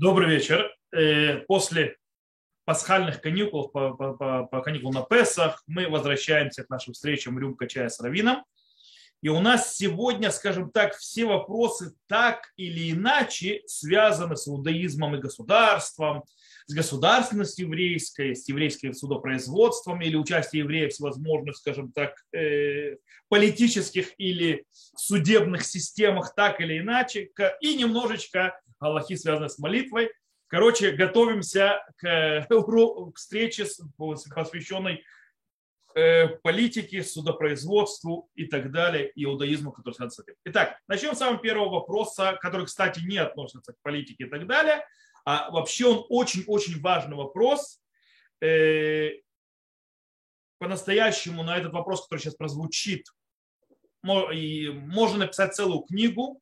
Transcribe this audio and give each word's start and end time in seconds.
Добрый 0.00 0.28
вечер. 0.28 0.72
Э, 0.92 1.38
после 1.48 1.96
пасхальных 2.64 3.20
каникул, 3.20 3.68
по, 3.68 3.94
по, 3.94 4.12
по, 4.12 4.44
по 4.44 4.60
каникул 4.60 4.92
на 4.92 5.02
Песах, 5.02 5.64
мы 5.66 5.88
возвращаемся 5.88 6.62
к 6.62 6.70
нашим 6.70 6.94
встречам 6.94 7.36
«Рюмка 7.36 7.66
чая 7.66 7.88
с 7.88 7.98
равином». 7.98 8.44
И 9.22 9.28
у 9.28 9.40
нас 9.40 9.74
сегодня, 9.76 10.30
скажем 10.30 10.70
так, 10.70 10.94
все 10.96 11.24
вопросы 11.24 11.96
так 12.06 12.52
или 12.56 12.92
иначе 12.92 13.62
связаны 13.66 14.36
с 14.36 14.46
иудаизмом 14.46 15.16
и 15.16 15.18
государством, 15.18 16.22
с 16.66 16.74
государственностью 16.74 17.66
еврейской, 17.66 18.36
с 18.36 18.48
еврейским 18.48 18.94
судопроизводством 18.94 20.00
или 20.00 20.14
участием 20.14 20.66
евреев 20.66 20.92
в 20.92 20.94
всевозможных, 20.94 21.56
скажем 21.56 21.90
так, 21.90 22.14
э, 22.32 22.98
политических 23.28 24.12
или 24.16 24.64
судебных 24.70 25.64
системах 25.64 26.36
так 26.36 26.60
или 26.60 26.78
иначе, 26.78 27.30
и 27.60 27.74
немножечко 27.74 28.60
Галахи, 28.80 29.16
связанные 29.16 29.48
с 29.48 29.58
молитвой. 29.58 30.10
Короче, 30.48 30.92
готовимся 30.92 31.84
к, 31.96 32.46
к 32.48 33.16
встрече, 33.16 33.66
посвященной 33.96 35.04
э, 35.94 36.28
политике, 36.42 37.02
судопроизводству 37.02 38.30
и 38.34 38.46
так 38.46 38.70
далее, 38.70 39.12
иудаизму, 39.14 39.72
который 39.72 39.94
связан 39.94 40.10
с 40.10 40.18
этим. 40.20 40.34
Итак, 40.44 40.78
начнем 40.88 41.14
с 41.14 41.18
самого 41.18 41.38
первого 41.38 41.80
вопроса, 41.80 42.38
который, 42.40 42.66
кстати, 42.66 43.00
не 43.00 43.18
относится 43.18 43.72
к 43.72 43.82
политике 43.82 44.24
и 44.24 44.28
так 44.28 44.46
далее, 44.46 44.84
а 45.24 45.50
вообще 45.50 45.86
он 45.86 46.06
очень-очень 46.08 46.80
важный 46.80 47.16
вопрос. 47.16 47.80
Э, 48.40 49.10
по-настоящему 50.58 51.42
на 51.42 51.56
этот 51.56 51.72
вопрос, 51.72 52.04
который 52.04 52.20
сейчас 52.20 52.34
прозвучит, 52.34 53.06
можно 54.02 55.18
написать 55.18 55.54
целую 55.54 55.80
книгу, 55.80 56.40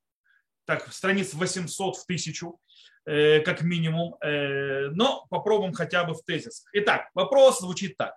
так, 0.66 0.93
страниц 0.93 1.33
800 1.33 1.97
в 1.97 2.06
тысячу, 2.06 2.61
э, 3.06 3.41
как 3.41 3.62
минимум, 3.62 4.16
э, 4.20 4.89
но 4.91 5.27
попробуем 5.31 5.73
хотя 5.73 6.05
бы 6.05 6.14
в 6.14 6.23
тезис. 6.23 6.64
Итак, 6.73 7.08
вопрос 7.14 7.61
звучит 7.61 7.97
так. 7.97 8.14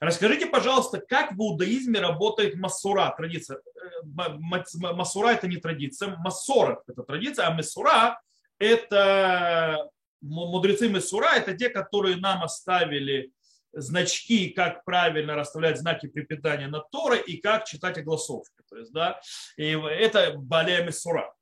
Расскажите, 0.00 0.46
пожалуйста, 0.46 1.00
как 1.00 1.32
в 1.32 1.40
иудаизме 1.40 1.98
работает 1.98 2.56
массура, 2.56 3.12
традиция. 3.16 3.58
Э, 3.58 4.02
массура 4.04 5.28
это 5.28 5.48
не 5.48 5.56
традиция, 5.56 6.16
массора 6.16 6.82
это 6.86 7.02
традиция, 7.02 7.46
а 7.46 7.54
месура 7.54 8.20
это 8.58 9.88
мудрецы 10.20 10.88
месура, 10.88 11.34
это 11.34 11.54
те, 11.54 11.68
которые 11.68 12.16
нам 12.16 12.44
оставили 12.44 13.32
значки, 13.72 14.50
как 14.50 14.84
правильно 14.84 15.34
расставлять 15.34 15.78
знаки 15.78 16.06
припитания 16.06 16.68
на 16.68 16.80
Торы 16.80 17.18
и 17.18 17.38
как 17.38 17.64
читать 17.64 17.98
огласовки. 17.98 18.62
То 18.68 18.76
есть, 18.76 18.92
да, 18.92 19.20
и 19.56 19.70
это 19.70 20.34
балия 20.36 20.84
месура. 20.84 21.32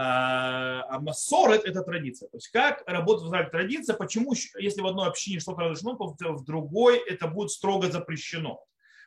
А, 0.00 0.84
а 0.90 1.00
массорет– 1.00 1.64
это 1.64 1.82
традиция. 1.82 2.28
То 2.28 2.36
есть 2.36 2.48
как 2.50 2.84
работает 2.86 3.24
в 3.24 3.26
Израиле 3.30 3.50
традиция, 3.50 3.96
почему, 3.96 4.32
если 4.56 4.80
в 4.80 4.86
одной 4.86 5.08
общине 5.08 5.40
что-то 5.40 5.62
разрешено, 5.62 5.96
то 5.96 6.14
в 6.34 6.44
другой 6.44 6.98
это 6.98 7.26
будет 7.26 7.50
строго 7.50 7.90
запрещено. 7.90 8.64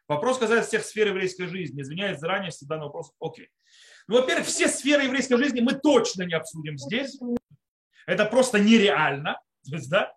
Вопрос 0.09 0.37
касается 0.37 0.67
всех 0.67 0.83
сфер 0.83 1.07
еврейской 1.07 1.47
жизни. 1.47 1.81
Извиняюсь 1.81 2.19
заранее, 2.19 2.47
если 2.47 2.65
данный 2.65 2.87
вопрос 2.87 3.13
окей. 3.21 3.47
Ну, 4.09 4.19
во-первых, 4.19 4.45
все 4.45 4.67
сферы 4.67 5.03
еврейской 5.03 5.37
жизни 5.37 5.61
мы 5.61 5.75
точно 5.75 6.23
не 6.23 6.33
обсудим 6.33 6.77
здесь. 6.77 7.17
Это 8.05 8.25
просто 8.25 8.59
нереально. 8.59 9.39
То 9.69 9.77
есть, 9.77 9.89
да? 9.89 10.13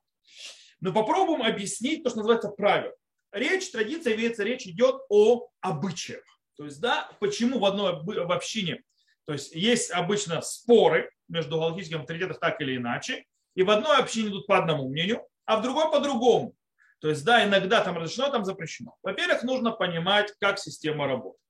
Но 0.80 0.92
попробуем 0.92 1.42
объяснить 1.42 2.02
то, 2.02 2.10
что 2.10 2.18
называется 2.18 2.48
правило. 2.48 2.94
Речь, 3.30 3.70
традиция, 3.70 4.16
имеется 4.16 4.42
речь 4.42 4.66
идет 4.66 4.96
о 5.08 5.46
обычаях. 5.60 6.24
То 6.56 6.64
есть, 6.64 6.80
да, 6.80 7.08
почему 7.20 7.60
в 7.60 7.64
одной 7.64 8.02
в 8.02 8.32
общине 8.32 8.82
то 9.26 9.32
есть 9.32 9.54
есть 9.54 9.90
обычно 9.90 10.42
споры 10.42 11.10
между 11.28 11.58
галактическими 11.58 12.00
авторитетами 12.00 12.38
так 12.38 12.60
или 12.60 12.76
иначе, 12.76 13.24
и 13.54 13.62
в 13.62 13.70
одной 13.70 13.98
общине 13.98 14.28
идут 14.28 14.46
по 14.46 14.58
одному 14.58 14.88
мнению, 14.88 15.26
а 15.44 15.56
в 15.56 15.62
другой 15.62 15.90
по 15.90 16.00
другому. 16.00 16.54
То 17.00 17.08
есть, 17.08 17.24
да, 17.24 17.44
иногда 17.44 17.82
там 17.82 17.98
разрешено, 17.98 18.30
там 18.30 18.44
запрещено. 18.44 18.96
Во-первых, 19.02 19.42
нужно 19.42 19.72
понимать, 19.72 20.32
как 20.40 20.58
система 20.58 21.06
работает. 21.06 21.40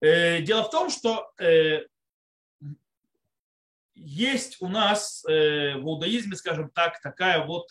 Э, 0.00 0.40
дело 0.42 0.64
в 0.64 0.70
том, 0.70 0.90
что 0.90 1.30
э, 1.40 1.86
есть 3.94 4.60
у 4.60 4.68
нас 4.68 5.24
э, 5.26 5.76
в 5.76 5.82
иудаизме, 5.82 6.36
скажем 6.36 6.70
так, 6.70 7.00
такая 7.00 7.44
вот 7.46 7.70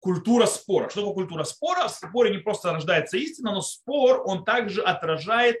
культура 0.00 0.46
спора. 0.46 0.88
Что 0.88 1.00
такое 1.00 1.14
культура 1.14 1.44
спора? 1.44 1.88
В 1.88 1.92
споре 1.92 2.30
не 2.30 2.38
просто 2.38 2.72
рождается 2.72 3.16
истина, 3.16 3.52
но 3.52 3.60
спор, 3.60 4.22
он 4.24 4.44
также 4.44 4.82
отражает 4.82 5.56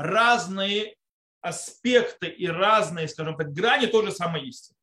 разные 0.00 0.96
аспекты 1.40 2.28
и 2.28 2.46
разные, 2.46 3.08
скажем 3.08 3.36
так, 3.36 3.52
грани 3.52 3.86
той 3.86 4.06
же 4.06 4.12
самой 4.12 4.46
истины. 4.46 4.76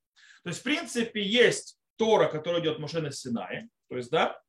То 0.43 0.49
есть, 0.49 0.61
в 0.61 0.63
принципе, 0.63 1.21
есть 1.21 1.77
Тора, 1.97 2.27
которая 2.27 2.61
идет 2.61 2.79
Моше 2.79 3.01
на 3.01 3.09
то 3.89 3.97
есть, 3.97 4.11
да, 4.11 4.39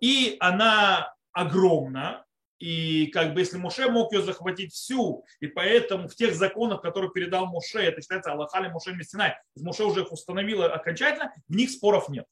и 0.00 0.36
она 0.40 1.14
огромна, 1.32 2.24
и 2.58 3.06
как 3.08 3.34
бы 3.34 3.40
если 3.40 3.58
Моше 3.58 3.90
мог 3.90 4.12
ее 4.12 4.22
захватить 4.22 4.72
всю, 4.72 5.24
и 5.40 5.46
поэтому 5.46 6.08
в 6.08 6.14
тех 6.14 6.34
законах, 6.34 6.82
которые 6.82 7.10
передал 7.10 7.46
Моше, 7.46 7.80
это 7.80 8.00
считается 8.00 8.32
Аллахали 8.32 8.68
Моше 8.68 8.92
Мессинай, 8.92 9.36
Моше 9.56 9.84
уже 9.84 10.02
их 10.02 10.12
установил 10.12 10.62
окончательно, 10.62 11.32
в 11.48 11.54
них 11.54 11.70
споров 11.70 12.08
нет. 12.08 12.26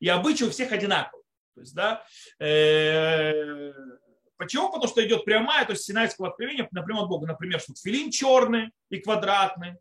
И 0.00 0.08
обычаи 0.08 0.44
у 0.44 0.50
всех 0.50 0.72
одинаковые. 0.72 1.24
То 1.54 1.60
есть, 1.60 1.74
да, 1.74 2.04
э, 2.38 3.72
Почему? 4.38 4.68
Потому 4.68 4.88
что 4.88 5.04
идет 5.04 5.24
прямая, 5.24 5.66
то 5.66 5.72
есть 5.72 5.84
синайского 5.84 6.28
откровения 6.28 6.66
например, 6.70 7.02
от 7.02 7.08
Бога. 7.08 7.26
Например, 7.26 7.60
что 7.60 7.74
филин 7.74 8.10
черный 8.10 8.70
и 8.88 8.98
квадратный. 8.98 9.74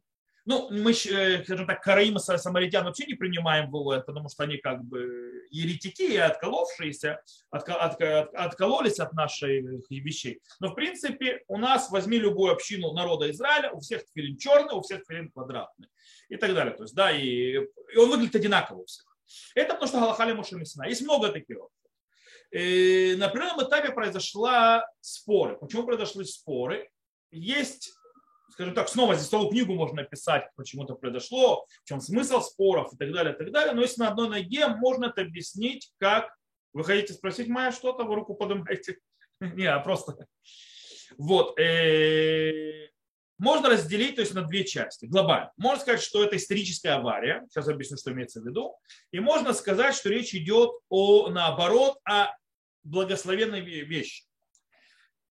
Ну, 0.45 0.69
мы, 0.72 0.91
э, 0.91 1.44
скажем 1.44 1.68
так, 1.68 1.84
караима 1.84 2.19
самаритян 2.19 2.85
вообще 2.85 3.06
не 3.06 3.16
принимаем 3.16 3.69
в 3.69 3.75
ООН, 3.75 4.03
потому 4.07 4.29
что 4.29 4.44
они 4.44 4.57
как 4.57 4.81
бы 4.81 5.46
еретики 5.51 6.03
и 6.03 6.16
отколовшиеся, 6.16 7.22
от, 7.51 7.67
от, 7.67 8.01
от, 8.01 8.34
откололись 8.34 9.00
от 9.00 9.12
наших 9.12 9.50
вещей. 9.90 10.40
Но, 10.62 10.69
в 10.69 10.75
принципе, 10.75 11.44
у 11.50 11.57
нас, 11.57 11.91
возьми 11.91 12.17
любую 12.17 12.53
общину 12.53 12.94
народа 12.94 13.29
Израиля, 13.29 13.72
у 13.72 13.81
всех 13.81 14.03
филин 14.16 14.38
черный, 14.38 14.73
у 14.73 14.81
всех 14.81 15.01
филин 15.06 15.29
квадратный 15.29 15.90
и 16.29 16.38
так 16.38 16.53
далее. 16.53 16.73
То 16.73 16.84
есть, 16.84 16.96
да, 16.96 17.12
и, 17.12 17.59
и 17.94 17.97
он 17.97 18.09
выглядит 18.09 18.35
одинаково 18.35 18.79
у 18.79 18.85
всех. 18.85 19.06
Это 19.53 19.73
потому 19.73 19.88
что 19.88 20.00
Галахали 20.00 20.31
Мушамисина. 20.31 20.85
Есть 20.88 21.01
много 21.01 21.28
таких. 21.29 21.57
И 22.52 23.16
на 23.18 23.28
определенном 23.28 23.68
этапе 23.68 23.91
произошла 23.91 24.85
споры. 25.02 25.58
Почему 25.58 25.84
произошли 25.85 26.24
споры? 26.25 26.90
Есть, 27.31 27.94
скажем 28.52 28.74
так, 28.74 28.88
снова 28.90 29.16
здесь 29.16 29.28
целую 29.28 29.50
книгу 29.50 29.74
можно 29.74 30.03
написать, 30.03 30.50
почему 30.56 30.85
это 30.85 30.96
произошло, 30.96 31.66
в 31.84 31.88
чем 31.88 32.00
смысл 32.00 32.41
споров 32.41 32.94
и 32.94 32.97
так 32.97 33.12
далее, 33.12 33.34
и 33.34 33.38
так 33.38 33.52
далее. 33.52 33.74
Но 33.74 33.81
если 33.81 34.02
на 34.02 34.09
одной 34.09 34.30
ноге, 34.30 34.68
можно 34.68 35.06
это 35.06 35.22
объяснить, 35.22 35.91
как 36.00 36.34
вы 36.74 36.84
хотите 36.84 37.13
спросить 37.13 37.47
Майя 37.47 37.72
что-то, 37.72 38.03
вы 38.03 38.16
руку 38.16 38.35
поднимаете? 38.35 38.97
Не, 39.41 39.66
а 39.66 39.79
просто. 39.79 40.16
Вот. 41.18 41.59
Э, 41.59 42.88
можно 43.38 43.70
разделить 43.70 44.16
то 44.16 44.22
есть, 44.22 44.34
на 44.34 44.42
две 44.44 44.64
части, 44.64 45.06
глобально. 45.06 45.52
Можно 45.58 45.81
сказать, 45.81 46.02
что 46.02 46.24
это 46.24 46.38
историческая 46.38 46.92
авария, 46.92 47.46
сейчас 47.50 47.68
объясню, 47.68 47.98
что 47.98 48.12
имеется 48.12 48.42
в 48.42 48.46
виду, 48.46 48.75
и 49.12 49.20
можно 49.20 49.53
сказать, 49.53 49.96
что 49.96 50.09
речь 50.09 50.34
идет 50.34 50.72
о, 50.90 51.30
наоборот, 51.30 51.97
о 52.03 52.34
благословенной 52.84 53.62
вещи. 53.62 54.24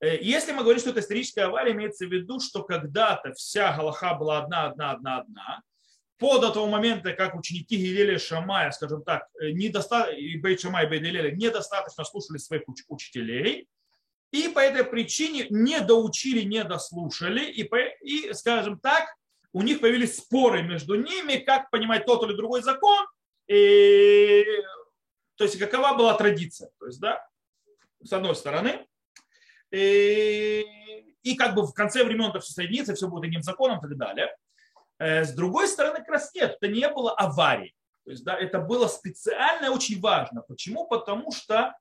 Э, 0.00 0.18
если 0.20 0.52
мы 0.52 0.62
говорим, 0.62 0.80
что 0.80 0.90
это 0.90 1.00
историческая 1.00 1.44
авария, 1.44 1.72
имеется 1.72 2.06
в 2.06 2.12
виду, 2.12 2.40
что 2.40 2.62
когда-то 2.62 3.32
вся 3.32 3.76
Галаха 3.76 4.14
была 4.14 4.38
одна, 4.38 4.66
одна, 4.66 4.92
одна, 4.92 5.18
одна, 5.20 5.62
по 6.18 6.38
до 6.38 6.50
того 6.50 6.66
момента, 6.66 7.12
как 7.12 7.34
ученики 7.34 7.76
Гилеля 7.76 8.18
Шамая, 8.18 8.70
скажем 8.70 9.02
так, 9.02 9.26
э, 9.40 9.50
недоста... 9.50 10.04
и 10.10 10.36
Бейт 10.38 10.60
Шамай 10.60 10.86
и 10.86 10.88
Бейт 10.88 11.36
недостаточно 11.36 12.04
слушали 12.04 12.38
своих 12.38 12.62
учителей, 12.88 13.68
и 14.30 14.48
по 14.48 14.58
этой 14.58 14.84
причине 14.84 15.46
не 15.50 15.80
доучили, 15.80 16.42
не 16.42 16.64
дослушали, 16.64 17.44
и, 17.44 17.68
и, 18.02 18.32
скажем 18.32 18.78
так, 18.78 19.06
у 19.52 19.62
них 19.62 19.80
появились 19.80 20.18
споры 20.18 20.62
между 20.62 20.94
ними, 20.96 21.36
как 21.36 21.70
понимать 21.70 22.04
тот 22.04 22.22
или 22.24 22.36
другой 22.36 22.62
закон, 22.62 23.06
и, 23.48 24.44
то 25.36 25.44
есть 25.44 25.58
какова 25.58 25.94
была 25.94 26.14
традиция. 26.14 26.70
То 26.78 26.86
есть, 26.86 27.00
да, 27.00 27.26
с 28.02 28.12
одной 28.12 28.34
стороны, 28.34 28.86
и, 29.70 30.64
и 31.22 31.34
как 31.36 31.54
бы 31.54 31.62
в 31.66 31.72
конце 31.72 32.04
времен 32.04 32.30
это 32.30 32.40
все 32.40 32.52
соединится, 32.52 32.94
все 32.94 33.08
будет 33.08 33.24
одним 33.24 33.42
законом 33.42 33.78
и 33.78 33.82
так 33.82 33.96
далее. 33.96 34.36
Э, 34.98 35.24
с 35.24 35.32
другой 35.32 35.68
стороны, 35.68 35.98
как 35.98 36.08
раз 36.08 36.34
нет, 36.34 36.56
это 36.60 36.68
не 36.72 36.88
было 36.88 37.12
аварии. 37.12 37.74
То 38.04 38.10
есть, 38.10 38.24
да, 38.24 38.36
это 38.36 38.60
было 38.60 38.86
специально 38.86 39.72
очень 39.72 40.00
важно. 40.00 40.42
Почему? 40.42 40.86
Потому 40.86 41.32
что 41.32 41.74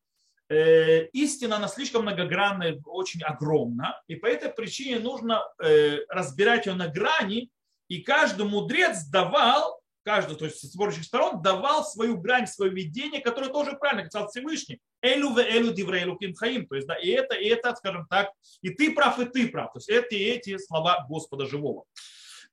истина, 0.50 1.56
она 1.58 1.68
слишком 1.68 2.04
многогранная, 2.04 2.80
очень 2.86 3.24
огромна, 3.24 4.02
и 4.08 4.16
по 4.16 4.28
этой 4.28 4.50
причине 4.50 5.00
нужно 5.00 5.42
э, 5.64 6.00
разбирать 6.10 6.66
ее 6.66 6.74
на 6.74 6.88
грани, 6.88 7.50
и 7.88 8.02
каждый 8.02 8.46
мудрец 8.46 9.06
давал, 9.06 9.82
каждый, 10.04 10.38
то 10.38 10.46
есть 10.46 10.60
с 10.60 10.72
спорящих 10.72 11.04
сторон, 11.04 11.42
давал 11.42 11.84
свою 11.84 12.18
грань, 12.18 12.48
свое 12.48 12.72
видение, 12.72 13.22
которое 13.22 13.52
тоже 13.52 13.74
правильно, 13.74 14.10
сказал 14.10 14.30
Всевышний. 14.30 14.80
Элю 15.02 15.32
в 15.32 15.40
элю 15.40 15.74
диврейлу 15.74 16.20
хаим. 16.38 16.68
То 16.68 16.76
есть, 16.76 16.88
да, 16.88 16.96
и 16.96 17.10
это, 17.10 17.36
и 17.36 17.48
это, 17.48 17.76
скажем 17.76 18.06
так, 18.08 18.32
и 18.62 18.70
ты 18.70 18.94
прав, 18.94 19.20
и 19.20 19.26
ты 19.26 19.48
прав. 19.50 19.74
То 19.74 19.80
есть, 19.80 19.90
это 19.90 20.16
и 20.16 20.24
эти 20.24 20.58
слова 20.58 21.06
Господа 21.10 21.46
живого. 21.46 21.86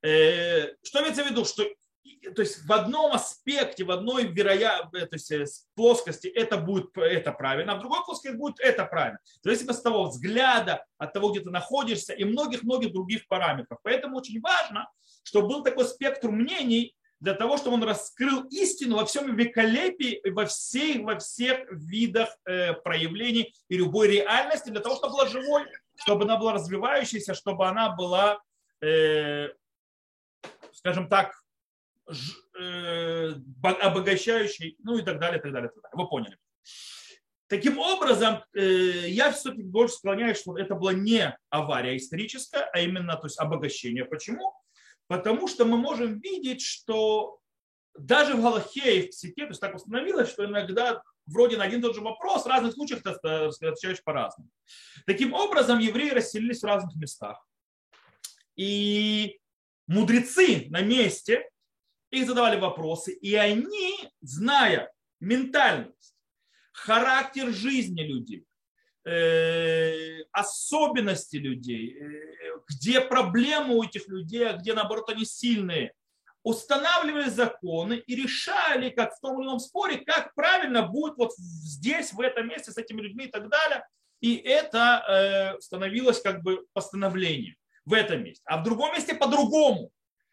Э, 0.03 0.69
что 0.83 1.00
имеется 1.00 1.25
в 1.25 1.31
виду? 1.31 1.44
Что 1.44 1.65
то 2.34 2.43
есть 2.43 2.64
в 2.64 2.72
одном 2.72 3.12
аспекте, 3.12 3.84
в 3.84 3.90
одной 3.90 4.26
вероя... 4.26 4.88
то 4.90 5.08
есть 5.12 5.69
плоскости 5.75 6.26
это 6.26 6.56
будет 6.56 6.96
это 6.96 7.32
правильно, 7.32 7.72
а 7.72 7.76
в 7.76 7.81
другой 7.81 8.04
плоскости 8.04 8.34
будет 8.34 8.60
это 8.60 8.84
правильно. 8.84 9.19
В 9.40 9.44
зависимости 9.44 9.81
от 9.81 9.84
того 9.84 10.04
взгляда, 10.04 10.84
от 10.99 11.12
того, 11.12 11.31
где 11.31 11.40
ты 11.40 11.50
находишься 11.50 12.12
и 12.12 12.25
многих-многих 12.25 12.93
других 12.93 13.26
параметров. 13.28 13.78
Поэтому 13.82 14.19
очень 14.19 14.40
важно, 14.40 14.88
чтобы 15.22 15.49
был 15.49 15.62
такой 15.62 15.84
спектр 15.84 16.31
мнений, 16.31 16.96
для 17.22 17.34
того, 17.34 17.56
чтобы 17.56 17.76
он 17.76 17.84
раскрыл 17.84 18.43
истину 18.50 18.96
во 18.96 19.05
всем 19.05 19.37
великолепии, 19.37 20.20
во 20.31 20.44
всех, 20.46 21.02
во 21.02 21.20
всех 21.20 21.70
видах 21.70 22.37
э, 22.44 22.72
проявлений 22.72 23.55
и 23.69 23.76
любой 23.76 24.08
реальности, 24.08 24.70
для 24.70 24.81
того, 24.81 24.96
чтобы 24.96 25.12
была 25.12 25.28
живой, 25.28 25.66
чтобы 25.94 26.25
она 26.25 26.37
была 26.37 26.55
развивающейся, 26.55 27.34
чтобы 27.34 27.69
она 27.69 27.90
была, 27.90 28.43
э, 28.81 29.50
скажем 30.72 31.08
так, 31.08 31.42
э, 32.58 33.34
обогащающей, 33.62 34.76
ну 34.82 34.99
и 34.99 35.02
так 35.02 35.19
далее, 35.19 35.40
так 35.40 35.52
далее, 35.52 35.70
так 35.70 35.82
далее. 35.82 35.90
Вы 35.94 36.08
поняли. 36.08 36.38
Таким 37.49 37.78
образом, 37.78 38.43
э, 38.54 39.08
я 39.08 39.31
все-таки 39.31 39.62
больше 39.62 39.96
склоняюсь, 39.96 40.40
что 40.40 40.56
это 40.56 40.75
была 40.75 40.94
не 40.94 41.37
авария 41.50 41.96
историческая, 41.96 42.69
а 42.72 42.81
именно 42.81 43.14
то 43.16 43.26
есть 43.26 43.38
обогащение. 43.38 44.06
Почему? 44.06 44.54
Потому 45.06 45.46
что 45.49 45.66
мы 45.66 45.76
можем 45.76 46.19
видеть, 46.20 46.62
что 46.62 47.38
даже 47.99 48.34
в 48.34 48.43
Галахе 48.43 49.00
и 49.00 49.06
в 49.06 49.10
Психе, 49.10 49.43
то 49.43 49.48
есть 49.48 49.60
так 49.60 49.75
установилось, 49.75 50.31
что 50.31 50.46
иногда 50.46 51.02
вроде 51.26 51.56
на 51.56 51.64
один 51.64 51.81
и 51.81 51.82
тот 51.82 51.94
же 51.94 52.00
вопрос 52.00 52.44
в 52.44 52.48
разных 52.48 52.72
случаях 52.72 53.02
ты 53.02 53.10
отвечаешь 53.10 54.02
по-разному. 54.02 54.48
Таким 55.06 55.34
образом, 55.34 55.78
евреи 55.78 56.10
расселились 56.10 56.62
в 56.62 56.66
разных 56.66 56.94
местах. 56.96 57.46
И 58.56 59.38
мудрецы 59.87 60.66
на 60.70 60.81
месте 60.81 61.48
их 62.12 62.26
задавали 62.26 62.61
вопросы, 62.61 63.12
и 63.12 63.35
они, 63.35 63.97
зная 64.20 64.93
ментальность, 65.20 66.14
характер 66.73 67.50
жизни 67.50 68.03
людей, 68.03 68.47
Э, 69.05 70.23
особенности 70.31 71.35
людей, 71.35 71.99
э, 71.99 72.59
где 72.69 73.00
проблемы 73.00 73.75
у 73.75 73.82
этих 73.82 74.06
людей, 74.06 74.49
а 74.49 74.53
где 74.53 74.75
наоборот 74.75 75.11
они 75.11 75.25
сильные. 75.25 75.93
Устанавливали 76.44 77.29
законы 77.29 77.94
и 77.94 78.15
решали, 78.15 78.91
как 78.91 79.17
в 79.17 79.20
том 79.20 79.41
или 79.41 79.49
ином 79.49 79.58
споре, 79.58 79.99
как 79.99 80.32
правильно 80.37 80.82
будет 80.82 81.17
вот 81.17 81.32
здесь, 81.37 82.12
в 82.12 82.20
этом 82.20 82.47
месте, 82.47 82.70
с 82.70 82.79
этими 82.79 83.00
людьми 83.00 83.25
и 83.25 83.29
так 83.29 83.49
далее. 83.49 83.85
И 84.20 84.37
это 84.37 85.56
э, 85.56 85.61
становилось 85.61 86.20
как 86.20 86.44
бы 86.44 86.65
постановлением 86.73 87.56
в 87.85 87.94
этом 87.94 88.23
месте. 88.23 88.43
А 88.47 88.58
в 88.58 88.62
другом 88.62 88.93
месте 88.93 89.15
по-другому 89.15 89.91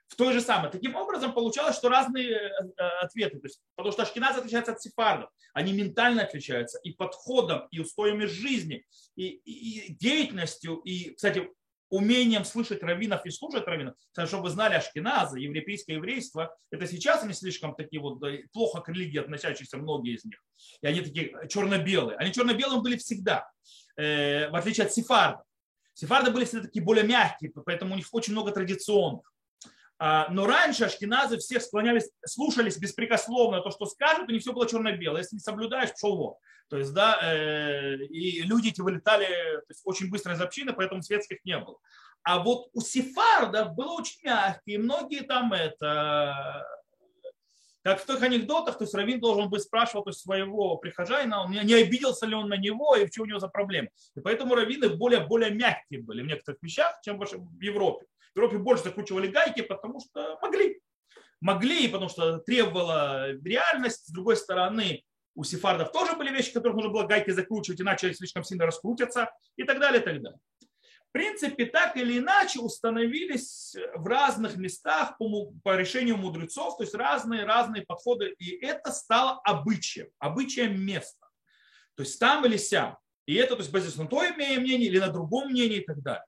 в 0.09 0.15
той 0.15 0.33
же 0.33 0.41
самой. 0.41 0.71
Таким 0.71 0.95
образом, 0.95 1.33
получалось, 1.33 1.77
что 1.77 1.87
разные 1.87 2.31
э, 2.31 2.49
э, 2.77 2.83
ответы. 3.01 3.39
То 3.39 3.45
есть, 3.45 3.61
потому 3.75 3.93
что 3.93 4.03
ашкеназ 4.03 4.37
отличается 4.37 4.73
от 4.73 4.81
сефардов. 4.81 5.29
Они 5.53 5.71
ментально 5.71 6.23
отличаются 6.23 6.79
и 6.79 6.91
подходом, 6.91 7.67
и 7.71 7.79
устоями 7.79 8.25
жизни, 8.25 8.83
и, 9.15 9.27
и, 9.27 9.87
и 9.87 9.93
деятельностью, 9.93 10.77
и, 10.77 11.11
кстати, 11.11 11.47
умением 11.89 12.43
слышать 12.43 12.83
раввинов 12.83 13.25
и 13.25 13.31
слушать 13.31 13.65
раввинов. 13.65 13.95
Чтобы 14.25 14.43
вы 14.43 14.49
знали, 14.49 14.75
ашкеназы, 14.75 15.39
европейское 15.39 15.97
еврейство, 15.97 16.55
это 16.71 16.87
сейчас 16.87 17.23
они 17.23 17.33
слишком 17.33 17.75
такие 17.75 18.01
вот 18.01 18.19
плохо 18.51 18.81
к 18.81 18.89
религии 18.89 19.19
относящиеся, 19.19 19.77
многие 19.77 20.15
из 20.15 20.25
них. 20.25 20.43
И 20.81 20.87
они 20.87 21.01
такие 21.01 21.33
черно-белые. 21.47 22.17
Они 22.17 22.31
черно-белым 22.31 22.81
были 22.81 22.97
всегда, 22.97 23.49
э, 23.95 24.49
в 24.49 24.55
отличие 24.55 24.85
от 24.85 24.93
сефардов. 24.93 25.45
Сефарды 25.93 26.31
были 26.31 26.45
всегда 26.45 26.63
такие 26.63 26.83
более 26.83 27.03
мягкие, 27.03 27.51
поэтому 27.65 27.93
у 27.93 27.97
них 27.97 28.07
очень 28.11 28.33
много 28.33 28.51
традиционных. 28.51 29.31
А, 30.01 30.29
но 30.29 30.47
раньше 30.47 30.85
ашкеназы 30.85 31.37
всех 31.39 31.61
склонялись, 31.61 32.09
слушались 32.25 32.77
беспрекословно 32.77 33.59
то, 33.59 33.69
что 33.69 33.85
скажут, 33.85 34.29
у 34.29 34.31
них 34.31 34.41
все 34.41 34.53
было 34.53 34.67
черно-белое. 34.67 35.21
Если 35.21 35.35
не 35.35 35.41
соблюдаешь, 35.41 35.91
пошел 35.91 36.15
вон. 36.15 36.35
То 36.69 36.77
есть, 36.77 36.93
да, 36.93 37.19
э, 37.21 37.97
и 38.05 38.43
люди 38.43 38.69
эти 38.69 38.79
вылетали 38.79 39.25
то 39.25 39.65
есть, 39.67 39.81
очень 39.83 40.09
быстро 40.09 40.33
из 40.33 40.41
общины, 40.41 40.71
поэтому 40.71 41.01
светских 41.01 41.43
не 41.43 41.57
было. 41.59 41.77
А 42.23 42.39
вот 42.39 42.69
у 42.73 42.79
сефардов 42.79 43.73
было 43.75 43.93
очень 43.93 44.19
мягкие, 44.23 44.79
многие 44.79 45.21
там 45.21 45.51
это, 45.51 46.65
как 47.81 47.99
в 48.01 48.05
тех 48.05 48.21
анекдотах, 48.21 48.77
то 48.77 48.83
есть 48.83 48.93
Равин 48.93 49.19
должен 49.19 49.49
быть 49.49 49.63
спрашивал 49.63 50.03
то 50.03 50.11
есть, 50.11 50.21
своего 50.21 50.77
прихожанина, 50.77 51.43
он 51.43 51.51
не 51.51 51.73
обиделся 51.73 52.25
ли 52.25 52.35
он 52.35 52.47
на 52.47 52.57
него 52.57 52.95
и 52.95 53.09
что 53.11 53.23
у 53.23 53.25
него 53.25 53.39
за 53.39 53.47
проблемы. 53.47 53.89
И 54.15 54.21
поэтому 54.21 54.55
раввины 54.55 54.89
более, 54.89 55.25
более 55.25 55.49
мягкие 55.51 56.03
были 56.03 56.21
в 56.21 56.27
некоторых 56.27 56.61
вещах, 56.61 56.99
чем 57.03 57.19
в 57.19 57.61
Европе. 57.61 58.05
Европе 58.39 58.57
больше 58.57 58.85
закручивали 58.85 59.27
гайки, 59.27 59.61
потому 59.61 59.99
что 59.99 60.37
могли. 60.41 60.81
Могли, 61.41 61.87
потому 61.87 62.09
что 62.09 62.39
требовала 62.39 63.31
реальность. 63.31 64.07
С 64.07 64.11
другой 64.11 64.35
стороны, 64.35 65.03
у 65.35 65.43
сефардов 65.43 65.91
тоже 65.91 66.15
были 66.15 66.31
вещи, 66.31 66.51
которых 66.51 66.75
нужно 66.75 66.91
было 66.91 67.03
гайки 67.03 67.31
закручивать, 67.31 67.79
иначе 67.81 68.07
они 68.07 68.15
слишком 68.15 68.43
сильно 68.43 68.65
раскрутятся 68.65 69.31
и 69.55 69.63
так 69.63 69.79
далее, 69.79 70.01
и 70.01 70.03
так 70.03 70.21
далее. 70.21 70.39
В 71.09 71.11
принципе, 71.11 71.65
так 71.65 71.97
или 71.97 72.19
иначе 72.19 72.59
установились 72.59 73.75
в 73.95 74.05
разных 74.05 74.57
местах 74.57 75.17
по, 75.17 75.51
по 75.63 75.75
решению 75.75 76.17
мудрецов, 76.17 76.77
то 76.77 76.83
есть 76.83 76.93
разные, 76.93 77.45
разные 77.45 77.83
подходы, 77.83 78.35
и 78.37 78.63
это 78.63 78.91
стало 78.91 79.39
обычаем, 79.43 80.09
обычаем 80.19 80.79
места. 80.79 81.27
То 81.95 82.03
есть 82.03 82.19
там 82.19 82.45
или 82.45 82.57
сям. 82.57 82.97
И 83.25 83.35
это, 83.35 83.55
то 83.55 83.61
есть, 83.61 83.71
базируясь 83.71 83.97
на 83.97 84.07
той 84.07 84.31
мнении 84.33 84.85
или 84.85 84.99
на 84.99 85.09
другом 85.09 85.49
мнении 85.49 85.77
и 85.77 85.85
так 85.85 86.01
далее. 86.01 86.25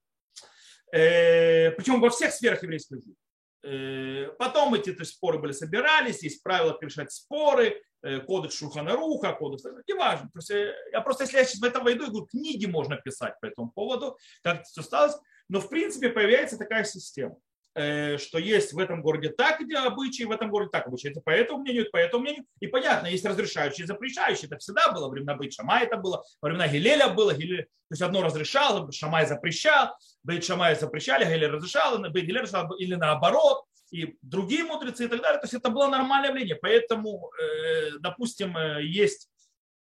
Э, 0.92 1.72
причем 1.72 2.02
во 2.02 2.10
всех 2.10 2.34
сферах 2.34 2.64
еврейской 2.64 2.96
жизни. 2.96 3.16
Э, 3.64 4.28
потом 4.40 4.74
эти 4.74 4.92
то 4.92 5.02
есть, 5.02 5.14
споры 5.14 5.40
были 5.40 5.52
собирались, 5.52 6.24
есть 6.24 6.44
правила 6.44 6.78
решать 6.82 7.12
споры, 7.12 7.82
э, 8.02 8.20
кодекс 8.20 8.58
Шуханаруха, 8.58 9.34
кодекс, 9.34 9.64
неважно. 9.88 10.30
То 10.34 10.40
есть, 10.40 10.76
я 10.92 11.02
просто, 11.02 11.24
если 11.24 11.38
я 11.38 11.46
сейчас 11.46 11.62
в 11.62 11.64
это 11.64 11.80
войду, 11.80 12.04
я 12.04 12.10
говорю, 12.10 12.26
книги 12.26 12.66
можно 12.66 12.98
писать 12.98 13.36
по 13.40 13.46
этому 13.46 13.72
поводу, 13.72 14.18
как 14.44 14.62
это 14.62 14.64
все 14.64 14.82
осталось. 14.82 15.16
Но 15.48 15.60
в 15.60 15.70
принципе 15.70 16.10
появляется 16.10 16.58
такая 16.58 16.84
система. 16.84 17.38
Э, 17.74 18.18
что 18.18 18.38
есть 18.38 18.74
в 18.74 18.80
этом 18.80 19.02
городе 19.02 19.30
так 19.30 19.62
где 19.62 19.78
обычаи, 19.78 20.24
в 20.24 20.32
этом 20.32 20.50
городе 20.50 20.72
так 20.72 20.88
обычаи. 20.88 21.10
Это 21.10 21.22
по 21.22 21.30
этому 21.30 21.60
мнению, 21.60 21.84
это 21.84 21.92
по 21.92 21.98
этому 21.98 22.24
мнению. 22.24 22.46
И 22.60 22.68
понятно, 22.68 23.08
есть 23.08 23.26
разрешающие 23.26 23.86
и 23.86 23.88
запрещающие. 23.88 24.48
Это 24.48 24.58
всегда 24.58 24.92
было. 24.92 25.06
Во 25.06 25.12
времена 25.12 25.36
Бейт 25.36 25.54
Шамай 25.54 25.86
это 25.86 25.96
было, 25.96 26.24
во 26.42 26.50
времена 26.50 26.68
Гилеля 26.68 27.08
было. 27.08 27.34
Гилель, 27.34 27.64
то 27.64 27.92
есть 27.92 28.02
одно 28.02 28.24
разрешал, 28.24 28.92
Шамай 28.92 29.26
запрещал, 29.26 29.96
Бейт 30.24 30.44
Шамай 30.44 30.76
запрещали, 30.76 31.24
Гилель 31.24 31.52
разрешал, 31.52 31.98
Бейт 31.98 32.26
Гилель 32.26 32.42
разрешал, 32.42 32.74
или 32.74 32.96
наоборот. 32.96 33.64
И 33.92 34.18
другие 34.22 34.64
мудрецы 34.64 35.06
и 35.06 35.08
так 35.08 35.22
далее. 35.22 35.40
То 35.40 35.46
есть 35.46 35.54
это 35.54 35.70
было 35.70 35.88
нормальное 35.88 36.30
явление. 36.30 36.56
Поэтому, 36.56 37.30
э, 37.42 37.98
допустим, 38.00 38.56
э, 38.56 38.84
есть 38.84 39.28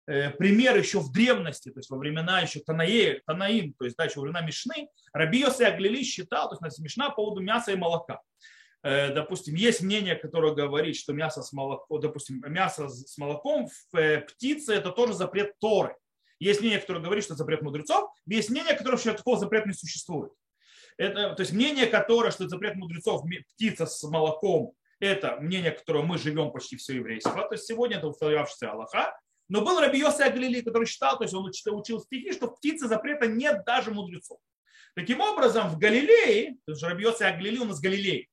пример 0.05 0.77
еще 0.77 0.99
в 0.99 1.11
древности, 1.11 1.69
то 1.69 1.79
есть 1.79 1.89
во 1.89 1.97
времена 1.97 2.41
еще 2.41 2.59
Танаи, 2.59 3.21
Танаим, 3.25 3.73
то 3.73 3.85
есть 3.85 3.95
да, 3.97 4.05
еще 4.05 4.19
во 4.19 4.23
времена 4.23 4.41
Мишны, 4.41 4.89
Раби 5.13 5.39
Йоси 5.39 5.63
Аглили 5.63 6.03
считал, 6.03 6.49
то 6.49 6.57
есть 6.65 6.79
Мишна 6.79 7.09
по 7.09 7.17
поводу 7.17 7.41
мяса 7.41 7.71
и 7.71 7.75
молока. 7.75 8.21
Э, 8.83 9.13
допустим, 9.13 9.55
есть 9.55 9.81
мнение, 9.81 10.15
которое 10.15 10.53
говорит, 10.53 10.95
что 10.95 11.13
мясо 11.13 11.43
с 11.43 11.53
молоком, 11.53 11.99
допустим, 11.99 12.43
мясо 12.47 12.89
с 12.89 13.17
молоком 13.17 13.67
в 13.67 13.97
э, 13.97 14.21
птице 14.21 14.73
это 14.73 14.91
тоже 14.91 15.13
запрет 15.13 15.57
Торы. 15.59 15.95
Есть 16.39 16.61
мнение, 16.61 16.79
которое 16.79 17.01
говорит, 17.01 17.23
что 17.23 17.33
это 17.33 17.43
запрет 17.43 17.61
мудрецов, 17.61 18.09
есть 18.25 18.49
мнение, 18.49 18.73
которое 18.73 18.97
что 18.97 19.13
такого 19.13 19.37
запрета 19.37 19.67
не 19.67 19.75
существует. 19.75 20.31
Это, 20.97 21.35
то 21.35 21.41
есть 21.41 21.53
мнение, 21.53 21.85
которое, 21.85 22.31
что 22.31 22.45
это 22.45 22.49
запрет 22.51 22.75
мудрецов, 22.75 23.23
птица 23.53 23.85
с 23.85 24.03
молоком, 24.03 24.73
это 24.99 25.37
мнение, 25.37 25.71
которое 25.71 26.03
мы 26.03 26.17
живем 26.17 26.51
почти 26.51 26.77
все 26.77 26.95
еврейство. 26.95 27.33
То 27.47 27.53
есть 27.53 27.65
сегодня 27.65 27.97
это 27.97 28.07
устоявшийся 28.07 28.71
Аллаха. 28.71 29.15
Но 29.51 29.59
был 29.59 29.81
Раби 29.81 29.99
Йоси 29.99 30.21
Аглили, 30.21 30.61
который 30.61 30.85
считал, 30.85 31.17
то 31.17 31.25
есть 31.25 31.33
он 31.33 31.45
учил, 31.45 31.99
стихи, 31.99 32.31
что 32.31 32.47
в 32.47 32.55
птице 32.55 32.87
запрета 32.87 33.27
нет 33.27 33.65
даже 33.65 33.91
мудрецов. 33.91 34.39
Таким 34.95 35.19
образом, 35.19 35.67
в 35.67 35.77
Галилее, 35.77 36.55
то 36.65 36.71
есть 36.71 36.81
Раби 36.81 37.03
Йоси 37.03 37.23
Аглили 37.23 37.57
у 37.57 37.65
нас 37.65 37.81
Галилей, 37.81 38.29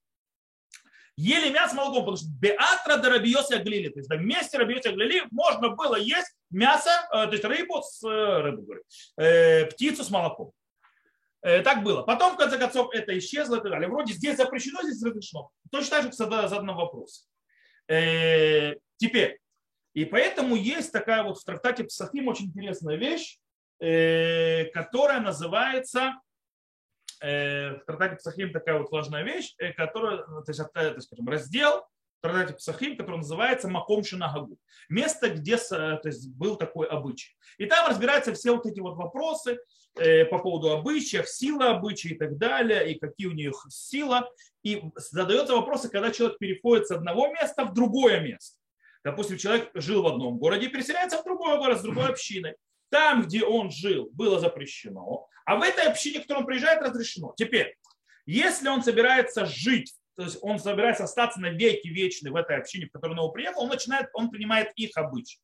ели 1.16 1.50
мясо 1.50 1.74
молоком, 1.74 2.02
потому 2.02 2.16
что 2.18 2.26
Беатра 2.40 2.98
до 2.98 3.10
Раби 3.10 3.30
Йоси 3.30 3.54
Аглили, 3.54 3.88
то 3.88 3.98
есть 3.98 4.08
на 4.08 4.14
месте 4.14 4.58
Раби 4.58 4.74
Йоси 4.74 4.90
Аглили 4.90 5.24
можно 5.32 5.70
было 5.70 5.96
есть 5.96 6.32
мясо, 6.50 6.90
э, 7.12 7.26
то 7.26 7.32
есть 7.32 7.44
рыбу 7.44 7.82
с 7.82 8.00
э, 8.06 8.40
рыбу, 8.40 8.62
говорю, 8.62 8.82
э, 9.16 9.66
птицу 9.66 10.04
с 10.04 10.10
молоком. 10.10 10.52
Так 11.40 11.84
было. 11.84 12.02
Потом, 12.02 12.34
в 12.34 12.36
конце 12.36 12.58
концов, 12.58 12.92
это 12.92 13.16
исчезло 13.16 13.56
и 13.56 13.60
так 13.60 13.70
далее. 13.70 13.88
Вроде 13.88 14.12
здесь 14.12 14.36
запрещено, 14.36 14.82
здесь 14.82 15.00
разрешено. 15.02 15.50
Точно 15.70 16.02
так 16.02 16.06
же 16.06 16.12
задан 16.12 16.74
вопрос. 16.74 17.28
Теперь, 17.86 19.38
и 19.98 20.04
поэтому 20.04 20.54
есть 20.54 20.92
такая 20.92 21.24
вот 21.24 21.40
в 21.40 21.44
трактате 21.44 21.82
Псахим 21.82 22.28
очень 22.28 22.46
интересная 22.46 22.94
вещь, 22.94 23.40
э, 23.80 24.66
которая 24.66 25.18
называется, 25.18 26.20
э, 27.20 27.74
в 27.74 27.84
трактате 27.84 28.14
Псахим 28.14 28.52
такая 28.52 28.78
вот 28.78 28.92
важная 28.92 29.24
вещь, 29.24 29.56
э, 29.58 29.72
которая, 29.72 30.18
то 30.18 30.44
есть, 30.46 30.60
это, 30.60 31.00
скажем, 31.00 31.28
раздел, 31.28 31.84
Традати 32.20 32.52
Псахим, 32.52 32.96
который 32.96 33.16
называется 33.16 33.66
Маком 33.66 34.04
Шинагагу. 34.04 34.56
Место, 34.88 35.30
где 35.30 35.56
то 35.56 36.00
есть, 36.04 36.32
был 36.32 36.54
такой 36.54 36.86
обычай. 36.86 37.36
И 37.58 37.66
там 37.66 37.88
разбираются 37.88 38.34
все 38.34 38.52
вот 38.54 38.66
эти 38.66 38.78
вот 38.78 38.96
вопросы 38.96 39.58
по 39.94 40.38
поводу 40.38 40.72
обычаев, 40.72 41.28
сила 41.28 41.70
обычаев 41.70 42.12
и 42.12 42.18
так 42.18 42.36
далее, 42.36 42.92
и 42.92 42.98
какие 42.98 43.28
у 43.28 43.32
них 43.32 43.64
сила. 43.68 44.28
И 44.64 44.82
задается 44.96 45.54
вопросы, 45.54 45.88
когда 45.88 46.10
человек 46.10 46.38
переходит 46.38 46.88
с 46.88 46.90
одного 46.90 47.28
места 47.28 47.64
в 47.64 47.72
другое 47.72 48.18
место. 48.18 48.57
Допустим, 49.10 49.38
человек 49.38 49.70
жил 49.74 50.02
в 50.02 50.06
одном 50.06 50.38
городе 50.38 50.66
и 50.66 50.68
переселяется 50.68 51.18
в 51.18 51.24
другой 51.24 51.56
город 51.56 51.78
с 51.78 51.82
другой 51.82 52.08
общиной. 52.08 52.56
Там, 52.90 53.22
где 53.22 53.44
он 53.44 53.70
жил, 53.70 54.10
было 54.12 54.38
запрещено, 54.38 55.28
а 55.44 55.56
в 55.56 55.62
этой 55.62 55.84
общине, 55.84 56.18
в 56.18 56.22
которой 56.22 56.38
он 56.38 56.46
приезжает, 56.46 56.82
разрешено. 56.82 57.32
Теперь, 57.36 57.76
если 58.26 58.68
он 58.68 58.82
собирается 58.82 59.46
жить 59.46 59.94
то 60.18 60.24
есть 60.24 60.38
он 60.42 60.58
собирается 60.58 61.04
остаться 61.04 61.40
на 61.40 61.50
веки 61.50 61.86
вечные 61.86 62.32
в 62.32 62.36
этой 62.36 62.56
общине, 62.56 62.86
в 62.86 62.90
которую 62.90 63.20
он 63.20 63.32
приехал, 63.32 63.62
он 63.62 63.68
начинает, 63.68 64.08
он 64.14 64.30
принимает 64.30 64.72
их 64.74 64.96
обычаи. 64.96 65.38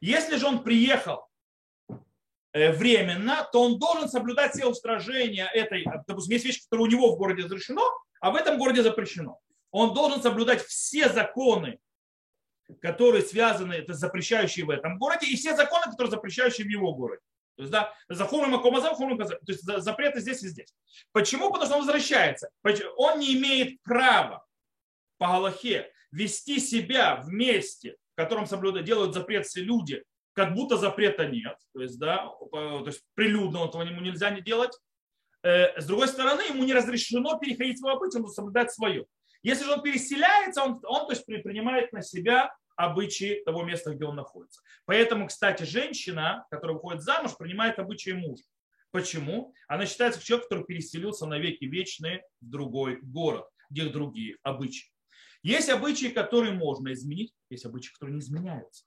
Если 0.00 0.34
же 0.34 0.46
он 0.46 0.64
приехал 0.64 1.28
э, 2.52 2.72
временно, 2.72 3.48
то 3.52 3.62
он 3.62 3.78
должен 3.78 4.08
соблюдать 4.08 4.54
все 4.54 4.66
устражения 4.66 5.48
этой, 5.54 5.84
допустим, 6.08 6.32
есть 6.32 6.44
вещи, 6.44 6.64
которые 6.64 6.88
у 6.88 6.90
него 6.90 7.14
в 7.14 7.16
городе 7.16 7.44
разрешено, 7.44 7.88
а 8.20 8.32
в 8.32 8.34
этом 8.34 8.58
городе 8.58 8.82
запрещено. 8.82 9.38
Он 9.70 9.94
должен 9.94 10.20
соблюдать 10.20 10.64
все 10.64 11.08
законы, 11.10 11.78
которые 12.80 13.22
связаны, 13.22 13.72
это 13.74 13.94
запрещающие 13.94 14.64
в 14.64 14.70
этом 14.70 14.98
городе, 14.98 15.26
и 15.26 15.36
все 15.36 15.56
законы, 15.56 15.84
которые 15.90 16.10
запрещающие 16.10 16.66
в 16.66 16.70
его 16.70 16.94
городе. 16.94 17.22
То 17.56 17.62
есть, 17.62 17.72
да, 17.72 17.92
захумим 18.08 18.54
акомаза, 18.54 18.94
хумим 18.94 19.18
То 19.18 19.36
есть 19.46 19.64
запреты 19.64 20.20
здесь 20.20 20.42
и 20.44 20.48
здесь. 20.48 20.72
Почему? 21.12 21.50
Потому 21.50 21.66
что 21.66 21.74
он 21.74 21.86
возвращается. 21.86 22.50
Он 22.96 23.18
не 23.18 23.36
имеет 23.36 23.82
права 23.82 24.46
по 25.18 25.26
Галахе 25.26 25.90
вести 26.12 26.60
себя 26.60 27.16
в 27.16 27.30
месте, 27.30 27.96
в 28.12 28.16
котором 28.16 28.46
соблюдают, 28.46 28.86
делают 28.86 29.14
запрет 29.14 29.46
все 29.46 29.60
люди, 29.60 30.04
как 30.34 30.54
будто 30.54 30.76
запрета 30.76 31.26
нет. 31.26 31.56
То 31.74 31.82
есть, 31.82 31.98
да, 31.98 32.30
то 32.52 32.86
есть 32.86 33.02
прилюдно 33.14 33.66
этого 33.66 33.82
ему 33.82 34.00
нельзя 34.00 34.30
не 34.30 34.40
делать. 34.40 34.78
Э, 35.42 35.80
с 35.80 35.84
другой 35.84 36.06
стороны, 36.06 36.42
ему 36.42 36.62
не 36.62 36.74
разрешено 36.74 37.38
переходить 37.38 37.80
свое 37.80 37.98
быть, 37.98 38.14
он 38.14 38.28
соблюдать 38.28 38.72
свое. 38.72 39.04
Если 39.42 39.64
же 39.64 39.72
он 39.72 39.82
переселяется, 39.82 40.62
он, 40.62 40.80
он 40.84 41.06
то 41.06 41.12
есть, 41.12 41.24
принимает 41.24 41.92
на 41.92 42.02
себя 42.02 42.54
обычаи 42.76 43.42
того 43.44 43.64
места, 43.64 43.94
где 43.94 44.04
он 44.04 44.16
находится. 44.16 44.60
Поэтому, 44.84 45.26
кстати, 45.26 45.64
женщина, 45.64 46.46
которая 46.50 46.76
выходит 46.76 47.02
замуж, 47.02 47.36
принимает 47.36 47.78
обычаи 47.78 48.10
мужа. 48.10 48.44
Почему? 48.90 49.52
Она 49.66 49.84
считается 49.84 50.24
человек, 50.24 50.48
который 50.48 50.64
переселился 50.64 51.26
на 51.26 51.38
веки 51.38 51.64
вечные 51.64 52.22
в 52.40 52.48
другой 52.48 52.98
город, 53.02 53.46
где 53.68 53.88
другие 53.88 54.36
обычаи. 54.42 54.90
Есть 55.42 55.68
обычаи, 55.68 56.08
которые 56.08 56.52
можно 56.52 56.92
изменить, 56.92 57.32
есть 57.50 57.64
обычаи, 57.64 57.92
которые 57.92 58.14
не 58.14 58.20
изменяются. 58.20 58.84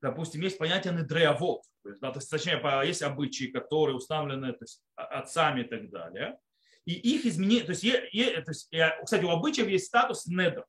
Допустим, 0.00 0.40
есть 0.42 0.58
понятие 0.58 0.92
недреавод, 0.94 1.62
то 1.82 1.88
есть, 1.88 2.00
да, 2.00 2.10
то 2.10 2.18
есть, 2.18 2.30
точнее, 2.30 2.60
есть 2.86 3.02
обычаи, 3.02 3.46
которые 3.46 3.96
установлены 3.96 4.52
то 4.52 4.62
есть, 4.62 4.82
отцами 4.96 5.62
и 5.62 5.64
так 5.64 5.90
далее. 5.90 6.38
И 6.84 6.94
их 6.94 7.26
изменить, 7.26 7.66
то 7.66 7.72
есть, 7.72 7.84
е, 7.84 8.08
е, 8.12 8.40
то 8.42 8.50
есть, 8.50 8.68
кстати, 9.04 9.24
у 9.24 9.30
обычаев 9.30 9.68
есть 9.68 9.86
статус 9.86 10.26
недр. 10.26 10.66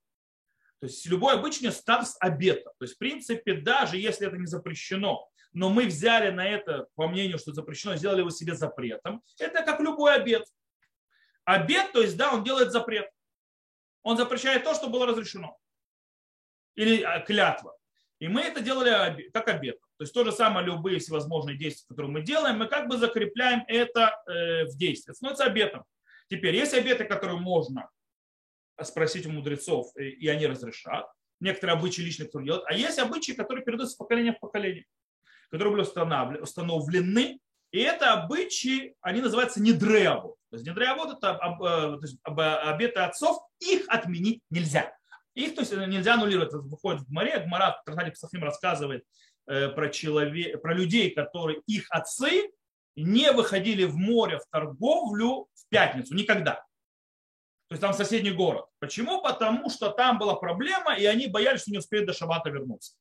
То 0.79 0.87
есть 0.87 1.05
любой 1.05 1.35
обычный 1.35 1.71
статус 1.71 2.17
обета. 2.19 2.71
То 2.77 2.83
есть 2.83 2.95
в 2.95 2.97
принципе, 2.97 3.53
даже 3.53 3.97
если 3.97 4.27
это 4.27 4.37
не 4.37 4.45
запрещено, 4.45 5.29
но 5.53 5.69
мы 5.69 5.85
взяли 5.85 6.29
на 6.31 6.45
это, 6.45 6.87
по 6.95 7.07
мнению, 7.07 7.37
что 7.37 7.53
запрещено, 7.53 7.95
сделали 7.95 8.19
его 8.19 8.31
себе 8.31 8.53
запретом, 8.53 9.23
это 9.39 9.63
как 9.63 9.79
любой 9.79 10.15
обет. 10.15 10.45
Обет, 11.45 11.91
то 11.93 12.01
есть, 12.01 12.17
да, 12.17 12.33
он 12.33 12.43
делает 12.43 12.71
запрет. 12.71 13.09
Он 14.01 14.17
запрещает 14.17 14.63
то, 14.63 14.73
что 14.73 14.89
было 14.89 15.05
разрешено. 15.05 15.57
Или 16.75 17.01
а, 17.03 17.19
клятва. 17.21 17.77
И 18.19 18.27
мы 18.27 18.41
это 18.41 18.61
делали 18.61 19.29
как 19.31 19.47
обет. 19.47 19.79
То 19.97 20.03
есть 20.03 20.13
то 20.13 20.23
же 20.23 20.31
самое, 20.31 20.65
любые 20.65 20.99
всевозможные 20.99 21.57
действия, 21.57 21.87
которые 21.87 22.11
мы 22.11 22.21
делаем, 22.23 22.57
мы 22.57 22.67
как 22.67 22.87
бы 22.87 22.97
закрепляем 22.97 23.63
это 23.67 24.21
э, 24.27 24.65
в 24.65 24.77
действии. 24.77 25.11
Это 25.11 25.17
становится 25.17 25.45
обетом. 25.45 25.83
Теперь 26.33 26.55
есть 26.55 26.73
обеты, 26.73 27.03
которые 27.03 27.39
можно 27.39 27.87
спросить 28.81 29.27
у 29.27 29.29
мудрецов, 29.29 29.95
и 29.95 30.27
они 30.27 30.47
разрешат. 30.47 31.05
Некоторые 31.39 31.77
обычаи 31.77 32.01
лично 32.01 32.25
кто 32.25 32.41
делает. 32.41 32.63
А 32.65 32.73
есть 32.73 32.97
обычаи, 32.97 33.33
которые 33.33 33.63
передаются 33.63 33.93
с 33.93 33.97
поколения 33.97 34.33
в 34.33 34.39
поколение, 34.39 34.83
которые 35.51 35.75
были 35.75 36.41
установлены. 36.41 37.39
И 37.69 37.79
это 37.79 38.13
обычаи, 38.13 38.95
они 39.01 39.21
называются 39.21 39.61
недреавод. 39.61 40.35
То 40.49 40.55
есть 40.55 40.67
недреавод 40.67 41.17
это 41.17 41.39
э, 41.39 42.35
обеты 42.63 42.99
отцов, 43.01 43.37
их 43.59 43.83
отменить 43.87 44.41
нельзя. 44.49 44.91
Их 45.35 45.53
то 45.53 45.61
есть, 45.61 45.71
нельзя 45.71 46.15
аннулировать. 46.15 46.49
Это 46.49 46.63
выходит 46.63 47.01
в 47.03 47.11
море, 47.11 47.43
Гмара 47.45 47.77
в 47.79 47.85
Трахате 47.85 48.09
Псахим 48.09 48.43
рассказывает 48.43 49.03
э, 49.45 49.69
про, 49.69 49.89
человек, 49.89 50.59
про 50.63 50.73
людей, 50.73 51.11
которые 51.11 51.61
их 51.67 51.85
отцы 51.91 52.49
не 52.95 53.31
выходили 53.31 53.85
в 53.85 53.95
море 53.95 54.39
в 54.39 54.45
торговлю 54.51 55.47
в 55.53 55.69
пятницу 55.69 56.13
никогда 56.13 56.63
то 57.73 57.75
есть 57.75 57.81
там 57.81 57.93
соседний 57.93 58.29
город. 58.29 58.65
Почему? 58.77 59.19
Потому 59.19 59.67
что 59.67 59.89
там 59.89 60.19
была 60.19 60.35
проблема, 60.35 60.95
и 60.95 61.05
они 61.05 61.25
боялись, 61.25 61.61
что 61.61 61.71
не 61.71 61.79
успеют 61.79 62.05
до 62.05 62.13
шабата 62.13 62.51
вернуться. 62.51 62.93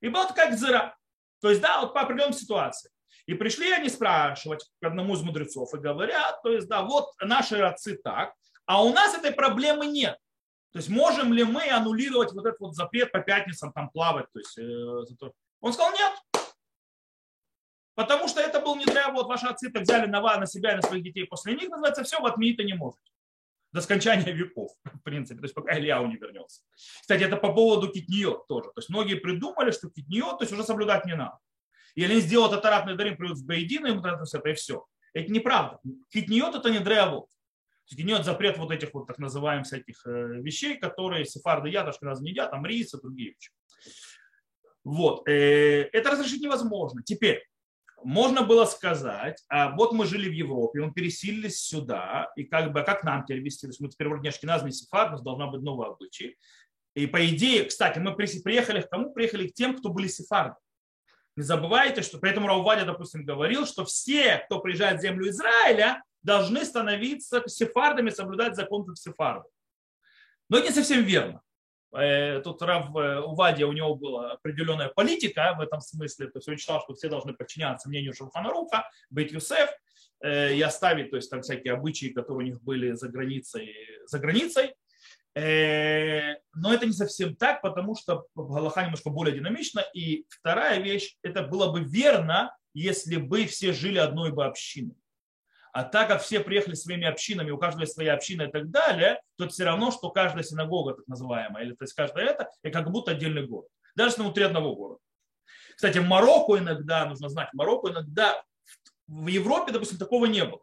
И 0.00 0.08
было 0.08 0.26
как 0.26 0.56
зыра. 0.56 0.96
То 1.40 1.50
есть, 1.50 1.60
да, 1.60 1.80
вот 1.80 1.94
по 1.94 2.02
определенной 2.02 2.34
ситуации. 2.34 2.90
И 3.26 3.34
пришли 3.34 3.72
они 3.72 3.88
спрашивать 3.88 4.70
к 4.80 4.86
одному 4.86 5.14
из 5.14 5.22
мудрецов 5.22 5.74
и 5.74 5.78
говорят, 5.78 6.40
то 6.44 6.50
есть, 6.50 6.68
да, 6.68 6.82
вот 6.82 7.08
наши 7.20 7.56
отцы 7.56 7.96
так, 7.96 8.34
а 8.66 8.84
у 8.84 8.92
нас 8.92 9.14
этой 9.14 9.32
проблемы 9.32 9.86
нет. 9.86 10.16
То 10.72 10.78
есть 10.78 10.90
можем 10.90 11.32
ли 11.32 11.42
мы 11.42 11.68
аннулировать 11.68 12.32
вот 12.32 12.46
этот 12.46 12.60
вот 12.60 12.76
запрет 12.76 13.10
по 13.10 13.18
пятницам 13.18 13.72
там 13.72 13.90
плавать? 13.90 14.26
То 14.32 14.38
есть, 14.38 14.56
э, 14.58 15.16
он 15.60 15.72
сказал 15.72 15.92
нет. 15.92 16.12
Потому 17.94 18.28
что 18.28 18.40
это 18.40 18.60
был 18.60 18.76
не 18.76 18.84
зря, 18.84 19.10
вот 19.10 19.26
ваши 19.26 19.46
отцы 19.46 19.70
так 19.70 19.82
взяли 19.82 20.06
на, 20.06 20.20
на 20.20 20.46
себя 20.46 20.72
и 20.72 20.76
на 20.76 20.82
своих 20.82 21.04
детей 21.04 21.24
после 21.24 21.54
них, 21.54 21.68
называется, 21.68 22.02
все, 22.02 22.20
вы 22.20 22.28
отменить 22.28 22.58
не 22.58 22.74
можете 22.74 23.10
до 23.74 23.80
скончания 23.80 24.32
веков, 24.32 24.70
в 24.84 25.02
принципе, 25.02 25.40
то 25.40 25.44
есть 25.44 25.54
пока 25.54 25.76
Ильяу 25.76 26.06
не 26.06 26.16
вернется. 26.16 26.62
Кстати, 27.00 27.24
это 27.24 27.36
по 27.36 27.52
поводу 27.52 27.90
китниот 27.90 28.46
тоже. 28.46 28.68
То 28.68 28.78
есть 28.78 28.88
многие 28.88 29.16
придумали, 29.16 29.72
что 29.72 29.90
китниот, 29.90 30.38
то 30.38 30.44
есть 30.44 30.52
уже 30.52 30.62
соблюдать 30.62 31.04
не 31.06 31.16
надо. 31.16 31.38
Или 31.96 32.12
они 32.12 32.20
сделают 32.20 32.52
атаратный 32.52 32.96
дарим, 32.96 33.16
придут 33.16 33.38
в 33.38 33.44
Бейдин, 33.44 33.86
и 33.86 33.90
им 33.90 33.98
это, 33.98 34.22
это 34.32 34.48
и 34.48 34.54
все. 34.54 34.86
Это 35.12 35.32
неправда. 35.32 35.80
Китниот 36.10 36.54
это 36.54 36.70
не 36.70 36.78
дреавод. 36.78 37.28
Китниот 37.86 38.24
запрет 38.24 38.58
вот 38.58 38.70
этих 38.70 38.94
вот 38.94 39.08
так 39.08 39.18
называемых 39.18 39.66
всяких 39.66 40.06
э, 40.06 40.40
вещей, 40.40 40.78
которые 40.78 41.24
сефарды 41.24 41.68
едят, 41.68 41.86
раз 42.00 42.20
не 42.20 42.30
едят, 42.30 42.52
там 42.52 42.64
рис 42.64 42.94
и 42.94 43.00
другие 43.00 43.30
вещи. 43.30 43.50
Вот. 44.84 45.28
Э, 45.28 45.88
это 45.92 46.12
разрешить 46.12 46.42
невозможно. 46.42 47.02
Теперь, 47.02 47.44
можно 48.04 48.42
было 48.42 48.64
сказать, 48.66 49.42
а 49.48 49.70
вот 49.74 49.92
мы 49.92 50.06
жили 50.06 50.28
в 50.28 50.32
Европе, 50.32 50.80
мы 50.80 50.92
переселились 50.92 51.60
сюда, 51.60 52.30
и 52.36 52.44
как 52.44 52.72
бы, 52.72 52.82
как 52.82 53.02
нам 53.02 53.24
теперь 53.24 53.40
вести? 53.40 53.62
То 53.62 53.70
есть 53.70 53.80
мы 53.80 53.88
теперь 53.88 54.08
вроде 54.08 54.28
ашкеназный 54.28 54.72
сефар, 54.72 55.08
у 55.08 55.10
нас 55.12 55.22
должна 55.22 55.46
быть 55.46 55.62
новая 55.62 55.88
обычай. 55.88 56.36
И 56.94 57.06
по 57.06 57.26
идее, 57.26 57.64
кстати, 57.64 57.98
мы 57.98 58.14
приехали 58.14 58.80
к 58.80 58.88
кому? 58.88 59.12
Приехали 59.12 59.48
к 59.48 59.54
тем, 59.54 59.76
кто 59.76 59.88
были 59.88 60.06
сефарды. 60.06 60.56
Не 61.36 61.42
забывайте, 61.42 62.02
что 62.02 62.18
поэтому 62.18 62.46
Раувадя, 62.46 62.84
допустим, 62.84 63.24
говорил, 63.24 63.66
что 63.66 63.84
все, 63.84 64.38
кто 64.46 64.60
приезжает 64.60 65.00
в 65.00 65.02
землю 65.02 65.28
Израиля, 65.30 66.02
должны 66.22 66.64
становиться 66.64 67.42
сефардами, 67.48 68.10
соблюдать 68.10 68.54
закон 68.54 68.84
как 68.84 68.96
сефарды. 68.96 69.48
Но 70.48 70.58
это 70.58 70.68
не 70.68 70.74
совсем 70.74 71.02
верно. 71.02 71.40
Э, 71.94 72.40
тут 72.40 72.60
Рав 72.62 72.94
э, 72.96 73.20
Увадия, 73.20 73.66
у 73.66 73.72
него 73.72 73.94
была 73.94 74.32
определенная 74.32 74.88
политика 74.88 75.54
в 75.56 75.60
этом 75.60 75.80
смысле, 75.80 76.26
то 76.26 76.38
есть 76.38 76.48
он 76.48 76.56
считал, 76.56 76.80
что 76.82 76.94
все 76.94 77.08
должны 77.08 77.34
подчиняться 77.34 77.88
мнению 77.88 78.14
Шулханаруха, 78.14 78.90
быть 79.10 79.30
Юсеф 79.30 79.70
э, 80.22 80.54
и 80.54 80.60
оставить 80.60 81.10
то 81.10 81.16
есть, 81.16 81.30
там 81.30 81.42
всякие 81.42 81.74
обычаи, 81.74 82.06
которые 82.06 82.48
у 82.48 82.50
них 82.50 82.62
были 82.62 82.92
за 82.92 83.08
границей. 83.08 83.74
За 84.06 84.18
границей. 84.18 84.74
Но 85.36 86.72
это 86.72 86.86
не 86.86 86.92
совсем 86.92 87.34
так, 87.34 87.60
потому 87.60 87.96
что 87.96 88.26
Галаха 88.36 88.84
немножко 88.84 89.10
более 89.10 89.34
динамично. 89.34 89.80
И 89.92 90.26
вторая 90.28 90.78
вещь, 90.78 91.16
это 91.22 91.42
было 91.42 91.72
бы 91.72 91.80
верно, 91.80 92.56
если 92.72 93.16
бы 93.16 93.44
все 93.46 93.72
жили 93.72 93.98
одной 93.98 94.30
бы 94.30 94.44
общиной. 94.44 94.94
А 95.74 95.82
так 95.82 96.06
как 96.06 96.22
все 96.22 96.38
приехали 96.38 96.74
своими 96.74 97.04
общинами, 97.04 97.50
у 97.50 97.58
каждого 97.58 97.84
своя 97.84 98.14
община 98.14 98.42
и 98.42 98.50
так 98.50 98.70
далее, 98.70 99.20
то 99.36 99.44
это 99.44 99.52
все 99.52 99.64
равно, 99.64 99.90
что 99.90 100.08
каждая 100.10 100.44
синагога, 100.44 100.94
так 100.94 101.08
называемая, 101.08 101.64
или 101.64 101.72
то 101.74 101.82
есть 101.82 101.94
каждая 101.94 102.26
это, 102.26 102.48
и 102.62 102.70
как 102.70 102.88
будто 102.92 103.10
отдельный 103.10 103.44
город. 103.44 103.66
Даже 103.96 104.14
внутри 104.14 104.44
одного 104.44 104.76
города. 104.76 105.00
Кстати, 105.74 105.98
в 105.98 106.06
Марокко 106.06 106.58
иногда, 106.58 107.06
нужно 107.06 107.28
знать, 107.28 107.48
в 107.52 107.56
Марокко 107.56 107.90
иногда, 107.90 108.40
в 109.08 109.26
Европе, 109.26 109.72
допустим, 109.72 109.98
такого 109.98 110.26
не 110.26 110.44
было. 110.44 110.60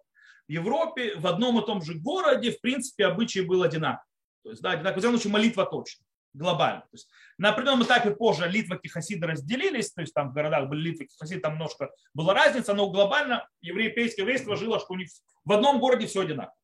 В 0.48 0.52
Европе 0.52 1.16
в 1.18 1.28
одном 1.28 1.62
и 1.62 1.66
том 1.66 1.82
же 1.82 1.96
городе, 1.96 2.54
в 2.54 2.62
принципе, 2.62 3.06
обычай 3.06 3.42
был 3.42 3.64
одинаковый. 3.64 4.08
То 4.44 4.52
есть, 4.52 4.62
да, 4.62 4.72
одинаковый, 4.72 5.10
в 5.10 5.12
случае 5.12 5.34
молитва 5.34 5.66
точно 5.66 6.06
глобально. 6.34 6.82
То 6.82 6.94
есть 6.94 7.10
на 7.38 7.50
определенном 7.50 7.84
этапе 7.84 8.12
позже 8.12 8.48
литваки 8.48 8.88
хасиды 8.88 9.28
разделились, 9.28 9.92
то 9.92 10.02
есть 10.02 10.14
там 10.14 10.30
в 10.30 10.34
городах 10.34 10.70
были 10.70 10.90
литваки 10.90 11.14
хасиды, 11.18 11.42
там 11.42 11.54
немножко 11.54 11.92
была 12.14 12.34
разница, 12.34 12.74
но 12.74 12.90
глобально 12.90 13.48
европейское 13.62 14.24
еврейство 14.24 14.56
жило, 14.56 14.80
что 14.80 14.94
у 14.94 14.98
них 14.98 15.10
в 15.44 15.52
одном 15.52 15.80
городе 15.80 16.08
все 16.08 16.22
одинаково. 16.22 16.56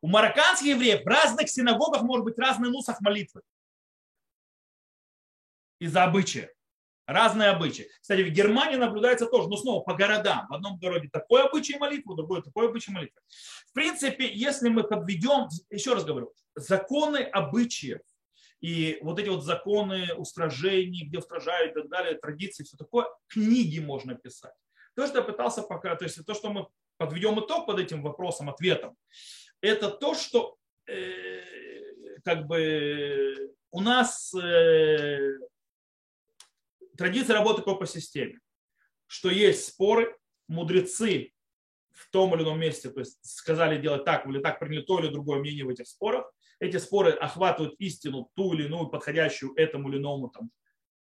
У 0.00 0.08
марокканских 0.08 0.68
евреев 0.68 1.04
в 1.04 1.06
разных 1.06 1.48
синагогах 1.48 2.02
может 2.02 2.24
быть 2.24 2.38
разный 2.38 2.70
нусах 2.70 3.00
молитвы. 3.00 3.42
из-за 5.78 6.04
обычая. 6.04 6.52
Разные 7.06 7.50
обычаи. 7.50 7.88
Кстати, 8.00 8.22
в 8.22 8.30
Германии 8.30 8.76
наблюдается 8.76 9.26
тоже, 9.26 9.48
но 9.48 9.56
снова 9.56 9.82
по 9.82 9.94
городам. 9.94 10.46
В 10.48 10.54
одном 10.54 10.78
городе 10.78 11.08
такой 11.12 11.42
обычай 11.44 11.76
молитвы, 11.76 12.14
в 12.14 12.16
другой 12.16 12.42
такой 12.42 12.68
обычай 12.68 12.92
молитвы. 12.92 13.20
В 13.66 13.72
принципе, 13.72 14.32
если 14.32 14.68
мы 14.68 14.84
подведем, 14.84 15.48
еще 15.70 15.94
раз 15.94 16.04
говорю, 16.04 16.32
законы 16.54 17.18
обычаев 17.18 18.00
и 18.62 18.98
вот 19.02 19.18
эти 19.18 19.28
вот 19.28 19.44
законы 19.44 20.14
устражений, 20.14 21.04
где 21.04 21.18
устражают 21.18 21.72
и 21.72 21.80
так 21.80 21.90
далее, 21.90 22.14
традиции, 22.14 22.62
все 22.62 22.76
такое, 22.76 23.06
книги 23.26 23.80
можно 23.80 24.14
писать. 24.14 24.54
То, 24.94 25.04
что 25.06 25.18
я 25.18 25.24
пытался 25.24 25.62
пока, 25.62 25.96
то 25.96 26.04
есть 26.04 26.24
то, 26.24 26.32
что 26.32 26.52
мы 26.52 26.68
подведем 26.96 27.40
итог 27.40 27.66
под 27.66 27.80
этим 27.80 28.02
вопросом, 28.02 28.48
ответом, 28.48 28.96
это 29.60 29.90
то, 29.90 30.14
что 30.14 30.56
э, 30.86 31.42
как 32.24 32.46
бы 32.46 33.52
у 33.72 33.80
нас 33.80 34.32
э, 34.32 35.38
традиция 36.96 37.34
работы 37.34 37.62
по 37.62 37.84
системе, 37.84 38.38
что 39.08 39.28
есть 39.28 39.66
споры, 39.66 40.16
мудрецы 40.46 41.32
в 41.90 42.08
том 42.10 42.32
или 42.36 42.42
ином 42.44 42.60
месте, 42.60 42.90
то 42.90 43.00
есть 43.00 43.18
сказали 43.24 43.80
делать 43.80 44.04
так 44.04 44.24
или 44.26 44.38
так, 44.40 44.60
приняли 44.60 44.82
то 44.82 45.00
или 45.00 45.08
другое 45.08 45.40
мнение 45.40 45.64
в 45.64 45.68
этих 45.68 45.88
спорах. 45.88 46.32
Эти 46.62 46.76
споры 46.76 47.10
охватывают 47.10 47.74
истину, 47.80 48.30
ту 48.36 48.54
или 48.54 48.66
иную, 48.66 48.86
подходящую 48.86 49.52
этому 49.56 49.90
или 49.90 49.98
иному 49.98 50.28
там, 50.28 50.50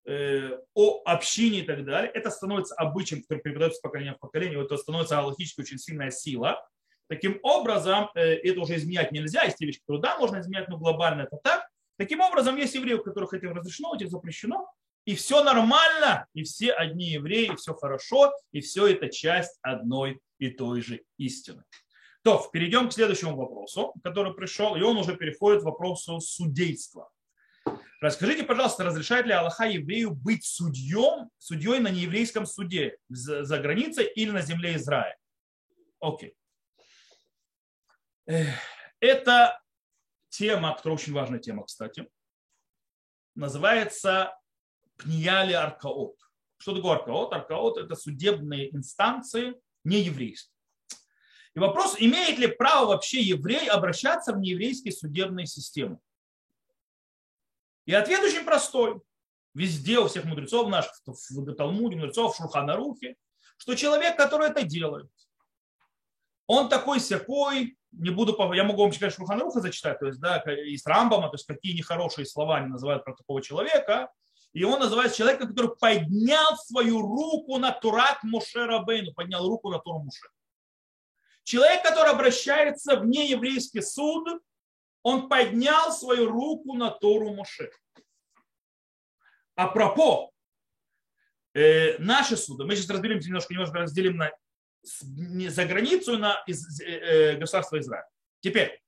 э, 0.05 0.59
о 0.75 1.01
общине 1.07 1.61
и 1.61 1.63
так 1.63 1.87
далее. 1.87 2.11
Это 2.13 2.31
становится 2.31 2.75
обычаем, 2.75 3.23
который 3.23 3.41
передается 3.41 3.79
с 3.79 3.81
поколения 3.81 4.13
в 4.13 4.19
поколение. 4.19 4.63
Это 4.63 4.77
становится 4.77 5.23
логически 5.23 5.63
очень 5.63 5.79
сильная 5.79 6.11
сила. 6.11 6.63
Таким 7.09 7.41
образом, 7.43 8.11
э, 8.15 8.35
это 8.35 8.61
уже 8.61 8.77
изменять 8.77 9.11
нельзя. 9.11 9.45
Есть 9.45 9.57
те 9.57 9.65
вещи, 9.65 9.81
которые 9.81 10.03
да, 10.03 10.19
можно 10.19 10.39
изменять, 10.41 10.69
но 10.69 10.77
глобально 10.77 11.23
это 11.23 11.39
так. 11.43 11.67
Таким 11.97 12.21
образом, 12.21 12.57
есть 12.57 12.75
евреи, 12.75 12.95
у 12.95 13.03
которых 13.03 13.33
это 13.33 13.49
разрешено, 13.49 13.93
у 13.93 13.97
этих 13.97 14.11
запрещено 14.11 14.71
и 15.07 15.15
все 15.15 15.43
нормально, 15.43 16.27
и 16.35 16.43
все 16.43 16.73
одни 16.73 17.07
евреи, 17.07 17.51
и 17.55 17.57
все 17.57 17.73
хорошо, 17.73 18.31
и 18.53 18.61
все 18.61 18.89
это 18.89 19.09
часть 19.09 19.59
одной 19.63 20.21
и 20.39 20.51
той 20.51 20.83
же 20.83 21.01
истины. 21.17 21.65
То, 22.29 22.47
перейдем 22.53 22.91
к 22.91 22.93
следующему 22.93 23.35
вопросу, 23.35 23.95
который 24.05 24.35
пришел, 24.35 24.77
и 24.77 24.83
он 24.83 24.99
уже 24.99 25.17
переходит 25.17 25.63
к 25.63 25.65
вопросу 25.65 26.21
судейства. 26.21 27.11
Расскажите, 28.03 28.45
пожалуйста, 28.45 28.85
разрешает 28.85 29.25
ли 29.25 29.33
Аллаха 29.33 29.65
еврею 29.65 30.11
быть 30.11 30.45
судьем, 30.45 31.31
судьей 31.39 31.81
на 31.81 31.89
нееврейском 31.89 32.45
суде 32.45 32.99
за, 33.09 33.45
за 33.45 33.59
границей 33.59 34.13
или 34.15 34.31
на 34.31 34.43
земле 34.43 34.77
Израиля? 34.77 35.17
Окей. 36.01 36.35
Это 39.01 39.59
тема, 40.29 40.77
которая 40.77 40.99
очень 40.99 41.15
важная 41.15 41.39
тема, 41.39 41.65
кстати. 41.65 42.11
Называется 43.37 44.39
пнияли 44.99 45.55
аркаот. 45.55 46.19
Что 46.59 46.77
такое 46.77 46.99
аркаот? 46.99 47.33
Аркаот– 47.33 47.79
это 47.79 47.97
судебные 47.97 48.71
инстанции 48.77 49.55
нееврейские. 49.85 50.58
И 51.55 51.59
вопрос, 51.59 51.97
имеет 51.99 52.39
ли 52.39 52.47
право 52.47 52.89
вообще 52.89 53.21
еврей 53.21 53.69
обращаться 53.69 54.33
в 54.33 54.39
нееврейские 54.39 54.93
судебные 54.93 55.47
системы? 55.47 55.99
И 57.87 57.95
ответ 57.95 58.21
очень 58.21 58.45
простой. 58.45 59.01
Везде 59.55 59.99
у 59.99 60.07
всех 60.07 60.25
мудрецов 60.25 60.69
наших, 60.69 60.93
в 61.07 61.55
Талмуде, 61.55 61.97
мудрецов, 61.97 62.35
в 62.35 62.37
Шурханарухе, 62.37 63.17
что 63.57 63.75
человек, 63.75 64.17
который 64.17 64.51
это 64.51 64.63
делает, 64.63 65.11
он 66.47 66.69
такой 66.69 66.99
всякой, 67.01 67.77
не 67.93 68.11
буду, 68.11 68.37
я 68.55 68.65
могу 68.65 68.83
вам 68.83 68.93
сказать 68.93 69.15
Шурханаруха 69.15 69.61
зачитать, 69.61 69.99
то 69.99 70.07
есть, 70.07 70.21
да, 70.21 70.39
из 70.39 70.87
Рамбама, 70.87 71.29
то 71.29 71.35
есть, 71.35 71.47
какие 71.47 71.77
нехорошие 71.77 72.27
слова 72.27 72.57
они 72.57 72.69
называют 72.69 73.05
про 73.05 73.15
такого 73.15 73.43
человека, 73.43 74.11
и 74.53 74.65
он 74.65 74.81
называется 74.81 75.19
человеком, 75.19 75.49
который 75.49 75.77
поднял 75.77 76.57
свою 76.57 77.03
руку 77.03 77.59
на 77.59 77.73
Турат 77.73 78.23
Моше 78.23 78.65
Рабейну, 78.65 79.13
поднял 79.13 79.47
руку 79.47 79.71
на 79.71 79.79
Туру 79.79 80.01
Моше. 80.01 80.29
Человек, 81.49 81.83
который 81.83 82.11
обращается 82.11 82.97
в 82.97 83.07
нееврейский 83.07 83.81
суд, 83.81 84.29
он 85.03 85.31
поднял 85.31 85.91
свою 85.93 86.31
руку 86.31 86.75
на 86.75 86.91
Тору 86.91 87.33
Моше. 87.33 87.71
А 89.55 89.69
пропо, 89.69 90.31
э, 91.55 91.97
наши 92.01 92.37
суды, 92.37 92.65
мы 92.67 92.77
сейчас 92.77 92.91
разберемся 92.91 93.29
немножко, 93.29 93.55
немножко 93.55 93.79
разделим 93.79 94.19
на 94.19 94.31
за 94.83 95.65
границу 95.65 96.19
на 96.19 96.39
из, 96.47 96.83
э, 96.83 96.85
э, 96.85 97.37
государство 97.39 97.79
Израиль. 97.79 98.05
Теперь, 98.41 98.83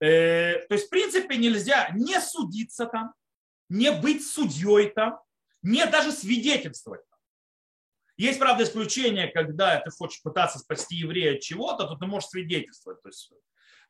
э, 0.00 0.66
то 0.66 0.74
есть 0.74 0.88
в 0.88 0.90
принципе 0.90 1.36
нельзя 1.36 1.88
не 1.90 2.20
судиться 2.20 2.86
там, 2.86 3.14
не 3.68 3.92
быть 3.92 4.26
судьей 4.26 4.90
там, 4.90 5.20
не 5.62 5.86
даже 5.86 6.10
свидетельствовать 6.10 7.08
там. 7.08 7.15
Есть, 8.16 8.38
правда, 8.38 8.64
исключение, 8.64 9.28
когда 9.28 9.78
ты 9.80 9.90
хочешь 9.90 10.22
пытаться 10.22 10.58
спасти 10.58 10.96
еврея 10.96 11.34
от 11.34 11.40
чего-то, 11.40 11.86
то 11.86 11.96
ты 11.96 12.06
можешь 12.06 12.30
свидетельствовать. 12.30 13.02
То 13.02 13.08
есть, 13.08 13.32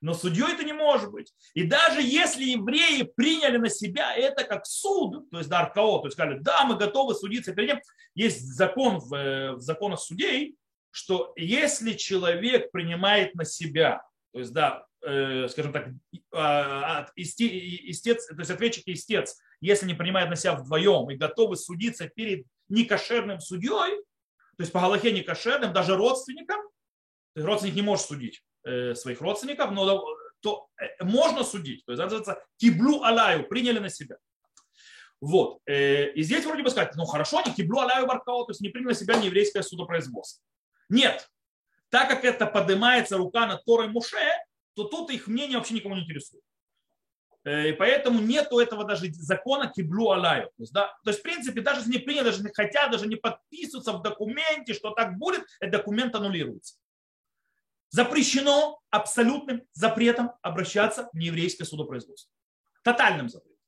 но 0.01 0.15
судьей 0.15 0.53
это 0.53 0.65
не 0.65 0.73
может 0.73 1.11
быть. 1.11 1.33
И 1.55 1.65
даже 1.65 2.03
если 2.03 2.45
евреи 2.45 3.03
приняли 3.17 3.57
на 3.57 3.71
себя 3.71 4.15
это 4.15 4.45
как 4.45 4.67
суд, 4.67 5.31
то 5.31 5.39
есть 5.39 5.49
да, 5.49 5.67
РКО, 5.67 5.99
то 5.99 6.03
есть 6.05 6.17
сказали, 6.17 6.39
да, 6.41 6.65
мы 6.65 6.77
готовы 6.77 7.15
судиться 7.15 7.55
перед 7.55 7.75
ним, 7.75 7.83
есть 8.15 8.43
закон 8.43 8.99
в, 8.99 9.15
э, 9.15 9.53
в 9.53 9.61
законах 9.61 10.01
судей, 10.01 10.57
что 10.91 11.33
если 11.37 11.93
человек 11.93 12.71
принимает 12.73 13.35
на 13.35 13.45
себя, 13.45 14.03
то 14.33 14.41
есть 14.41 14.53
да, 14.53 14.87
э, 15.03 15.49
скажем 15.49 15.73
так, 15.73 15.89
а, 16.33 17.07
истец, 17.17 18.27
то 18.27 18.39
есть 18.39 18.51
ответчик 18.51 18.87
и 18.89 18.93
истец 18.93 19.39
если 19.61 19.87
не 19.87 19.95
принимают 19.95 20.31
на 20.31 20.37
себя 20.37 20.55
вдвоем 20.55 21.11
и 21.11 21.17
готовы 21.17 21.57
судиться 21.57 22.09
перед 22.09 22.47
некошерным 22.69 23.41
судьей, 23.41 24.03
то 24.57 24.63
есть 24.63 24.73
по 24.73 24.81
Галахе 24.81 25.13
некошерным, 25.13 25.73
даже 25.73 25.97
родственникам, 25.97 26.61
то 27.35 27.41
есть 27.41 27.47
родственник 27.47 27.75
не 27.75 27.83
может 27.83 28.07
судить 28.07 28.43
э, 28.65 28.95
своих 28.95 29.21
родственников, 29.21 29.71
но 29.71 30.05
то 30.41 30.69
э, 30.81 31.05
можно 31.05 31.45
судить. 31.45 31.85
То 31.85 31.93
есть 31.93 32.03
называется 32.03 32.43
киблу 32.57 33.03
алаю, 33.03 33.47
приняли 33.47 33.79
на 33.79 33.91
себя. 33.91 34.17
Вот. 35.21 35.61
Э, 35.67 36.11
и 36.13 36.23
здесь 36.23 36.45
вроде 36.45 36.63
бы 36.63 36.71
сказать, 36.71 36.95
ну 36.97 37.05
хорошо, 37.05 37.43
не 37.45 37.53
киблу 37.53 37.81
алаю 37.81 38.07
баркао, 38.07 38.45
то 38.45 38.53
есть 38.53 38.61
не 38.61 38.71
приняли 38.71 38.89
на 38.89 38.95
себя 38.95 39.17
нееврейское 39.17 39.63
судопроизводство. 39.63 40.43
Нет. 40.89 41.29
Так 41.91 42.09
как 42.09 42.25
это 42.25 42.47
поднимается 42.47 43.17
рука 43.17 43.47
над 43.47 43.65
Торой 43.65 43.89
Муше, 43.89 44.17
то 44.75 44.85
тут 44.85 45.11
их 45.11 45.27
мнение 45.27 45.59
вообще 45.59 45.75
никому 45.75 45.95
не 45.95 46.03
интересует. 46.03 46.43
Э, 47.47 47.69
и 47.69 47.73
поэтому 47.73 48.21
нету 48.21 48.59
этого 48.59 48.85
даже 48.85 49.11
закона 49.13 49.69
киблу 49.69 50.11
алаю. 50.11 50.49
То 50.57 50.63
есть, 50.63 50.73
да, 50.73 50.89
то 51.05 51.11
есть, 51.11 51.21
в 51.21 51.23
принципе, 51.23 51.61
даже 51.61 51.81
если 51.81 51.93
не 51.93 51.99
принято, 51.99 52.25
даже 52.25 52.43
не 52.43 52.53
хотят, 52.53 52.91
даже 52.91 53.07
не 53.07 53.15
подписываться 53.15 53.93
в 53.93 54.03
документе, 54.03 54.75
что 54.75 54.91
так 54.91 55.17
будет, 55.17 55.47
этот 55.61 55.81
документ 55.81 56.15
аннулируется. 56.17 56.75
Запрещено 57.91 58.81
абсолютным 58.91 59.63
запретом 59.73 60.33
обращаться 60.43 61.09
в 61.13 61.17
нееврейское 61.17 61.65
судопроизводство. 61.65 62.33
Тотальным 62.83 63.29
запретом. 63.29 63.63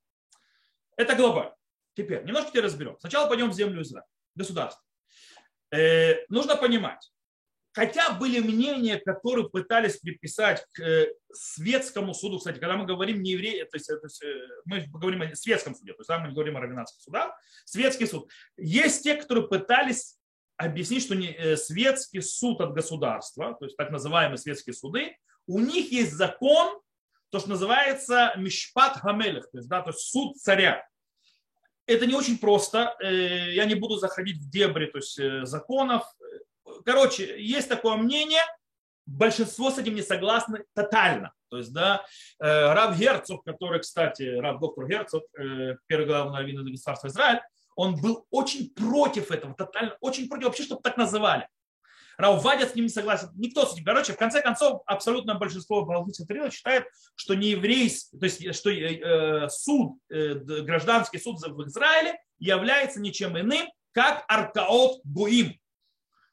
Это 0.96 1.14
глобально. 1.14 1.54
Теперь, 1.94 2.24
немножко 2.24 2.50
теперь 2.50 2.64
разберем. 2.64 2.96
Сначала 2.98 3.28
пойдем 3.28 3.50
в 3.50 3.54
землю 3.54 3.82
Израиля, 3.82 4.06
государство. 4.34 4.82
Э, 5.70 6.24
нужно 6.28 6.56
понимать, 6.56 7.12
Хотя 7.72 8.14
были 8.14 8.40
мнения, 8.40 8.98
которые 8.98 9.48
пытались 9.48 9.98
приписать 9.98 10.66
к 10.72 10.80
э, 10.80 11.12
светскому 11.32 12.14
суду, 12.14 12.38
кстати, 12.38 12.58
когда 12.58 12.76
мы 12.76 12.86
говорим 12.86 13.22
не 13.22 13.32
евреи, 13.32 13.62
то 13.64 13.76
есть, 13.76 13.86
то 13.86 14.00
есть 14.02 14.22
э, 14.22 14.48
мы 14.64 14.86
говорим 14.86 15.22
о 15.22 15.36
светском 15.36 15.74
суде, 15.74 15.92
то 15.92 16.00
есть 16.00 16.08
мы 16.08 16.28
не 16.28 16.34
говорим 16.34 16.56
о 16.56 16.60
равенатских 16.60 17.02
судах, 17.02 17.32
светский 17.66 18.06
суд. 18.06 18.30
Есть 18.56 19.04
те, 19.04 19.14
которые 19.14 19.46
пытались 19.48 20.16
объяснить, 20.56 21.04
что 21.04 21.14
не, 21.14 21.28
э, 21.28 21.56
светский 21.56 22.20
суд 22.20 22.60
от 22.60 22.72
государства, 22.72 23.54
то 23.54 23.66
есть 23.66 23.76
так 23.76 23.90
называемые 23.90 24.38
светские 24.38 24.74
суды, 24.74 25.16
у 25.46 25.60
них 25.60 25.92
есть 25.92 26.12
закон, 26.12 26.80
то, 27.30 27.38
что 27.38 27.50
называется 27.50 28.32
мишпат 28.36 28.96
хамелех, 28.96 29.50
то 29.50 29.58
есть, 29.58 29.68
да, 29.68 29.82
то 29.82 29.90
есть 29.90 30.00
суд 30.00 30.36
царя. 30.38 30.86
Это 31.86 32.06
не 32.06 32.14
очень 32.14 32.38
просто, 32.38 32.96
я 33.00 33.64
не 33.64 33.74
буду 33.74 33.96
заходить 33.96 34.38
в 34.38 34.50
дебри 34.50 34.86
то 34.86 34.98
есть, 34.98 35.18
законов, 35.46 36.04
короче, 36.84 37.42
есть 37.42 37.68
такое 37.68 37.96
мнение, 37.96 38.42
большинство 39.08 39.70
с 39.70 39.78
этим 39.78 39.94
не 39.94 40.02
согласны 40.02 40.64
тотально. 40.74 41.32
То 41.50 41.56
есть, 41.56 41.72
да, 41.72 42.04
э, 42.40 42.72
Рав 42.72 42.98
Герцог, 42.98 43.42
который, 43.42 43.80
кстати, 43.80 44.22
Рав 44.22 44.60
доктор 44.60 44.86
Герцог, 44.86 45.24
э, 45.38 45.76
первый 45.86 46.06
главный 46.06 46.38
раввин 46.38 46.64
государства 46.70 47.08
Израиль, 47.08 47.40
он 47.74 47.96
был 47.96 48.26
очень 48.30 48.70
против 48.74 49.30
этого, 49.30 49.54
тотально, 49.54 49.96
очень 50.00 50.28
против 50.28 50.46
вообще, 50.46 50.64
чтобы 50.64 50.82
так 50.82 50.96
называли. 50.96 51.48
Рав 52.18 52.42
Вадя 52.42 52.66
с 52.66 52.74
ним 52.74 52.86
не 52.86 52.90
согласен, 52.90 53.30
никто 53.36 53.64
с 53.64 53.74
ним. 53.76 53.84
Короче, 53.84 54.12
в 54.12 54.18
конце 54.18 54.42
концов, 54.42 54.82
абсолютное 54.86 55.36
большинство 55.36 55.84
Балдыцев 55.84 56.26
считает, 56.52 56.84
что 57.14 57.34
не 57.34 57.50
еврейский, 57.50 58.18
то 58.18 58.24
есть, 58.24 58.54
что 58.54 58.70
э, 58.70 59.48
суд, 59.48 59.98
гражданский 60.08 61.18
суд 61.18 61.38
в 61.40 61.66
Израиле 61.68 62.20
является 62.40 63.00
ничем 63.00 63.38
иным, 63.38 63.68
как 63.92 64.24
аркаот 64.28 65.00
гуим, 65.04 65.56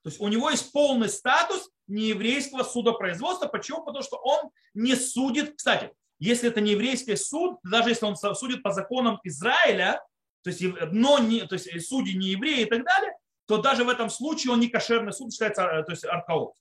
то 0.06 0.10
есть 0.10 0.22
у 0.22 0.28
него 0.28 0.52
есть 0.52 0.72
полный 0.72 1.10
статус 1.10 1.68
нееврейского 1.88 2.62
судопроизводства. 2.62 3.48
Почему? 3.48 3.84
Потому 3.84 4.04
что 4.04 4.18
он 4.18 4.52
не 4.76 4.96
судит. 4.96 5.56
Кстати, 5.58 5.90
если 6.20 6.48
это 6.48 6.62
не 6.62 6.74
еврейский 6.74 7.16
суд, 7.16 7.58
даже 7.64 7.90
если 7.90 8.06
он 8.06 8.16
судит 8.16 8.62
по 8.62 8.72
законам 8.72 9.20
Израиля, 9.24 10.00
то 10.44 10.52
есть, 10.52 10.64
но 10.92 11.18
не, 11.18 11.48
то 11.48 11.56
есть 11.56 11.88
судьи 11.88 12.16
не 12.16 12.28
евреи 12.28 12.62
и 12.62 12.66
так 12.66 12.86
далее, 12.86 13.14
то 13.48 13.58
даже 13.58 13.84
в 13.84 13.90
этом 13.90 14.12
случае 14.12 14.54
он 14.54 14.60
не 14.60 14.68
кошерный 14.68 15.12
суд, 15.12 15.34
считается 15.34 15.64
э, 15.64 15.84
то 15.84 15.92
есть 15.92 16.06
аркаот. 16.06 16.54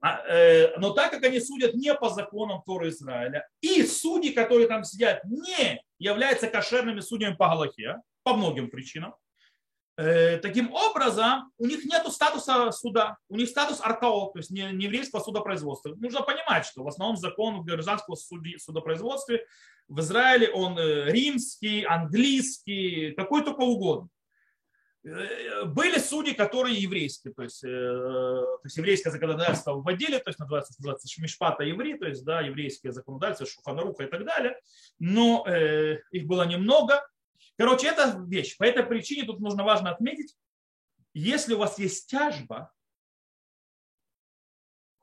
А, 0.00 0.20
э, 0.26 0.76
но 0.76 0.90
так 0.90 1.12
как 1.12 1.22
они 1.22 1.38
судят 1.38 1.74
не 1.74 1.94
по 1.94 2.08
законам 2.10 2.62
Торы 2.66 2.88
Израиля, 2.88 3.46
и 3.60 3.86
судьи, 3.86 4.32
которые 4.32 4.66
там 4.66 4.82
сидят, 4.82 5.22
не 5.22 5.80
являются 6.00 6.48
кошерными 6.48 6.98
судьями 6.98 7.36
по 7.36 7.46
Галахе, 7.46 8.02
по 8.24 8.34
многим 8.34 8.70
причинам, 8.70 9.14
таким 10.42 10.72
образом 10.72 11.50
у 11.58 11.66
них 11.66 11.84
нет 11.84 12.06
статуса 12.12 12.70
суда, 12.70 13.16
у 13.28 13.36
них 13.36 13.48
статус 13.48 13.80
аркао, 13.80 14.30
то 14.30 14.38
есть 14.38 14.50
не, 14.50 14.62
не 14.72 14.84
еврейского 14.84 15.20
судопроизводства. 15.20 15.94
Нужно 15.96 16.22
понимать, 16.22 16.66
что 16.66 16.84
в 16.84 16.88
основном 16.88 17.16
закон 17.16 17.64
гражданского 17.64 18.14
суди, 18.14 18.58
судопроизводства 18.58 19.38
в 19.88 20.00
Израиле 20.00 20.50
он 20.50 20.78
римский, 20.78 21.82
английский, 21.82 23.12
какой 23.16 23.42
только 23.42 23.62
угодно. 23.62 24.08
Э, 25.04 25.64
были 25.64 25.98
судьи, 25.98 26.34
которые 26.34 26.76
еврейские, 26.76 27.32
то 27.32 27.42
есть, 27.42 27.62
э, 27.62 27.68
то 27.68 28.60
есть 28.64 28.76
еврейское 28.76 29.10
законодательство 29.10 29.74
вводили, 29.74 30.18
то 30.18 30.28
есть 30.28 30.38
называется, 30.38 30.74
называется 30.78 31.08
Шмишпата 31.08 31.62
еврей, 31.62 31.96
то 31.98 32.06
есть 32.06 32.24
да, 32.24 32.40
еврейские 32.40 32.92
законодательства, 32.92 33.46
Шуханаруха 33.46 34.04
и 34.04 34.08
так 34.08 34.24
далее, 34.24 34.58
но 34.98 35.44
э, 35.46 36.00
их 36.10 36.26
было 36.26 36.42
немного. 36.46 37.06
Короче, 37.58 37.88
это 37.88 38.24
вещь. 38.28 38.56
По 38.56 38.62
этой 38.62 38.84
причине 38.84 39.26
тут 39.26 39.40
нужно 39.40 39.64
важно 39.64 39.90
отметить, 39.90 40.36
если 41.12 41.54
у 41.54 41.58
вас 41.58 41.78
есть 41.78 42.08
тяжба, 42.08 42.72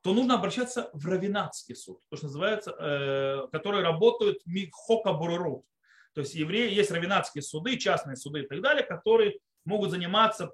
то 0.02 0.14
нужно 0.14 0.36
обращаться 0.36 0.90
в 0.94 1.06
Равинатский 1.06 1.76
суд, 1.76 2.00
то, 2.10 2.16
что 2.16 2.28
называется, 2.28 2.72
э, 2.72 3.48
которые 3.52 3.84
работают 3.84 4.40
Михока 4.46 5.12
Бурурут. 5.12 5.66
То 6.14 6.22
есть 6.22 6.34
евреи, 6.34 6.74
есть 6.74 6.92
равинатские 6.92 7.42
суды, 7.42 7.76
частные 7.78 8.16
суды 8.16 8.44
и 8.44 8.48
так 8.48 8.62
далее, 8.62 8.86
которые 8.86 9.40
могут 9.66 9.92
заниматься 9.92 10.54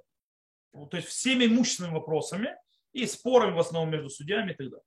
то 0.72 0.98
есть 0.98 1.10
всеми 1.10 1.46
имущественными 1.46 1.96
вопросами 1.96 2.56
и 2.94 3.06
спорами 3.06 3.54
в 3.54 3.60
основном 3.60 3.92
между 3.92 4.10
судьями 4.10 4.54
и 4.54 4.56
так 4.56 4.70
далее. 4.70 4.86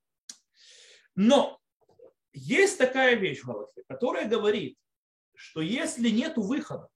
Но 1.15 1.61
есть 2.33 2.79
такая 2.79 3.15
вещь 3.15 3.43
в 3.43 3.47
Галахе, 3.47 3.85
которая 3.87 4.27
говорит, 4.27 4.77
что 5.35 5.61
если 5.61 6.09
нет 6.09 6.37
выхода, 6.37 6.89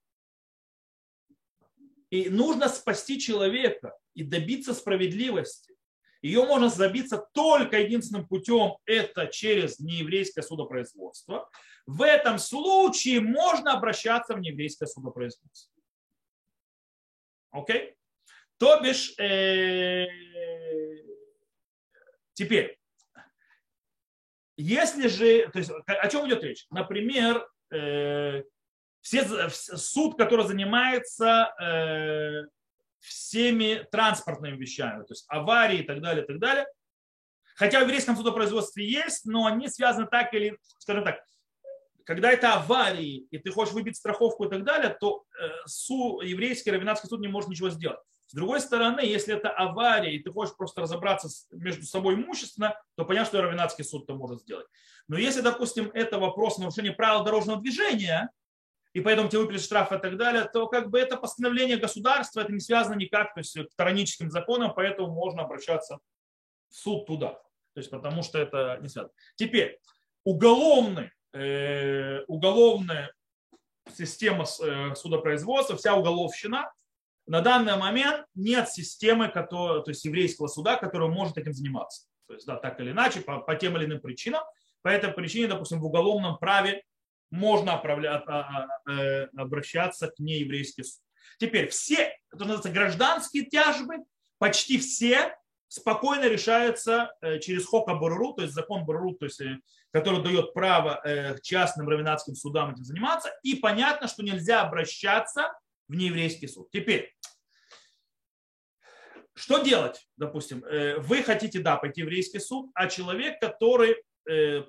и 2.11 2.29
нужно 2.29 2.69
спасти 2.69 3.21
человека 3.21 3.97
и 4.15 4.23
добиться 4.23 4.75
справедливости, 4.75 5.75
ее 6.23 6.45
можно 6.45 6.69
добиться 6.71 7.25
только 7.33 7.79
единственным 7.79 8.27
путем, 8.27 8.77
это 8.87 9.29
через 9.29 9.79
нееврейское 9.79 10.43
судопроизводство. 10.43 11.49
В 11.87 12.03
этом 12.03 12.39
случае 12.39 13.21
можно 13.21 13.73
обращаться 13.73 14.35
в 14.35 14.41
нееврейское 14.41 14.89
судопроизводство. 14.89 15.73
Окей? 17.51 17.97
То 18.59 18.81
бишь, 18.81 19.17
э, 19.19 20.07
теперь, 22.35 22.79
если 24.57 25.07
же, 25.07 25.49
то 25.51 25.59
есть 25.61 25.71
о 25.87 26.09
чем 26.09 26.27
идет 26.27 26.43
речь? 26.43 26.67
Например, 26.71 27.49
э, 27.71 28.43
все, 29.01 29.49
суд, 29.51 30.17
который 30.17 30.47
занимается 30.47 31.55
э, 31.61 32.43
всеми 33.01 33.87
транспортными 33.91 34.57
вещами, 34.57 35.03
то 35.05 35.13
есть 35.13 35.25
аварии 35.29 35.81
и 35.81 35.83
так 35.85 36.01
далее, 36.01 36.25
и 36.25 36.27
так 36.27 36.39
далее. 36.39 36.67
Хотя 37.57 37.81
в 37.81 37.83
еврейском 37.83 38.17
судопроизводстве 38.17 38.89
есть, 38.89 39.25
но 39.25 39.47
они 39.47 39.69
связаны 39.69 40.07
так 40.07 40.33
или, 40.35 40.59
скажем 40.79 41.05
так, 41.05 41.21
когда 42.05 42.31
это 42.31 42.55
аварии, 42.55 43.27
и 43.31 43.39
ты 43.39 43.51
хочешь 43.51 43.75
выбить 43.75 43.97
страховку 43.97 44.45
и 44.45 44.49
так 44.49 44.65
далее, 44.65 44.97
то 44.99 45.25
э, 45.39 45.49
су, 45.67 46.21
еврейский 46.23 46.71
равенатский 46.71 47.09
суд 47.09 47.21
не 47.21 47.29
может 47.29 47.51
ничего 47.51 47.69
сделать. 47.69 47.99
С 48.29 48.35
другой 48.35 48.61
стороны, 48.61 49.01
если 49.01 49.35
это 49.35 49.51
авария, 49.51 50.15
и 50.15 50.23
ты 50.23 50.31
хочешь 50.31 50.57
просто 50.57 50.83
разобраться 50.83 51.29
между 51.51 51.85
собой 51.85 52.15
имущественно, 52.15 52.79
то 52.95 53.05
понятно, 53.05 53.29
что 53.29 53.43
равенатский 53.43 53.85
суд 53.85 54.05
это 54.05 54.15
может 54.15 54.41
сделать. 54.41 54.67
Но 55.07 55.19
если, 55.19 55.41
допустим, 55.41 55.91
это 55.95 56.19
вопрос 56.19 56.59
нарушения 56.59 56.93
правил 56.93 57.25
дорожного 57.25 57.61
движения, 57.61 58.31
и 58.93 59.01
поэтому 59.01 59.29
тебе 59.29 59.41
выпили 59.41 59.59
штраф 59.59 59.93
и 59.93 59.99
так 59.99 60.17
далее, 60.17 60.49
то 60.53 60.67
как 60.67 60.91
бы 60.91 60.99
это 60.99 61.17
постановление 61.17 61.77
государства, 61.77 62.41
это 62.41 62.53
не 62.53 62.61
связано 62.61 62.95
никак 62.95 63.35
то 63.35 63.41
есть, 63.41 63.59
к 63.59 63.77
тараническим 63.77 64.31
законам, 64.31 64.73
поэтому 64.75 65.13
можно 65.13 65.43
обращаться 65.43 65.99
в 66.71 66.75
суд 66.75 67.07
туда. 67.07 67.33
То 67.75 67.81
есть 67.81 67.91
потому 67.91 68.23
что 68.23 68.39
это 68.39 68.79
не 68.81 68.89
связано. 68.89 69.13
Теперь, 69.37 69.79
уголовный 70.25 71.11
Э, 71.35 72.25
уголовная 72.27 73.13
система 73.95 74.45
э, 74.45 74.95
судопроизводства, 74.95 75.77
вся 75.77 75.95
уголовщина, 75.95 76.73
на 77.27 77.43
данный 77.43 77.77
момент 77.77 78.25
нет 78.35 78.71
системы, 78.71 79.29
которая, 79.29 79.83
то 79.83 79.91
есть 79.91 80.05
еврейского 80.07 80.47
суда, 80.47 80.77
которая 80.77 81.11
может 81.11 81.37
этим 81.37 81.53
заниматься. 81.53 82.07
То 82.27 82.35
есть, 82.35 82.47
да, 82.47 82.57
так 82.57 82.81
или 82.81 82.93
иначе, 82.93 83.21
по, 83.21 83.41
по 83.41 83.55
тем 83.57 83.77
или 83.77 83.85
иным 83.85 84.01
причинам. 84.01 84.43
По 84.81 84.89
этой 84.89 85.13
причине, 85.13 85.49
допустим, 85.49 85.81
в 85.81 85.85
уголовном 85.85 86.39
праве 86.39 86.83
можно 87.31 87.75
а, 87.75 88.69
а, 88.87 88.91
э, 88.91 89.27
обращаться 89.37 90.09
к 90.09 90.19
нееврейским 90.19 90.85
суд. 90.85 91.03
Теперь 91.39 91.69
все, 91.69 92.17
это 92.33 92.45
называется 92.45 92.71
гражданские 92.71 93.45
тяжбы, 93.45 93.97
почти 94.39 94.79
все 94.79 95.37
спокойно 95.69 96.27
решаются 96.29 97.13
через 97.43 97.67
хока 97.67 97.95
Баруру, 97.95 98.33
то 98.33 98.43
есть 98.43 98.55
закон 98.55 98.87
Баруру, 98.87 99.15
то 99.15 99.27
есть 99.27 99.41
который 99.91 100.23
дает 100.23 100.53
право 100.53 101.01
э, 101.05 101.39
частным 101.43 101.89
равенатским 101.89 102.35
судам 102.35 102.73
этим 102.73 102.85
заниматься, 102.85 103.31
и 103.43 103.55
понятно, 103.55 104.09
что 104.09 104.23
нельзя 104.23 104.63
обращаться 104.63 105.53
в 105.89 105.95
нееврейский 105.95 106.49
суд. 106.49 106.71
Теперь, 106.71 107.17
что 109.35 109.59
делать, 109.59 110.07
допустим, 110.17 110.65
э, 110.65 110.99
вы 110.99 111.23
хотите, 111.23 111.61
да, 111.61 111.77
пойти 111.77 112.03
в 112.03 112.07
еврейский 112.07 112.39
суд, 112.39 112.71
а 112.75 112.89
человек, 112.89 113.41
который 113.41 113.93
э, 113.93 113.97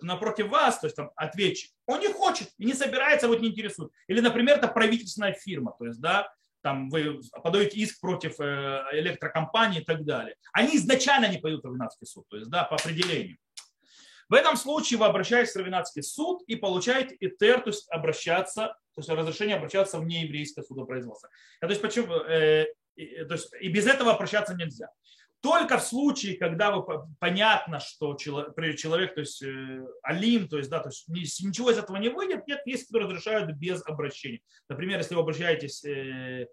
напротив 0.01 0.49
вас, 0.49 0.79
то 0.79 0.87
есть 0.87 0.95
там 0.95 1.11
ответчик, 1.15 1.71
он 1.85 1.99
не 1.99 2.07
хочет 2.07 2.49
не 2.57 2.73
собирается, 2.73 3.27
вот 3.27 3.41
не 3.41 3.49
интересует. 3.49 3.91
Или, 4.07 4.21
например, 4.21 4.57
это 4.57 4.67
правительственная 4.67 5.33
фирма, 5.33 5.75
то 5.77 5.85
есть, 5.85 5.99
да, 5.99 6.31
там 6.61 6.89
вы 6.89 7.21
подаете 7.43 7.77
иск 7.77 8.01
против 8.01 8.39
электрокомпании 8.39 9.81
и 9.81 9.83
так 9.83 10.03
далее. 10.03 10.35
Они 10.53 10.75
изначально 10.75 11.27
не 11.27 11.37
пойдут 11.37 11.63
в 11.63 11.67
равенатский 11.67 12.07
суд, 12.07 12.25
то 12.29 12.37
есть, 12.37 12.49
да, 12.49 12.63
по 12.63 12.75
определению. 12.75 13.37
В 14.29 14.35
этом 14.35 14.55
случае 14.57 14.99
вы 14.99 15.07
обращаетесь 15.07 15.53
в 15.53 15.57
Равенатский 15.57 16.03
суд 16.03 16.43
и 16.45 16.55
получаете 16.55 17.17
ИТР, 17.19 17.61
то 17.61 17.69
есть 17.71 17.89
обращаться, 17.89 18.77
то 18.93 19.01
есть 19.01 19.09
разрешение 19.09 19.55
обращаться 19.57 19.97
в 19.97 20.05
нееврейское 20.05 20.63
судопроизводство. 20.63 21.29
То 21.59 21.67
есть, 21.67 21.81
почему, 21.81 22.13
э, 22.13 22.67
то 22.95 23.33
есть 23.33 23.51
и 23.59 23.69
без 23.69 23.87
этого 23.87 24.13
обращаться 24.13 24.53
нельзя. 24.53 24.89
Только 25.41 25.77
в 25.77 25.83
случае, 25.83 26.37
когда 26.37 26.71
вы, 26.71 26.85
понятно, 27.19 27.79
что 27.79 28.15
человек, 28.15 29.15
то 29.15 29.21
есть 29.21 29.41
э, 29.41 29.85
алим, 30.03 30.49
то 30.49 30.57
есть, 30.57 30.69
да, 30.69 30.79
то 30.79 30.89
есть 30.89 31.07
ничего 31.07 31.71
из 31.71 31.77
этого 31.77 31.95
не 31.97 32.09
выйдет, 32.09 32.45
нет, 32.45 32.61
есть, 32.65 32.87
которые 32.87 33.07
разрешают 33.07 33.51
без 33.55 33.81
обращения. 33.85 34.41
Например, 34.67 34.97
если 34.97 35.15
вы 35.15 35.21
обращаетесь, 35.21 35.85
э, 35.85 36.47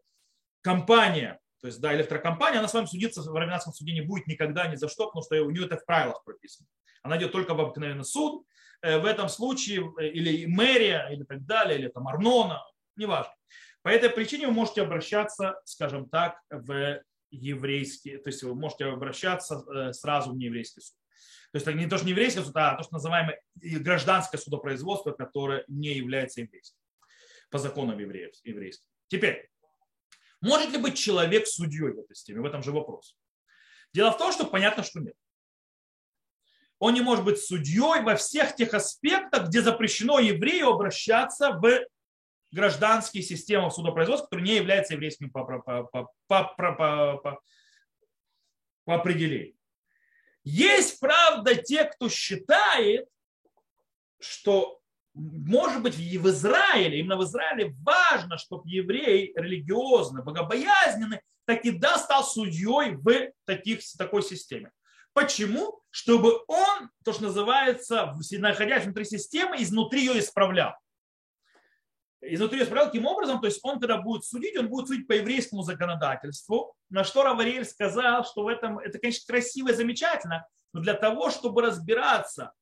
компания, 0.61 1.41
то 1.61 1.69
есть, 1.69 1.81
да, 1.81 1.95
электрокомпания, 1.95 2.59
она 2.59 2.69
с 2.69 2.75
вами 2.75 2.87
судиться 2.87 3.23
в 3.23 3.35
равенатском 3.35 3.73
суде 3.73 3.93
не 3.93 4.03
будет 4.03 4.27
никогда 4.27 4.69
ни 4.69 4.77
за 4.77 4.89
что, 4.89 5.07
потому 5.07 5.25
что 5.25 5.41
у 5.43 5.51
нее 5.51 5.67
это 5.67 5.77
в 5.77 5.85
правилах 5.85 6.23
прописано. 6.25 6.69
Она 7.03 7.17
идет 7.19 7.33
только 7.33 7.55
в 7.55 7.61
обыкновенный 7.61 8.05
суд. 8.05 8.45
Э, 8.83 8.99
в 8.99 9.05
этом 9.05 9.29
случае 9.29 9.93
э, 9.99 10.09
или 10.09 10.47
мэрия, 10.47 11.09
или 11.11 11.25
так 11.25 11.45
далее, 11.45 11.79
или 11.79 11.89
там 11.89 12.07
Арнона, 12.07 12.63
неважно. 12.97 13.33
По 13.83 13.89
этой 13.89 14.11
причине 14.11 14.49
вы 14.49 14.53
можете 14.53 14.83
обращаться, 14.83 15.61
скажем 15.65 16.09
так, 16.09 16.41
в 16.51 17.01
еврейский, 17.31 18.19
то 18.19 18.29
есть 18.29 18.43
вы 18.43 18.55
можете 18.55 18.87
обращаться 18.87 19.65
э, 19.69 19.93
сразу 19.93 20.33
в 20.33 20.37
нееврейский 20.37 20.83
суд. 20.83 20.97
То 21.53 21.59
есть 21.59 21.67
не 21.67 21.87
то, 21.87 21.97
что 21.97 22.07
не 22.07 22.13
еврейский 22.13 22.41
суд, 22.41 22.57
а 22.57 22.75
то, 22.75 22.83
что 22.83 22.95
называемое 22.95 23.41
гражданское 23.55 24.39
судопроизводство, 24.39 25.13
которое 25.13 25.65
не 25.69 25.95
является 25.95 26.41
еврейским 26.41 26.79
по 27.51 27.59
законам 27.59 27.99
евреев, 27.99 28.35
еврейским. 28.45 28.87
Теперь, 29.09 29.49
может 30.41 30.71
ли 30.71 30.79
быть 30.79 30.99
человек 30.99 31.47
судьей 31.47 31.93
в 31.93 32.01
этой 32.01 32.15
системе? 32.15 32.41
В 32.41 32.45
этом 32.45 32.63
же 32.63 32.73
вопрос. 32.73 33.17
Дело 33.93 34.11
в 34.11 34.19
том, 34.19 34.33
что 34.33 34.45
понятно, 34.45 34.83
что 34.83 35.01
нет 35.01 35.15
он 36.79 36.95
не 36.95 37.01
может 37.01 37.25
быть 37.25 37.41
судьей 37.41 38.03
во 38.03 38.17
всех 38.17 38.55
тех 38.55 38.75
аспектах, 38.75 39.49
где 39.49 39.63
запрещено 39.63 40.19
еврею 40.19 40.69
обращаться 40.69 41.53
в 41.53 41.87
гражданские 42.57 43.23
системы 43.23 43.71
судопроизводства, 43.71 44.27
которые 44.27 44.49
не 44.49 44.57
являются 44.57 44.95
еврейскими 44.95 45.29
по, 45.29 45.45
по, 45.45 45.59
по, 45.61 45.85
по, 46.27 46.55
по, 46.57 47.19
по, 47.23 47.41
по 48.85 48.95
определению. 48.95 49.55
Есть, 50.43 50.99
правда, 50.99 51.55
те, 51.55 51.85
кто 51.85 52.09
считает, 52.09 53.09
что, 54.19 54.81
может 55.13 55.83
быть, 55.83 55.97
в 55.97 56.29
Израиле, 56.29 57.01
именно 57.01 57.17
в 57.17 57.25
Израиле 57.25 57.75
важно, 57.83 58.39
чтобы 58.39 58.69
еврей 58.69 59.33
религиозный, 59.37 60.23
богобоязненный, 60.23 61.21
таки 61.45 61.73
да 61.73 61.99
стал 61.99 62.25
судьей 62.25 62.95
в 62.95 63.33
таких, 63.45 63.81
такой 63.99 64.23
системе. 64.23 64.71
Почему? 65.13 65.81
Чтобы 65.91 66.43
он, 66.47 66.91
то, 67.05 67.13
что 67.13 67.25
называется, 67.25 68.15
находясь 68.33 68.85
внутри 68.85 69.05
системы, 69.05 69.57
изнутри 69.57 70.07
ее 70.07 70.19
исправлял. 70.19 70.75
Изнутри 72.21 72.63
исправлял 72.63 72.87
таким 72.87 73.07
образом, 73.07 73.41
то 73.41 73.47
есть 73.47 73.61
он, 73.63 73.79
когда 73.79 73.99
будет 73.99 74.25
судить, 74.25 74.57
он 74.57 74.69
будет 74.69 74.89
судить 74.89 75.07
по 75.07 75.13
еврейскому 75.13 75.63
законодательству, 75.63 76.75
на 76.91 77.05
что 77.05 77.23
Равариэль 77.23 77.65
сказал, 77.65 78.25
что 78.25 78.45
в 78.45 78.49
этом, 78.49 78.79
это, 78.79 78.99
конечно, 78.99 79.25
красиво 79.27 79.69
и 79.69 79.75
замечательно, 79.75 80.47
но 80.73 80.81
для 80.81 80.95
того, 80.95 81.31
чтобы 81.31 81.63
разбираться 81.63 82.53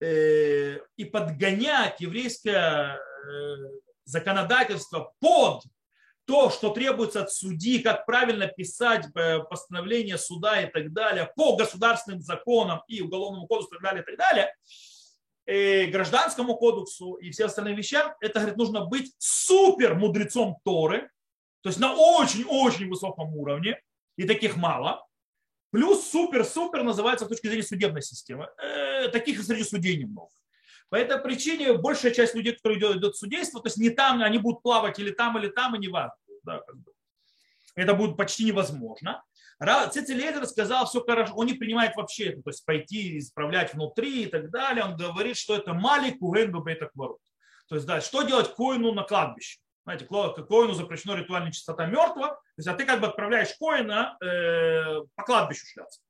э, 0.00 0.78
и 0.96 1.04
подгонять 1.04 2.00
еврейское 2.00 2.96
э, 2.96 3.56
законодательство 4.04 5.12
под 5.20 5.62
то, 6.26 6.50
что 6.50 6.70
требуется 6.70 7.22
от 7.22 7.32
судьи, 7.32 7.80
как 7.80 8.06
правильно 8.06 8.46
писать 8.46 9.06
э, 9.14 9.40
постановление 9.40 10.18
суда 10.18 10.62
и 10.62 10.70
так 10.70 10.92
далее, 10.92 11.30
по 11.36 11.56
государственным 11.56 12.20
законам 12.20 12.82
и 12.88 13.02
уголовному 13.02 13.46
кодексу 13.46 13.74
и 13.74 13.78
так 13.78 13.82
далее, 13.82 14.02
и 14.02 14.06
так 14.06 14.16
далее, 14.16 14.54
гражданскому 15.46 16.56
кодексу 16.56 17.14
и 17.14 17.30
все 17.30 17.46
остальные 17.46 17.76
вещам, 17.76 18.14
это, 18.20 18.40
говорит, 18.40 18.56
нужно 18.56 18.84
быть 18.84 19.12
супер 19.18 19.94
мудрецом 19.94 20.56
Торы, 20.64 21.10
то 21.62 21.68
есть 21.68 21.78
на 21.78 21.94
очень-очень 21.94 22.88
высоком 22.88 23.34
уровне, 23.36 23.80
и 24.16 24.24
таких 24.24 24.56
мало. 24.56 25.06
Плюс 25.70 26.08
супер-супер 26.08 26.84
называется 26.84 27.24
с 27.24 27.28
точки 27.28 27.48
зрения 27.48 27.64
судебной 27.64 28.02
системы. 28.02 28.48
Э, 28.58 29.08
таких 29.08 29.42
среди 29.42 29.64
судей 29.64 29.96
немного. 29.96 30.30
По 30.88 30.96
этой 30.96 31.18
причине 31.18 31.72
большая 31.72 32.12
часть 32.12 32.34
людей, 32.34 32.52
которые 32.52 32.78
идут, 32.96 33.16
в 33.16 33.18
судейство, 33.18 33.60
то 33.60 33.66
есть 33.66 33.78
не 33.78 33.90
там, 33.90 34.22
они 34.22 34.38
будут 34.38 34.62
плавать 34.62 34.98
или 35.00 35.10
там, 35.10 35.36
или 35.36 35.48
там, 35.48 35.74
и 35.74 35.78
не 35.78 35.88
важно. 35.88 36.14
Да, 36.44 36.60
как 36.60 36.76
бы. 36.76 36.92
Это 37.74 37.94
будет 37.94 38.16
почти 38.16 38.44
невозможно. 38.44 39.24
Цицелезер 39.90 40.46
сказал, 40.46 40.86
все 40.86 41.00
хорошо, 41.00 41.34
он 41.34 41.46
не 41.46 41.54
принимает 41.54 41.96
вообще 41.96 42.30
это, 42.30 42.42
то 42.42 42.50
есть 42.50 42.64
пойти 42.64 43.18
исправлять 43.18 43.74
внутри 43.74 44.24
и 44.24 44.26
так 44.26 44.50
далее. 44.50 44.84
Он 44.84 44.96
говорит, 44.96 45.36
что 45.36 45.56
это 45.56 45.72
мали 45.74 46.10
куэн 46.10 46.52
бебейтакварут. 46.52 47.20
То 47.68 47.76
есть, 47.76 47.86
да, 47.86 48.00
что 48.00 48.22
делать 48.22 48.54
коину 48.54 48.92
на 48.92 49.04
кладбище? 49.04 49.58
Знаете, 49.84 50.06
коину 50.06 50.72
запрещено 50.74 51.14
ритуальная 51.14 51.52
чистота 51.52 51.86
мертвого, 51.86 52.28
то 52.28 52.40
есть, 52.56 52.68
а 52.68 52.74
ты 52.74 52.84
как 52.84 53.00
бы 53.00 53.06
отправляешь 53.06 53.54
коина 53.58 54.16
э, 54.20 55.02
по 55.14 55.24
кладбищу 55.24 55.66
шляться. 55.66 56.00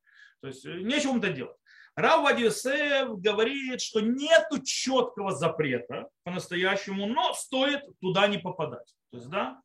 То 0.40 0.48
есть, 0.48 0.64
э, 0.64 0.80
нечего 0.80 1.18
это 1.18 1.30
делать. 1.30 1.56
Рав 1.96 2.22
Вадиосеф 2.22 3.20
говорит, 3.20 3.80
что 3.80 4.00
нет 4.00 4.48
четкого 4.64 5.32
запрета 5.32 6.08
по-настоящему, 6.24 7.06
но 7.06 7.34
стоит 7.34 7.82
туда 8.00 8.26
не 8.26 8.38
попадать. 8.38 8.94
То 9.10 9.18
есть, 9.18 9.28
да? 9.28 9.60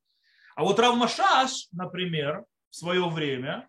А 0.55 0.63
вот 0.63 0.79
Рав 0.79 0.95
Машаш, 0.95 1.67
например, 1.71 2.43
в 2.69 2.75
свое 2.75 3.07
время 3.09 3.67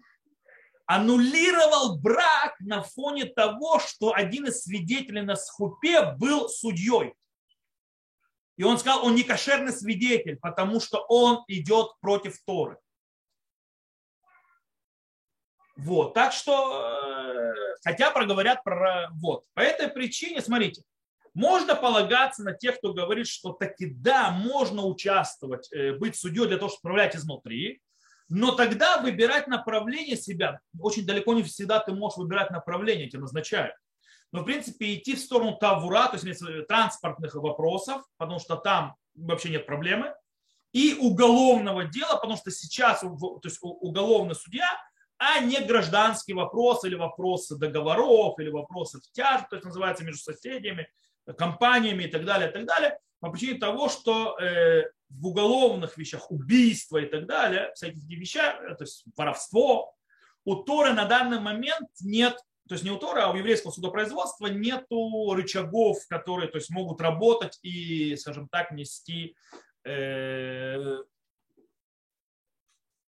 аннулировал 0.86 1.98
брак 1.98 2.56
на 2.58 2.82
фоне 2.82 3.26
того, 3.26 3.78
что 3.78 4.12
один 4.12 4.46
из 4.46 4.64
свидетелей 4.64 5.22
на 5.22 5.36
схупе 5.36 6.12
был 6.18 6.48
судьей. 6.48 7.14
И 8.56 8.64
он 8.64 8.76
сказал, 8.78 9.06
он 9.06 9.14
не 9.14 9.22
кошерный 9.22 9.72
свидетель, 9.72 10.36
потому 10.36 10.80
что 10.80 10.98
он 11.08 11.44
идет 11.46 11.92
против 12.00 12.42
Торы. 12.44 12.76
Вот, 15.76 16.12
так 16.12 16.32
что, 16.32 16.82
э, 16.82 17.76
хотя 17.84 18.10
проговорят 18.10 18.62
про, 18.64 19.08
вот, 19.12 19.44
по 19.54 19.60
этой 19.60 19.88
причине, 19.88 20.42
смотрите, 20.42 20.82
можно 21.32 21.74
полагаться 21.74 22.42
на 22.42 22.52
тех, 22.52 22.78
кто 22.78 22.92
говорит, 22.92 23.28
что 23.28 23.52
таки 23.52 23.86
да, 23.86 24.30
можно 24.30 24.84
участвовать, 24.84 25.72
э, 25.72 25.92
быть 25.92 26.16
судьей 26.16 26.48
для 26.48 26.58
того, 26.58 26.68
чтобы 26.68 26.80
управлять 26.80 27.16
изнутри, 27.16 27.80
но 28.30 28.52
тогда 28.52 28.98
выбирать 29.02 29.48
направление 29.48 30.16
себя, 30.16 30.60
очень 30.78 31.04
далеко 31.04 31.34
не 31.34 31.42
всегда 31.42 31.80
ты 31.80 31.92
можешь 31.92 32.16
выбирать 32.16 32.50
направление, 32.50 33.08
тебе 33.08 33.22
назначают. 33.22 33.74
Но, 34.32 34.42
в 34.42 34.44
принципе, 34.44 34.94
идти 34.94 35.16
в 35.16 35.20
сторону 35.20 35.56
тавура, 35.56 36.06
то 36.08 36.16
есть 36.16 36.42
транспортных 36.68 37.34
вопросов, 37.34 38.02
потому 38.16 38.38
что 38.38 38.54
там 38.54 38.94
вообще 39.16 39.50
нет 39.50 39.66
проблемы, 39.66 40.14
и 40.72 40.94
уголовного 40.94 41.84
дела, 41.84 42.14
потому 42.14 42.36
что 42.36 42.52
сейчас 42.52 43.00
то 43.00 43.40
есть 43.42 43.58
уголовный 43.60 44.36
судья, 44.36 44.70
а 45.18 45.40
не 45.40 45.60
гражданский 45.60 46.32
вопрос 46.32 46.84
или 46.84 46.94
вопросы 46.94 47.56
договоров, 47.56 48.38
или 48.38 48.48
вопросы 48.48 49.00
в 49.00 49.10
тяж, 49.12 49.42
то 49.50 49.56
есть 49.56 49.66
называется 49.66 50.04
между 50.04 50.22
соседями, 50.22 50.88
компаниями 51.36 52.04
и 52.04 52.08
так 52.08 52.24
далее, 52.24 52.48
и 52.48 52.52
так 52.52 52.64
далее, 52.64 52.98
по 53.18 53.30
причине 53.30 53.58
того, 53.58 53.88
что 53.88 54.38
э, 54.38 54.84
в 55.10 55.26
уголовных 55.26 55.98
вещах, 55.98 56.30
убийства 56.30 56.98
и 56.98 57.06
так 57.06 57.26
далее, 57.26 57.72
всякие 57.74 58.16
вещи, 58.16 58.38
э, 58.38 58.74
то 58.74 58.84
есть 58.84 59.04
воровство, 59.16 59.94
у 60.44 60.56
Торы 60.56 60.92
на 60.92 61.04
данный 61.04 61.40
момент 61.40 61.88
нет, 62.00 62.36
то 62.68 62.74
есть 62.74 62.84
не 62.84 62.90
у 62.90 62.96
Торы, 62.96 63.20
а 63.20 63.30
у 63.30 63.36
еврейского 63.36 63.72
судопроизводства 63.72 64.46
нет 64.46 64.86
рычагов, 64.88 65.98
которые 66.08 66.48
то 66.48 66.56
есть, 66.56 66.70
могут 66.70 67.00
работать 67.00 67.58
и, 67.62 68.16
скажем 68.16 68.48
так, 68.48 68.70
нести 68.70 69.36
э, 69.84 70.98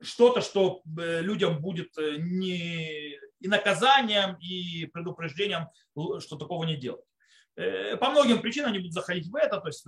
что-то, 0.01 0.41
что 0.41 0.81
э, 0.99 1.21
людям 1.21 1.61
будет 1.61 1.95
не 1.97 3.17
и 3.39 3.47
наказанием, 3.47 4.37
и 4.39 4.85
предупреждением, 4.87 5.67
что 6.19 6.35
такого 6.35 6.63
не 6.63 6.75
делать. 6.75 7.05
По 7.55 8.09
многим 8.09 8.41
причинам 8.41 8.71
они 8.71 8.79
будут 8.79 8.93
заходить 8.93 9.27
в 9.27 9.35
это, 9.35 9.61
то 9.61 9.67
есть 9.67 9.85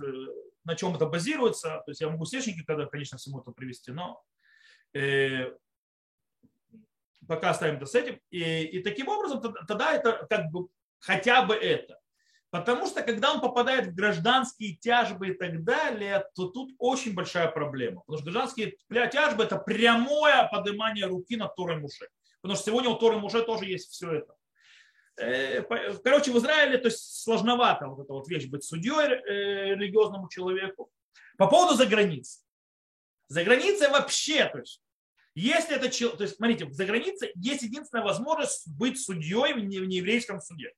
на 0.64 0.74
чем 0.74 0.94
это 0.94 1.06
базируется. 1.06 1.82
То 1.84 1.90
есть 1.90 2.00
я 2.00 2.08
могу 2.08 2.24
источники, 2.24 2.64
когда, 2.64 2.86
конечно, 2.86 3.18
всему 3.18 3.40
это 3.40 3.50
привести, 3.50 3.90
но 3.90 4.22
э, 4.94 5.52
пока 7.26 7.50
оставим 7.50 7.76
это 7.76 7.86
с 7.86 7.94
этим. 7.94 8.20
И, 8.30 8.64
и 8.64 8.82
таким 8.82 9.08
образом 9.08 9.40
тогда 9.66 9.92
это 9.92 10.26
как 10.28 10.50
бы 10.50 10.68
хотя 10.98 11.44
бы 11.44 11.54
это. 11.54 11.98
Потому 12.50 12.86
что 12.86 13.02
когда 13.02 13.32
он 13.32 13.40
попадает 13.42 13.88
в 13.88 13.94
гражданские 13.94 14.76
тяжбы 14.76 15.28
и 15.28 15.34
так 15.34 15.62
далее, 15.64 16.24
то 16.34 16.48
тут 16.48 16.72
очень 16.78 17.14
большая 17.14 17.48
проблема. 17.48 18.00
Потому 18.00 18.18
что 18.18 18.30
гражданские 18.30 18.76
тяжбы 19.12 19.44
это 19.44 19.58
прямое 19.58 20.48
поднимание 20.50 21.04
руки 21.04 21.36
на 21.36 21.48
Торой 21.48 21.76
Муше. 21.76 22.08
Потому 22.40 22.56
что 22.56 22.70
сегодня 22.70 22.88
у 22.88 22.96
Торы 22.96 23.18
Муше 23.18 23.42
тоже 23.42 23.66
есть 23.66 23.90
все 23.90 24.12
это. 24.12 24.34
Э, 25.18 25.62
короче, 26.04 26.30
в 26.30 26.38
Израиле 26.38 26.78
то 26.78 26.88
есть 26.88 27.22
сложновато 27.22 27.88
вот 27.88 28.04
эта 28.04 28.12
вот 28.12 28.28
вещь 28.28 28.46
быть 28.46 28.64
судьей 28.64 29.08
э, 29.08 29.74
религиозному 29.74 30.28
человеку. 30.28 30.90
По 31.36 31.48
поводу 31.48 31.76
за 31.76 31.86
границей. 31.86 32.42
За 33.28 33.44
границей 33.44 33.88
вообще, 33.88 34.46
то 34.46 34.58
есть, 34.58 34.80
если 35.34 35.76
это 35.76 35.88
то 36.16 36.22
есть, 36.22 36.36
смотрите, 36.36 36.70
за 36.70 36.84
границей 36.84 37.32
есть 37.34 37.62
единственная 37.62 38.04
возможность 38.04 38.68
быть 38.68 39.00
судьей 39.00 39.52
в 39.52 39.58
нееврейском 39.58 40.40
суде. 40.40 40.72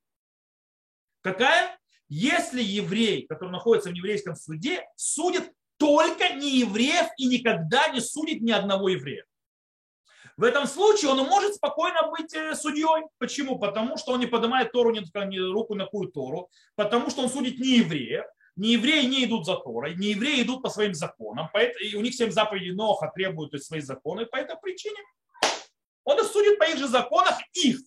Какая? 1.23 1.79
Если 2.09 2.63
еврей, 2.63 3.27
который 3.27 3.51
находится 3.51 3.91
в 3.91 3.93
нееврейском 3.93 4.35
суде, 4.35 4.85
судит 4.97 5.53
только 5.77 6.31
не 6.35 6.59
евреев 6.59 7.09
и 7.17 7.27
никогда 7.27 7.89
не 7.89 8.01
судит 8.01 8.43
ни 8.43 8.51
одного 8.51 8.89
еврея. 8.89 9.25
В 10.41 10.43
этом 10.43 10.67
случае 10.67 11.11
он 11.11 11.19
может 11.19 11.57
спокойно 11.57 12.09
быть 12.09 12.33
э, 12.33 12.55
судьей. 12.55 13.05
Почему? 13.19 13.59
Потому 13.59 13.99
что 13.99 14.13
он 14.13 14.21
не 14.21 14.27
поднимает 14.27 14.73
Тору, 14.73 14.91
не 14.91 15.39
руку 15.39 15.75
на 15.75 15.85
какую 15.85 16.11
Тору, 16.11 16.49
потому 16.77 17.11
что 17.11 17.21
он 17.21 17.29
судит 17.29 17.59
не 17.59 17.81
евреев, 17.81 18.25
не 18.57 18.73
евреи 18.73 19.05
не 19.05 19.27
идут 19.27 19.45
за 19.45 19.57
Торой, 19.57 19.97
не 19.97 20.13
евреи 20.13 20.41
идут 20.41 20.63
по 20.63 20.71
своим 20.71 20.95
законам, 20.95 21.51
и 21.83 21.95
у 21.95 22.01
них 22.01 22.15
семь 22.15 22.31
заповедей 22.31 22.73
Ноха 22.73 23.13
требуют 23.15 23.51
то 23.51 23.59
есть, 23.59 23.67
свои 23.67 23.81
законы, 23.81 24.25
по 24.25 24.37
этой 24.37 24.57
причине 24.57 24.97
он 26.05 26.19
их 26.19 26.25
судит 26.25 26.59
по 26.59 26.65
их 26.65 26.79
же 26.79 26.89
законах, 26.89 27.39
их. 27.53 27.79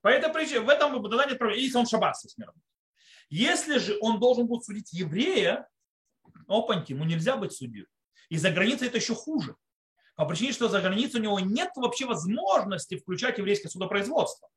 По 0.00 0.06
этой 0.06 0.32
причине, 0.32 0.60
в 0.60 0.68
этом 0.68 1.02
тогда 1.02 1.26
нет 1.26 1.38
проблем, 1.38 1.58
если 1.58 1.76
он 1.76 1.88
шаббат 1.88 2.16
с 2.16 2.38
миром. 2.38 2.54
Если 3.30 3.78
же 3.78 3.98
он 4.00 4.20
должен 4.20 4.46
будет 4.46 4.64
судить 4.64 4.92
еврея, 4.92 5.68
опаньки, 6.46 6.92
ему 6.92 7.02
нельзя 7.02 7.36
быть 7.36 7.52
судьей. 7.52 7.86
И 8.28 8.38
за 8.38 8.52
границей 8.52 8.86
это 8.86 8.98
еще 8.98 9.16
хуже 9.16 9.56
по 10.14 10.26
причине, 10.26 10.52
что 10.52 10.68
за 10.68 10.80
границей 10.80 11.20
у 11.20 11.22
него 11.22 11.40
нет 11.40 11.70
вообще 11.76 12.06
возможности 12.06 12.98
включать 12.98 13.38
еврейское 13.38 13.68
судопроизводство. 13.68 14.48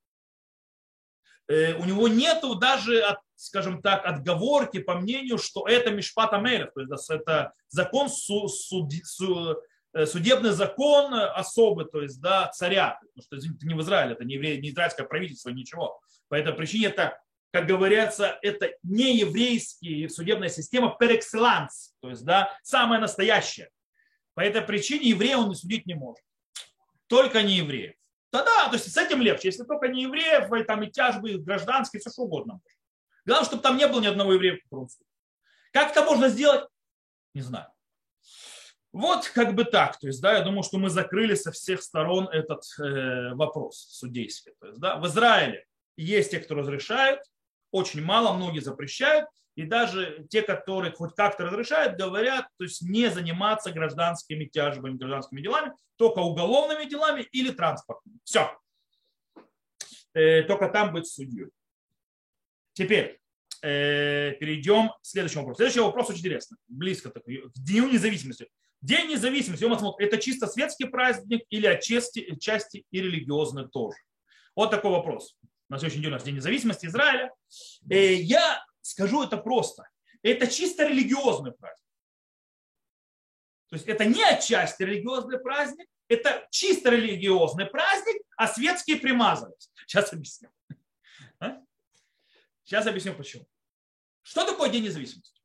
Э, 1.48 1.76
у 1.76 1.86
него 1.86 2.08
нет 2.08 2.44
даже, 2.60 3.04
скажем 3.36 3.82
так, 3.82 4.06
отговорки 4.06 4.80
по 4.80 4.96
мнению, 4.96 5.38
что 5.38 5.68
это 5.68 5.92
Мишпат 5.92 6.34
Амелев, 6.34 6.74
то 6.74 6.82
есть 6.82 7.10
это 7.10 7.54
закон, 7.70 8.08
э, 8.08 10.06
судебный 10.06 10.52
закон 10.52 11.14
особый, 11.14 11.86
то 11.86 12.02
есть 12.02 12.20
да, 12.20 12.50
царя, 12.50 13.00
потому 13.16 13.24
что 13.24 13.36
это 13.36 13.66
не 13.66 13.76
в 13.76 13.82
Израиле, 13.82 14.14
это 14.14 14.26
не, 14.26 14.36
еврей, 14.36 14.60
не 14.60 14.70
израильское 14.70 15.06
правительство, 15.06 15.50
ничего. 15.50 16.00
По 16.28 16.36
этой 16.36 16.54
причине 16.54 16.88
это, 16.88 17.20
как 17.52 17.68
говорится, 17.68 18.40
это 18.42 18.72
не 18.82 19.18
еврейская 19.18 20.10
судебная 20.10 20.50
система 20.50 20.98
per 21.00 21.18
excellence, 21.18 21.92
то 22.02 22.10
есть 22.10 22.26
да, 22.26 22.58
самая 22.64 23.00
настоящая. 23.00 23.70
По 24.36 24.42
этой 24.42 24.62
причине 24.62 25.10
еврея 25.10 25.38
он 25.38 25.56
судить 25.56 25.88
не 25.88 25.96
может. 25.96 26.24
Только 27.08 27.42
не 27.42 27.56
евреев. 27.56 27.96
Тогда, 28.30 28.68
то 28.68 28.74
есть 28.74 28.92
с 28.92 28.98
этим 28.98 29.22
легче. 29.22 29.48
Если 29.48 29.64
только 29.64 29.88
не 29.88 30.04
евреев, 30.04 30.50
там 30.68 30.84
и 30.84 30.92
тяжбы, 30.92 31.32
и 31.32 31.38
гражданские, 31.38 32.02
все 32.02 32.10
что 32.10 32.24
угодно. 32.24 32.60
Главное, 33.26 33.46
чтобы 33.46 33.64
там 33.64 33.78
не 33.78 33.88
было 33.88 34.02
ни 34.02 34.08
одного 34.08 34.34
еврея, 34.34 34.60
который 34.64 34.88
Как 35.72 35.92
это 35.92 36.04
можно 36.04 36.28
сделать? 36.28 36.68
Не 37.34 37.42
знаю. 37.42 37.68
Вот 38.92 39.28
как 39.30 39.56
бы 39.56 39.66
так. 39.66 40.00
То 40.00 40.08
есть, 40.08 40.22
да, 40.22 40.38
я 40.38 40.42
думаю, 40.42 40.64
что 40.64 40.78
мы 40.78 40.90
закрыли 40.90 41.36
со 41.36 41.52
всех 41.52 41.82
сторон 41.82 42.28
этот 42.30 42.64
э, 42.80 43.34
вопрос 43.36 43.78
судейский. 43.78 44.54
То 44.60 44.68
есть, 44.68 44.80
да, 44.80 44.98
в 44.98 45.08
Израиле 45.08 45.66
есть 45.98 46.32
те, 46.32 46.40
кто 46.40 46.56
разрешают, 46.56 47.22
очень 47.72 48.02
мало, 48.02 48.34
многие 48.34 48.60
запрещают. 48.60 49.28
И 49.56 49.64
даже 49.64 50.26
те, 50.30 50.42
которые 50.42 50.92
хоть 50.92 51.16
как-то 51.16 51.46
разрешают, 51.46 51.98
говорят, 51.98 52.48
то 52.58 52.64
есть 52.66 52.82
не 52.82 53.10
заниматься 53.10 53.72
гражданскими 53.72 54.46
тяжбами, 54.46 54.98
гражданскими 54.98 55.42
делами, 55.42 55.72
только 55.96 56.20
уголовными 56.20 56.90
делами 56.90 57.22
или 57.32 57.52
транспортными. 57.52 58.20
Все. 58.26 58.52
Э, 60.14 60.44
только 60.44 60.68
там 60.68 60.92
быть 60.94 61.08
судьей. 61.08 61.48
Теперь 62.74 63.20
э, 63.62 64.34
перейдем 64.40 64.90
к 64.90 65.00
следующему 65.04 65.44
вопросу. 65.44 65.60
Следующий 65.60 65.80
вопрос 65.80 66.10
очень 66.10 66.20
интересный, 66.20 66.58
близко 66.68 67.10
к 67.10 67.22
Дню 67.56 67.90
независимости. 67.90 68.50
День 68.82 69.10
независимости, 69.10 69.66
это 70.04 70.18
чисто 70.18 70.48
светский 70.48 70.86
праздник 70.86 71.44
или 71.50 71.66
отчасти 71.66 72.38
части 72.40 72.86
и 72.92 73.02
религиозный 73.02 73.68
тоже? 73.68 73.98
Вот 74.56 74.70
такой 74.70 74.92
вопрос. 74.92 75.36
На 75.70 75.80
следующей 75.80 76.00
неделе 76.00 76.16
у 76.16 76.18
нас 76.18 76.24
День 76.24 76.36
независимости 76.36 76.86
Израиля. 76.86 77.32
Э, 77.90 78.14
я 78.14 78.65
скажу 78.86 79.24
это 79.24 79.38
просто. 79.38 79.90
Это 80.22 80.48
чисто 80.48 80.88
религиозный 80.88 81.52
праздник. 81.52 81.86
То 83.70 83.76
есть 83.76 83.88
это 83.88 84.06
не 84.06 84.24
отчасти 84.24 84.84
религиозный 84.84 85.40
праздник, 85.40 85.88
это 86.08 86.48
чисто 86.52 86.90
религиозный 86.90 87.66
праздник, 87.66 88.22
а 88.38 88.48
светские 88.48 88.98
примазываются. 88.98 89.72
Сейчас 89.88 90.14
объясню. 90.14 90.50
А? 91.40 91.58
Сейчас 92.64 92.86
объясню 92.86 93.16
почему. 93.16 93.46
Что 94.22 94.46
такое 94.46 94.70
День 94.70 94.84
независимости? 94.84 95.42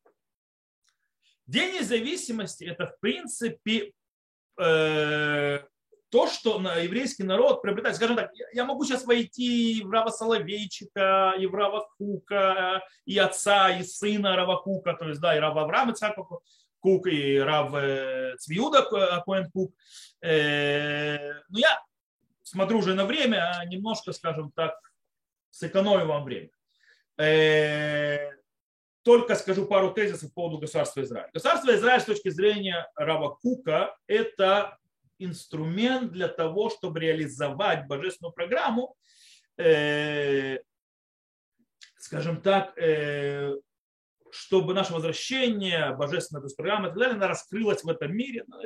День 1.46 1.74
независимости 1.76 2.64
это 2.64 2.87
в 2.87 3.00
принципе 3.00 3.92
э, 4.59 5.64
то, 6.11 6.27
что 6.27 6.61
еврейский 6.79 7.23
народ 7.23 7.62
приобретает. 7.62 7.96
Скажем 7.96 8.16
так, 8.16 8.31
я 8.53 8.64
могу 8.64 8.85
сейчас 8.85 9.05
войти 9.05 9.83
в 9.85 9.90
Рава 9.90 10.11
Соловейчика, 10.11 11.35
и 11.38 11.46
в 11.46 11.55
Рава 11.55 11.88
Кука, 11.96 12.83
и 13.05 13.16
отца, 13.16 13.70
и 13.70 13.83
сына 13.83 14.37
Рава 14.37 14.57
Кука, 14.57 14.94
то 14.94 15.09
есть, 15.09 15.20
да, 15.20 15.37
и 15.37 15.40
Рава 15.40 15.62
Авраама 15.62 15.94
Цака 15.94 16.23
Кук, 16.81 17.07
и 17.07 17.38
Рав 17.38 17.73
э, 17.75 18.37
Цвиуда 18.38 18.83
Коэн 19.25 19.51
Кук. 19.51 19.73
Э, 20.23 21.35
но 21.49 21.59
я 21.59 21.81
смотрю 22.42 22.79
уже 22.79 22.94
на 22.94 23.05
время, 23.05 23.53
а 23.57 23.64
немножко, 23.64 24.12
скажем 24.12 24.51
так, 24.53 24.75
сэкономим 25.51 26.09
вам 26.09 26.25
время. 26.25 26.51
Э, 27.18 28.31
только 29.03 29.35
скажу 29.37 29.66
пару 29.66 29.92
тезисов 29.92 30.35
по 30.35 30.42
поводу 30.42 30.59
государства 30.59 31.03
Израиль. 31.03 31.31
Государство 31.33 31.75
Израиль 31.75 32.01
с 32.01 32.07
точки 32.07 32.31
зрения 32.31 32.90
Рава 32.96 33.37
Кука– 33.37 33.96
это 34.07 34.77
инструмент 35.21 36.13
для 36.13 36.29
того, 36.29 36.71
чтобы 36.71 37.01
реализовать 37.01 37.87
божественную 37.87 38.33
программу, 38.33 38.97
э, 39.57 40.59
скажем 41.99 42.41
так, 42.41 42.77
э, 42.79 43.55
чтобы 44.33 44.75
наше 44.75 44.93
возвращение, 44.93 45.95
божественная 45.97 46.47
программа 46.57 46.87
и 46.87 46.91
так 46.91 46.99
далее, 46.99 47.17
она 47.17 47.29
раскрылась 47.29 47.83
в 47.83 47.89
этом 47.89 48.15
мире 48.15 48.45
ну, 48.47 48.59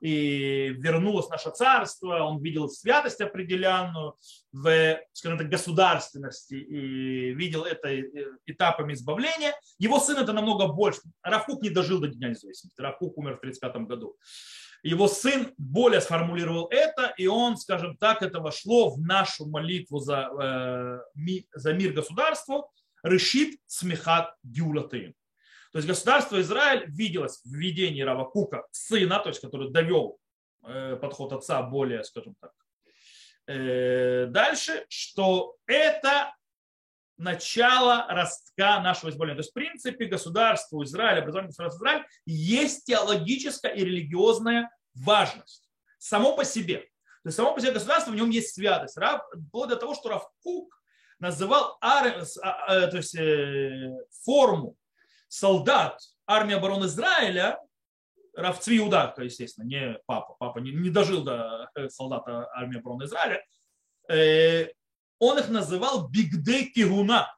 и 0.00 0.68
вернулось 0.78 1.30
наше 1.30 1.50
царство, 1.50 2.24
он 2.24 2.42
видел 2.42 2.68
святость 2.68 3.22
определенную 3.22 4.16
в, 4.52 5.00
скажем 5.14 5.38
так, 5.38 5.48
государственности 5.48 6.54
и 6.54 7.32
видел 7.32 7.64
это 7.64 7.88
этапами 8.44 8.92
избавления. 8.92 9.54
Его 9.78 9.98
сын 10.00 10.18
это 10.18 10.34
намного 10.34 10.66
больше. 10.66 11.00
Равкук 11.22 11.62
не 11.62 11.70
дожил 11.70 12.00
до 12.00 12.08
Дня 12.08 12.28
независимости. 12.28 12.78
Равкук 12.78 13.16
умер 13.16 13.36
в 13.36 13.38
1935 13.38 13.88
году. 13.88 14.16
Его 14.84 15.08
сын 15.08 15.54
более 15.56 16.02
сформулировал 16.02 16.68
это, 16.70 17.14
и 17.16 17.26
он, 17.26 17.56
скажем 17.56 17.96
так, 17.96 18.20
это 18.20 18.40
вошло 18.40 18.90
в 18.90 19.00
нашу 19.00 19.46
молитву 19.46 19.98
за, 19.98 20.28
э, 20.38 21.40
за 21.54 21.72
мир 21.72 21.94
государству, 21.94 22.70
решит 23.02 23.58
смехат 23.66 24.34
гюлатым. 24.42 25.14
То 25.72 25.78
есть 25.78 25.88
государство 25.88 26.38
Израиль 26.38 26.84
виделось 26.88 27.40
в 27.44 27.54
видении 27.54 28.02
Равакука 28.02 28.66
сына, 28.72 29.20
то 29.20 29.30
есть 29.30 29.40
который 29.40 29.70
довел 29.70 30.18
э, 30.66 30.98
подход 31.00 31.32
отца 31.32 31.62
более, 31.62 32.04
скажем 32.04 32.34
так, 32.38 32.52
э, 33.46 34.26
дальше, 34.26 34.84
что 34.90 35.56
это 35.66 36.34
начало 37.16 38.06
ростка 38.08 38.80
нашего 38.80 39.10
избавления. 39.10 39.36
То 39.36 39.40
есть, 39.40 39.50
в 39.50 39.54
принципе, 39.54 40.06
государство 40.06 40.82
Израиля, 40.84 41.20
образование 41.20 41.48
государства 41.48 41.78
Израиль 41.78 42.04
есть 42.26 42.84
теологическая 42.86 43.72
и 43.72 43.84
религиозная 43.84 44.70
важность. 44.94 45.68
Само 45.98 46.36
по 46.36 46.44
себе. 46.44 46.78
То 46.78 47.28
есть, 47.28 47.36
само 47.36 47.54
по 47.54 47.60
себе 47.60 47.72
государство, 47.72 48.10
в 48.10 48.16
нем 48.16 48.30
есть 48.30 48.54
святость. 48.54 48.98
Вплоть 49.48 49.70
до 49.70 49.76
того, 49.76 49.94
что 49.94 50.10
Равкук 50.10 50.82
называл 51.18 51.78
ар, 51.80 52.24
а, 52.42 52.50
а, 52.66 52.86
то 52.88 52.96
есть, 52.96 53.14
э, 53.14 53.92
форму 54.24 54.76
солдат 55.28 56.00
армии 56.26 56.54
обороны 56.54 56.86
Израиля, 56.86 57.58
Равцви 58.36 58.78
Иуда, 58.78 59.14
естественно, 59.18 59.64
не 59.64 59.98
папа, 60.06 60.34
папа 60.38 60.58
не, 60.58 60.72
не 60.72 60.90
дожил 60.90 61.22
до 61.22 61.70
э, 61.74 61.88
солдата 61.88 62.48
армии 62.52 62.78
обороны 62.78 63.04
Израиля, 63.04 63.44
э, 64.10 64.68
он 65.24 65.38
их 65.38 65.48
называл 65.48 66.08
бигдей 66.08 66.70
кигуна. 66.70 67.34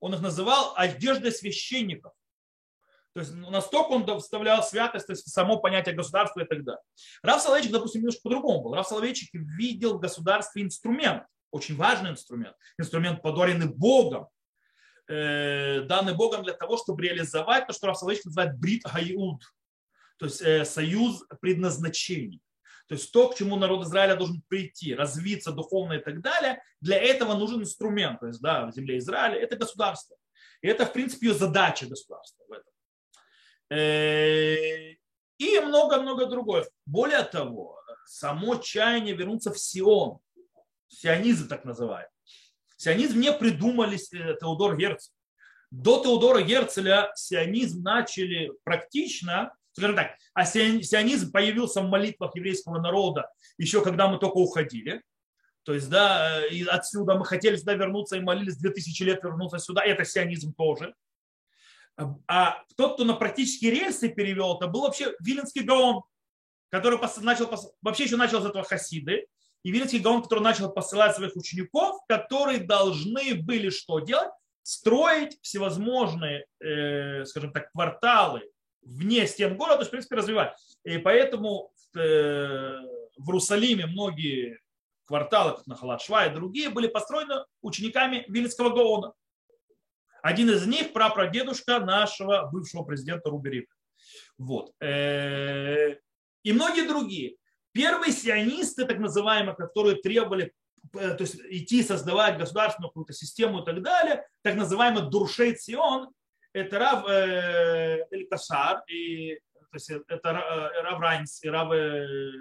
Он 0.00 0.14
их 0.14 0.20
называл 0.20 0.74
одеждой 0.76 1.32
священников. 1.32 2.12
То 3.14 3.20
есть 3.20 3.34
настолько 3.34 3.88
он 3.88 4.20
вставлял 4.20 4.62
святость, 4.62 5.06
то 5.06 5.12
есть 5.12 5.28
само 5.28 5.58
понятие 5.58 5.94
государства 5.94 6.40
и 6.40 6.44
так 6.44 6.62
далее. 6.62 6.82
Рав 7.22 7.42
Соловейчик, 7.42 7.72
допустим, 7.72 8.02
немножко 8.02 8.20
по-другому 8.22 8.62
был. 8.62 8.74
Рав 8.74 8.86
Соловейчик 8.86 9.30
видел 9.32 9.94
в 9.94 10.00
государстве 10.00 10.62
инструмент, 10.62 11.24
очень 11.50 11.74
важный 11.74 12.10
инструмент, 12.10 12.54
инструмент, 12.78 13.20
подаренный 13.20 13.66
Богом, 13.66 14.28
э, 15.08 15.80
данный 15.80 16.14
Богом 16.14 16.44
для 16.44 16.52
того, 16.52 16.76
чтобы 16.76 17.02
реализовать 17.02 17.66
то, 17.66 17.72
что 17.72 17.88
Рав 17.88 17.98
Соловейчик 17.98 18.26
называет 18.26 18.56
брит 18.56 18.84
гаюд, 18.84 19.42
то 20.18 20.26
есть 20.26 20.40
э, 20.42 20.64
союз 20.64 21.24
предназначений. 21.40 22.40
То 22.88 22.94
есть 22.94 23.12
то, 23.12 23.28
к 23.28 23.36
чему 23.36 23.56
народ 23.56 23.84
Израиля 23.84 24.16
должен 24.16 24.42
прийти, 24.48 24.94
развиться 24.94 25.52
духовно 25.52 25.94
и 25.94 26.02
так 26.02 26.20
далее, 26.22 26.62
для 26.80 26.98
этого 26.98 27.34
нужен 27.34 27.60
инструмент. 27.60 28.20
То 28.20 28.28
есть 28.28 28.40
да, 28.40 28.66
в 28.66 28.72
земле 28.72 28.98
Израиля 28.98 29.38
это 29.38 29.56
государство. 29.56 30.16
И 30.62 30.68
это, 30.68 30.86
в 30.86 30.92
принципе, 30.92 31.28
ее 31.28 31.34
задача 31.34 31.86
государства 31.86 32.44
в 32.48 32.52
этом. 32.52 32.72
Э, 33.70 34.94
и 35.38 35.60
много-много 35.60 36.26
другое. 36.26 36.66
Более 36.86 37.22
того, 37.24 37.78
само 38.06 38.56
чаяние 38.56 39.14
вернуться 39.14 39.52
в 39.52 39.58
Сион, 39.58 40.18
сионизм 40.88 41.48
так 41.48 41.66
называемый. 41.66 42.10
Сионизм 42.78 43.20
не 43.20 43.32
придумали 43.32 43.96
э, 43.96 44.36
Теодор 44.40 44.78
Герцель. 44.78 45.12
До 45.70 46.02
Теодора 46.02 46.40
Герцеля 46.40 47.12
сионизм 47.14 47.82
начали 47.82 48.50
практично 48.64 49.52
скажем 49.78 49.96
так, 49.96 50.16
а 50.34 50.44
сионизм 50.44 51.32
появился 51.32 51.80
в 51.80 51.88
молитвах 51.88 52.36
еврейского 52.36 52.80
народа 52.80 53.30
еще 53.58 53.82
когда 53.82 54.08
мы 54.08 54.18
только 54.18 54.36
уходили. 54.36 55.02
То 55.64 55.74
есть, 55.74 55.90
да, 55.90 56.40
э, 56.40 56.48
и 56.48 56.64
отсюда 56.64 57.14
мы 57.14 57.26
хотели 57.26 57.56
сюда 57.56 57.74
вернуться 57.74 58.16
и 58.16 58.20
молились 58.20 58.56
2000 58.56 59.02
лет 59.02 59.22
вернуться 59.22 59.58
сюда. 59.58 59.84
Это 59.84 60.04
сионизм 60.04 60.54
тоже. 60.54 60.94
А 62.26 62.62
тот, 62.76 62.94
кто 62.94 63.04
на 63.04 63.14
практические 63.14 63.72
рельсы 63.72 64.08
перевел, 64.08 64.56
это 64.56 64.68
был 64.68 64.82
вообще 64.82 65.14
Виленский 65.20 65.64
Гаон, 65.64 66.04
который 66.70 66.98
начал, 67.22 67.52
вообще 67.82 68.04
еще 68.04 68.16
начал 68.16 68.40
с 68.40 68.46
этого 68.46 68.64
хасиды. 68.64 69.26
И 69.64 69.72
Виленский 69.72 69.98
Гаон, 69.98 70.22
который 70.22 70.44
начал 70.44 70.70
посылать 70.70 71.16
своих 71.16 71.34
учеников, 71.36 72.00
которые 72.08 72.60
должны 72.60 73.34
были 73.34 73.68
что 73.70 73.98
делать? 73.98 74.30
Строить 74.62 75.38
всевозможные, 75.42 76.46
э, 76.60 77.24
скажем 77.24 77.52
так, 77.52 77.70
кварталы 77.72 78.42
вне 78.82 79.26
стен 79.26 79.56
города, 79.56 79.76
то 79.76 79.80
есть, 79.80 79.88
в 79.88 79.92
принципе, 79.92 80.16
развивать. 80.16 80.54
И 80.84 80.98
поэтому 80.98 81.72
в, 81.92 81.98
э, 81.98 82.80
в 83.16 83.28
Иерусалиме 83.28 83.86
многие 83.86 84.60
кварталы, 85.04 85.56
как 85.56 85.66
на 85.66 85.74
Халат-Шва 85.74 86.30
и 86.30 86.34
другие, 86.34 86.70
были 86.70 86.86
построены 86.86 87.44
учениками 87.62 88.24
Вилицкого 88.28 88.70
Гаона. 88.70 89.14
Один 90.22 90.50
из 90.50 90.66
них 90.66 90.92
прапрадедушка 90.92 91.80
нашего 91.80 92.48
бывшего 92.52 92.82
президента 92.82 93.30
Рубери. 93.30 93.66
Вот. 94.36 94.72
Э, 94.80 95.96
и 96.42 96.52
многие 96.52 96.86
другие. 96.86 97.36
Первые 97.72 98.12
сионисты, 98.12 98.84
так 98.84 98.98
называемые, 98.98 99.54
которые 99.54 99.96
требовали 99.96 100.52
э, 100.94 101.14
то 101.14 101.22
есть 101.22 101.36
идти 101.48 101.82
создавать 101.82 102.38
государственную 102.38 102.90
какую-то 102.90 103.12
систему 103.12 103.62
и 103.62 103.64
так 103.64 103.82
далее, 103.82 104.26
так 104.42 104.56
называемый 104.56 105.08
Дуршей 105.10 105.56
Сион, 105.56 106.10
это 106.58 106.78
Рав 106.78 107.06
э, 107.08 108.06
Эль 108.10 108.26
Кашар, 108.28 108.82
и, 108.88 109.36
то 109.36 109.74
есть 109.74 109.90
это 109.90 110.30
э, 110.30 110.82
Рав 110.82 111.00
Райнс 111.00 111.42
и 111.42 111.48
Рав... 111.48 111.72
Э, 111.72 112.32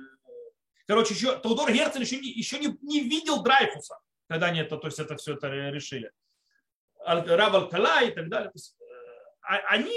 короче, 0.88 1.14
еще 1.14 1.40
Теодор 1.40 1.72
Герцель 1.72 2.02
еще, 2.02 2.20
не, 2.20 2.30
еще 2.30 2.60
не, 2.60 2.78
не 2.82 3.02
видел 3.02 3.44
Драйфуса, 3.44 3.98
когда 4.28 4.48
они 4.48 4.60
это, 4.60 4.78
то 4.78 4.88
есть 4.88 5.00
это 5.00 5.16
все 5.18 5.36
это 5.36 5.48
решили. 5.48 6.12
Рав 7.06 7.54
Алкала 7.54 8.04
и 8.04 8.12
так 8.12 8.30
далее. 8.30 8.50
То 8.50 8.56
есть, 8.56 8.76
а, 9.42 9.58
они 9.70 9.96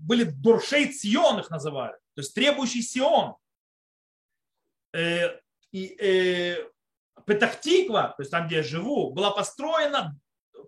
были 0.00 0.24
дуршей 0.24 0.92
Сион 0.92 1.40
их 1.40 1.50
называли, 1.50 1.94
то 2.14 2.20
есть 2.20 2.34
требующий 2.34 2.82
Сион. 2.82 3.34
И 5.72 6.56
Петахтиква, 7.26 8.14
то 8.16 8.22
есть 8.22 8.30
там, 8.30 8.46
где 8.46 8.56
я 8.56 8.62
живу, 8.62 9.12
была 9.12 9.30
построена 9.30 10.16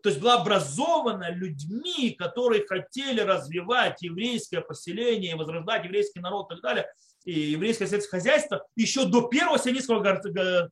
то 0.02 0.08
есть 0.08 0.20
была 0.20 0.34
образована 0.34 1.30
людьми, 1.30 2.10
которые 2.18 2.66
хотели 2.66 3.20
развивать 3.20 4.02
еврейское 4.02 4.60
поселение, 4.60 5.36
возрождать 5.36 5.84
еврейский 5.84 6.20
народ 6.20 6.50
и 6.50 6.54
так 6.54 6.62
далее, 6.62 6.92
и 7.24 7.32
еврейское 7.32 7.86
сельское 7.86 8.18
хозяйство 8.18 8.66
еще 8.74 9.04
до 9.04 9.28
первого 9.28 9.58
сионистского 9.58 10.02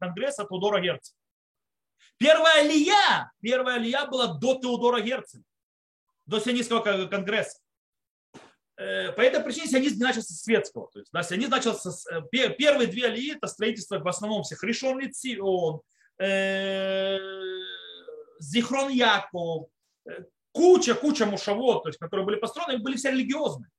конгресса 0.01 0.45
Теодора 0.45 0.81
Герца. 0.81 1.15
Первая 2.19 2.65
алия, 2.65 3.31
первая 3.41 3.77
алия 3.77 4.05
была 4.07 4.35
до 4.35 4.57
Теодора 4.57 5.01
Герца, 5.01 5.41
до 6.27 6.41
сионистского 6.41 7.07
конгресса. 7.07 7.61
Э, 8.77 9.13
по 9.13 9.21
этой 9.21 9.43
причине 9.45 9.69
сионизм 9.69 9.99
не 9.99 10.05
начался 10.05 10.35
с 10.35 10.43
светского. 10.43 10.91
То 10.93 10.99
есть, 10.99 11.13
да, 11.13 11.23
сионизм 11.23 11.51
начался 11.51 11.93
с, 11.93 12.07
э, 12.11 12.21
первые 12.31 12.89
две 12.89 13.07
алии, 13.07 13.37
это 13.37 13.47
строительство 13.47 13.99
в 13.99 14.09
основном 14.09 14.43
всех 14.43 14.65
Ришон 14.65 14.99
Лицион, 14.99 15.83
э, 16.19 17.19
Зихрон 18.41 18.91
Яков, 18.91 19.69
куча, 20.53 20.95
куча 20.95 21.27
мушавод, 21.27 21.83
то 21.83 21.89
есть, 21.89 21.99
которые 21.99 22.27
были 22.27 22.37
построены, 22.37 22.79
были 22.79 22.97
все 22.97 23.11
религиозные. 23.11 23.71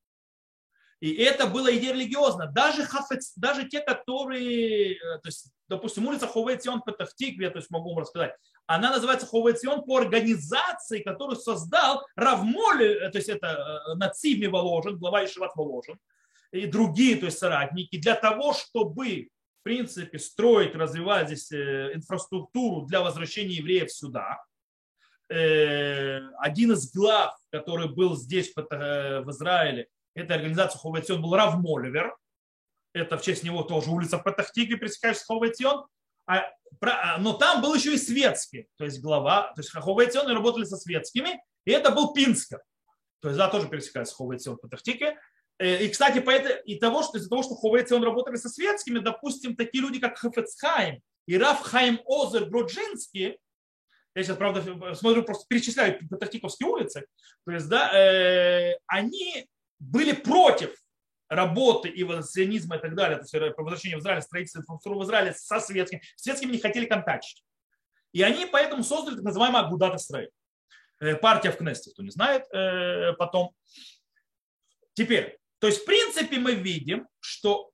И 1.02 1.16
это 1.16 1.48
была 1.48 1.76
идея 1.76 1.94
религиозная. 1.94 2.48
Даже, 2.48 2.84
хафец, 2.84 3.34
даже 3.36 3.68
те, 3.68 3.82
которые, 3.82 5.00
то 5.00 5.28
есть, 5.28 5.52
допустим, 5.68 6.08
улица 6.08 6.28
Ховецион 6.28 6.84
Петахтикве, 6.84 7.50
то 7.50 7.58
есть 7.58 7.72
могу 7.72 7.90
вам 7.90 8.04
рассказать, 8.04 8.36
она 8.68 8.92
называется 8.92 9.26
Ховецион 9.26 9.84
по 9.84 9.98
организации, 9.98 11.02
которую 11.02 11.38
создал 11.38 12.06
Равмоли, 12.16 13.10
то 13.12 13.18
есть 13.18 13.30
это 13.30 13.48
э, 13.48 13.96
Нацими 13.96 14.46
Воложен, 14.46 15.00
глава 15.00 15.26
Ишеват 15.26 15.56
Воложен, 15.56 15.98
и 16.52 16.68
другие, 16.68 17.18
то 17.18 17.26
есть 17.26 17.40
соратники, 17.40 18.00
для 18.00 18.16
того, 18.16 18.54
чтобы 18.54 19.30
в 19.62 19.64
принципе, 19.64 20.18
строить, 20.18 20.74
развивать 20.76 21.28
здесь 21.28 21.52
э, 21.52 21.94
инфраструктуру 21.94 22.86
для 22.88 23.02
возвращения 23.02 23.56
евреев 23.56 23.92
сюда. 23.92 24.44
Э, 25.32 26.20
один 26.40 26.74
из 26.74 26.92
глав, 26.92 27.34
который 27.52 27.88
был 27.88 28.18
здесь, 28.18 28.54
в 28.54 29.30
Израиле, 29.30 29.88
этой 30.14 30.36
организации 30.36 30.78
Ховайтион 30.78 31.22
был 31.22 31.36
Рав 31.36 31.56
Моливер. 31.58 32.16
Это 32.94 33.18
в 33.18 33.22
честь 33.22 33.44
него 33.44 33.64
тоже 33.64 33.90
улица 33.92 34.18
Патахтики, 34.18 34.76
пересекающаяся 34.76 35.26
Ховайтион. 35.28 35.86
А, 36.28 36.44
а, 36.82 37.18
но 37.18 37.34
там 37.34 37.62
был 37.62 37.74
еще 37.74 37.94
и 37.94 37.98
светский, 37.98 38.68
то 38.78 38.86
есть 38.86 39.02
глава, 39.02 39.54
то 39.56 39.62
есть 39.62 39.72
Ховайтионы 39.72 40.34
работали 40.34 40.66
со 40.66 40.78
светскими, 40.78 41.42
и 41.66 41.72
это 41.72 41.92
был 41.92 42.14
Пинскер. 42.14 42.62
То 43.22 43.30
есть, 43.30 43.38
да, 43.38 43.50
тоже 43.50 43.70
пересекается 43.70 44.16
Ховайтион 44.16 44.58
по 44.58 44.68
Тахтике. 44.68 45.18
Э, 45.60 45.84
и, 45.84 45.90
кстати, 45.90 46.20
по 46.20 46.30
это, 46.30 46.50
и 46.50 46.78
того, 46.78 47.04
что 47.04 47.18
из-за 47.18 47.30
того, 47.30 47.44
что 47.44 47.56
Ховайтион 47.56 48.04
работали 48.04 48.36
со 48.36 48.50
светскими, 48.50 49.00
допустим, 49.00 49.56
такие 49.56 49.82
люди, 49.82 50.00
как 50.00 50.18
Хафецхайм 50.18 51.02
и 51.26 51.38
Раф 51.38 51.62
Хайм 51.62 52.02
Озер 52.06 52.46
Броджинский, 52.46 53.38
я 54.16 54.24
сейчас, 54.24 54.38
правда, 54.38 54.96
смотрю, 54.96 55.24
просто 55.24 55.46
перечисляю 55.48 56.00
Патахтиковские 56.10 56.70
улицы, 56.70 57.06
то 57.46 57.52
есть, 57.52 57.70
да, 57.70 57.92
э, 57.94 58.76
они 58.88 59.48
были 59.80 60.12
против 60.12 60.76
работы 61.30 61.88
и 61.88 62.04
сионизма 62.24 62.76
и 62.76 62.80
так 62.80 62.94
далее, 62.94 63.18
то 63.18 63.24
есть 63.24 63.58
возвращение 63.58 63.98
в 63.98 64.02
Израиль, 64.02 64.22
строительство 64.22 64.60
инфраструктуры 64.60 65.00
в 65.00 65.04
Израиле 65.04 65.34
со 65.34 65.60
светскими. 65.62 66.02
Светскими 66.18 66.52
не 66.52 66.60
хотели 66.60 66.86
контактить. 66.86 67.44
И 68.12 68.22
они 68.22 68.46
поэтому 68.46 68.84
создали 68.84 69.16
так 69.16 69.24
называемый 69.24 69.62
Агудат 69.62 69.96
Исраиль. 69.96 70.30
Э, 71.00 71.16
партия 71.16 71.52
в 71.52 71.58
Кнесте, 71.58 71.92
кто 71.92 72.04
не 72.04 72.12
знает, 72.12 72.44
э, 72.54 73.14
потом. 73.14 73.56
Теперь, 74.94 75.40
то 75.60 75.68
есть 75.68 75.82
в 75.82 75.86
принципе 75.86 76.38
мы 76.38 76.54
видим, 76.54 77.08
что 77.20 77.71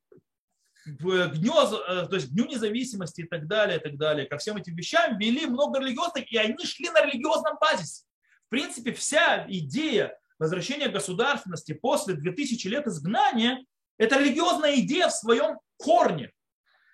к 0.88 1.36
дню, 1.36 1.54
э, 1.54 2.08
то 2.08 2.16
есть 2.16 2.30
к 2.30 2.32
дню 2.32 2.46
независимости 2.46 3.22
и 3.22 3.26
так 3.26 3.48
далее, 3.48 3.78
и 3.78 3.82
так 3.82 3.98
далее, 3.98 4.26
ко 4.26 4.38
всем 4.38 4.58
этим 4.58 4.76
вещам 4.76 5.18
вели 5.18 5.46
много 5.46 5.80
религиозных, 5.80 6.32
и 6.32 6.38
они 6.38 6.66
шли 6.66 6.90
на 6.90 7.06
религиозном 7.06 7.58
базисе. 7.60 8.04
В 8.48 8.50
принципе, 8.50 8.94
вся 8.94 9.46
идея 9.50 10.18
возвращение 10.40 10.90
государственности 10.90 11.74
после 11.74 12.14
2000 12.14 12.68
лет 12.68 12.88
изгнания, 12.88 13.66
это 13.98 14.20
религиозная 14.20 14.76
идея 14.80 15.08
в 15.08 15.14
своем 15.14 15.60
корне. 15.78 16.32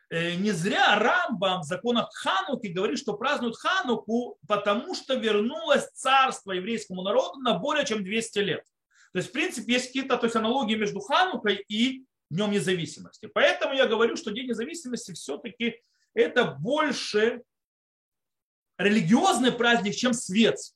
Э, 0.10 0.36
не 0.36 0.52
зря 0.52 0.98
Рамбам 1.00 1.62
в 1.62 1.66
законах 1.66 2.10
Хануки 2.14 2.68
говорит, 2.68 3.00
что 3.00 3.14
празднуют 3.14 3.58
Хануку, 3.58 4.38
потому 4.48 4.96
что 4.96 5.16
вернулось 5.16 5.88
царство 5.94 6.52
еврейскому 6.52 7.02
народу 7.02 7.40
на 7.40 7.58
более 7.58 7.86
чем 7.86 8.04
200 8.04 8.40
лет. 8.40 8.64
То 9.12 9.18
есть, 9.18 9.30
в 9.30 9.32
принципе, 9.32 9.74
есть 9.74 9.88
какие-то 9.88 10.18
то 10.18 10.26
есть, 10.26 10.36
аналогии 10.36 10.76
между 10.76 11.00
Ханукой 11.00 11.64
и 11.68 12.06
Днем 12.34 12.52
независимости. 12.52 13.28
Поэтому 13.28 13.74
я 13.74 13.86
говорю, 13.86 14.16
что 14.16 14.32
День 14.32 14.48
независимости 14.48 15.14
все-таки 15.14 15.80
это 16.16 16.46
больше 16.46 17.44
религиозный 18.78 19.52
праздник, 19.52 19.96
чем 19.96 20.14
светский. 20.14 20.76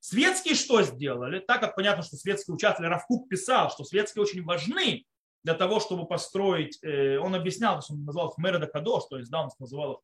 Светские 0.00 0.54
что 0.54 0.82
сделали? 0.82 1.40
Так 1.40 1.60
как 1.60 1.76
понятно, 1.76 2.02
что 2.02 2.16
светские 2.16 2.54
участвовали, 2.54 2.90
Равкук 2.90 3.28
писал, 3.28 3.70
что 3.70 3.84
светские 3.84 4.22
очень 4.22 4.42
важны 4.44 5.04
для 5.42 5.54
того, 5.54 5.78
чтобы 5.78 6.06
построить, 6.06 6.78
э, 6.82 7.18
он 7.18 7.36
объяснял, 7.36 7.80
что 7.82 7.94
он 7.94 8.04
назвал 8.04 8.30
их 8.30 8.38
Мереда 8.38 8.66
Кадош, 8.66 9.04
то 9.08 9.16
есть 9.16 9.30
да, 9.30 9.42
он 9.42 9.50
называл 9.60 9.92
их 9.92 9.98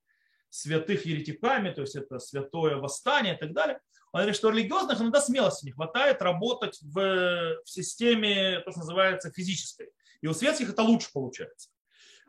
святых 0.51 1.05
еретиками, 1.07 1.71
то 1.71 1.81
есть 1.81 1.97
это 1.97 2.21
святое 2.21 2.77
восстание 2.77 3.35
и 3.35 3.39
так 3.39 3.53
далее. 3.53 3.81
Он 4.13 4.21
говорит, 4.21 4.37
что 4.37 4.51
религиозных 4.51 5.01
иногда 5.01 5.21
смелости 5.21 5.65
не 5.65 5.73
хватает 5.73 6.21
работать 6.23 6.79
в, 6.83 6.95
в 6.95 7.69
системе, 7.69 8.61
то, 8.61 8.71
что 8.71 8.81
называется, 8.81 9.33
физической. 9.33 9.91
И 10.23 10.27
у 10.29 10.33
светских 10.33 10.70
это 10.70 10.83
лучше 10.83 11.11
получается. 11.12 11.68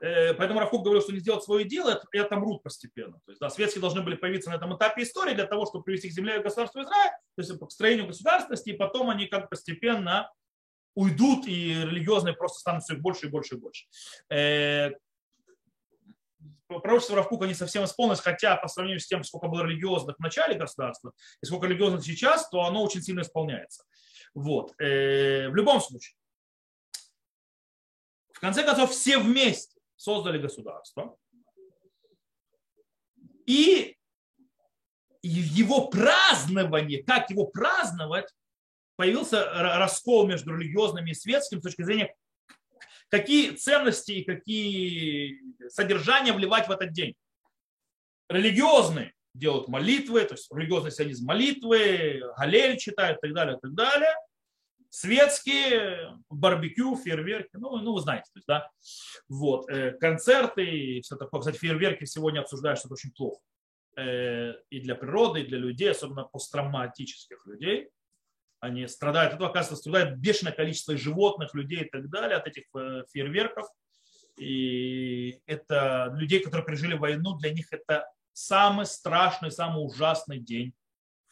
Э, 0.02 0.34
поэтому 0.34 0.60
Равкук 0.60 0.84
говорил, 0.84 1.02
что 1.02 1.14
не 1.14 1.20
сделать 1.20 1.44
свое 1.44 1.64
дело, 1.66 2.04
и 2.12 2.18
отомрут 2.18 2.62
постепенно. 2.62 3.20
То 3.26 3.32
есть, 3.32 3.40
да, 3.40 3.50
светские 3.50 3.82
должны 3.82 4.02
были 4.02 4.16
появиться 4.16 4.50
на 4.50 4.56
этом 4.56 4.76
этапе 4.76 5.04
истории 5.04 5.34
для 5.34 5.46
того, 5.46 5.66
чтобы 5.66 5.86
привести 5.86 6.10
к 6.10 6.14
земле 6.14 6.42
государство 6.42 6.82
Израиль, 6.82 7.12
то 7.36 7.42
есть 7.42 7.58
к 7.58 7.72
строению 7.72 8.08
государственности, 8.08 8.72
и 8.72 8.74
потом 8.74 9.10
они 9.10 9.28
как 9.28 9.50
постепенно 9.50 10.30
уйдут, 10.96 11.48
и 11.48 11.74
религиозные 11.74 12.34
просто 12.34 12.60
станут 12.60 12.84
все 12.84 12.96
больше 12.96 13.28
и 13.28 13.30
больше 13.30 13.56
и 13.56 13.58
больше. 13.58 13.86
Э, 14.30 14.92
пророчество 16.68 17.16
Равкука 17.16 17.46
не 17.46 17.54
совсем 17.54 17.86
исполнилось, 17.86 18.20
хотя 18.20 18.58
по 18.58 18.68
сравнению 18.68 19.00
с 19.00 19.08
тем, 19.08 19.24
сколько 19.24 19.48
было 19.48 19.64
религиозных 19.64 20.18
в 20.18 20.20
начале 20.20 20.56
государства 20.56 21.14
и 21.42 21.46
сколько 21.46 21.68
религиозных 21.68 22.04
сейчас, 22.04 22.50
то 22.50 22.64
оно 22.64 22.84
очень 22.84 23.02
сильно 23.02 23.22
исполняется. 23.22 23.84
Вот. 24.34 24.74
Э, 24.80 25.50
в 25.50 25.56
любом 25.56 25.80
случае. 25.80 26.16
Конце 28.44 28.66
концов, 28.66 28.92
все 28.92 29.20
вместе 29.20 29.80
создали 29.96 30.38
государство. 30.38 31.16
И 33.46 33.96
его 35.22 35.88
празднование, 35.88 37.02
как 37.06 37.30
его 37.30 37.46
праздновать, 37.46 38.28
появился 38.98 39.46
раскол 39.46 40.28
между 40.28 40.58
религиозными 40.58 41.12
и 41.12 41.14
светским 41.14 41.62
с 41.62 41.64
точки 41.64 41.84
зрения, 41.84 42.14
какие 43.08 43.52
ценности 43.52 44.12
и 44.12 44.26
какие 44.26 45.40
содержания 45.70 46.34
вливать 46.34 46.68
в 46.68 46.72
этот 46.72 46.92
день. 46.92 47.16
Религиозные 48.28 49.14
делают 49.34 49.70
молитвы, 49.70 50.26
то 50.26 50.34
есть 50.34 50.52
религиозный 50.52 50.92
сионизм 50.92 51.28
молитвы, 51.28 52.22
галель 52.38 52.78
читают 52.78 53.20
и 53.20 53.22
так 53.22 53.34
далее, 53.34 53.56
и 53.56 53.60
так 53.62 53.74
далее 53.74 54.14
светские, 54.94 56.20
барбекю, 56.30 56.96
фейерверки, 56.96 57.56
ну, 57.56 57.78
ну 57.78 57.94
вы 57.94 58.02
знаете, 58.02 58.30
то 58.32 58.38
есть, 58.38 58.48
да, 58.48 58.70
вот, 59.28 59.68
э, 59.68 59.94
концерты 59.94 60.64
и 60.64 61.02
все 61.02 61.16
такое. 61.16 61.40
Кстати, 61.40 61.58
фейерверки 61.58 62.06
сегодня 62.06 62.42
обсуждают, 62.42 62.78
что 62.78 62.90
это 62.90 62.94
очень 62.94 63.12
плохо 63.12 63.42
э, 63.98 64.54
и 64.70 64.82
для 64.82 64.94
природы, 64.94 65.42
и 65.42 65.48
для 65.48 65.58
людей, 65.58 65.90
особенно 65.90 66.26
посттравматических 66.26 67.44
людей. 67.48 67.90
Они 68.60 68.86
страдают, 68.86 69.34
это, 69.34 69.48
оказывается, 69.48 69.78
страдает 69.78 70.20
бешеное 70.20 70.54
количество 70.54 70.96
животных, 70.96 71.56
людей 71.56 71.86
и 71.86 71.90
так 71.90 72.08
далее 72.12 72.38
от 72.38 72.46
этих 72.46 72.66
э, 72.76 73.04
фейерверков. 73.12 73.66
И 74.38 75.40
это 75.48 76.14
людей, 76.16 76.40
которые 76.40 76.68
пережили 76.68 76.94
войну, 76.94 77.36
для 77.38 77.52
них 77.52 77.74
это 77.74 78.08
самый 78.32 78.86
страшный, 78.86 79.50
самый 79.50 79.84
ужасный 79.84 80.38
день 80.38 80.76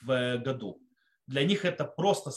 в 0.01 0.37
году. 0.39 0.81
Для 1.27 1.43
них 1.43 1.63
это 1.63 1.85
просто 1.85 2.31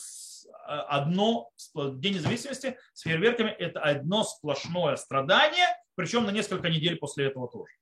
одно, 0.67 1.51
День 1.75 2.15
независимости 2.15 2.79
с 2.93 3.03
фейерверками– 3.03 3.51
это 3.59 3.81
одно 3.81 4.25
сплошное 4.25 4.97
страдание, 4.97 5.67
причем 5.95 6.25
на 6.25 6.31
несколько 6.31 6.71
недель 6.71 6.97
после 6.97 7.27
этого 7.27 7.49
тоже. 7.49 7.73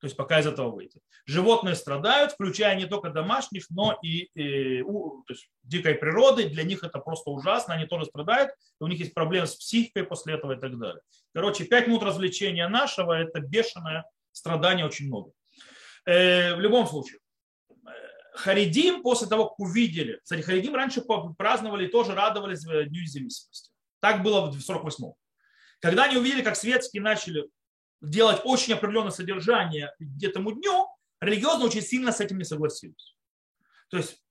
То 0.00 0.06
есть 0.06 0.16
пока 0.16 0.40
из 0.40 0.46
этого 0.46 0.70
выйти. 0.70 1.00
Животные 1.24 1.74
страдают, 1.74 2.32
включая 2.32 2.76
не 2.76 2.86
только 2.86 3.10
домашних, 3.10 3.70
но 3.70 3.98
и, 4.02 4.28
и 4.34 4.82
у, 4.82 5.22
то 5.26 5.32
есть 5.32 5.48
дикой 5.62 5.94
природы. 5.94 6.48
Для 6.48 6.64
них 6.64 6.84
это 6.84 6.98
просто 6.98 7.30
ужасно, 7.30 7.74
они 7.74 7.86
тоже 7.86 8.04
страдают. 8.04 8.50
у 8.78 8.86
них 8.88 8.98
есть 8.98 9.14
проблемы 9.14 9.46
с 9.46 9.56
психикой 9.56 10.04
после 10.04 10.34
этого 10.34 10.52
и 10.52 10.60
так 10.60 10.78
далее. 10.78 11.00
Короче, 11.34 11.64
пять 11.64 11.86
минут 11.86 12.02
развлечения 12.02 12.68
нашего– 12.68 13.12
это 13.18 13.40
бешеное 13.40 14.04
страдание 14.32 14.84
очень 14.84 15.06
много. 15.06 15.32
Э, 16.04 16.54
в 16.54 16.60
любом 16.60 16.86
случае, 16.86 17.18
Харидим 18.36 19.02
после 19.02 19.28
того, 19.28 19.48
как 19.48 19.60
увидели, 19.60 20.20
кстати, 20.22 20.42
Харидим 20.42 20.74
раньше 20.74 21.02
праздновали 21.36 21.86
тоже 21.86 22.14
радовались 22.14 22.62
Дню 22.62 23.02
независимости. 23.02 23.70
Так 24.00 24.22
было 24.22 24.50
в 24.50 24.58
48-м. 24.58 25.14
Когда 25.80 26.04
они 26.04 26.16
увидели, 26.16 26.42
как 26.42 26.56
светские 26.56 27.02
начали 27.02 27.48
делать 28.00 28.40
очень 28.44 28.74
определенное 28.74 29.10
содержание 29.10 29.92
этому 30.22 30.52
дню, 30.52 30.86
религиозно 31.20 31.64
очень 31.64 31.82
сильно 31.82 32.12
с 32.12 32.20
этим 32.20 32.38
не 32.38 32.44
согласились. 32.44 33.16
То 33.88 33.96
есть 33.96 34.22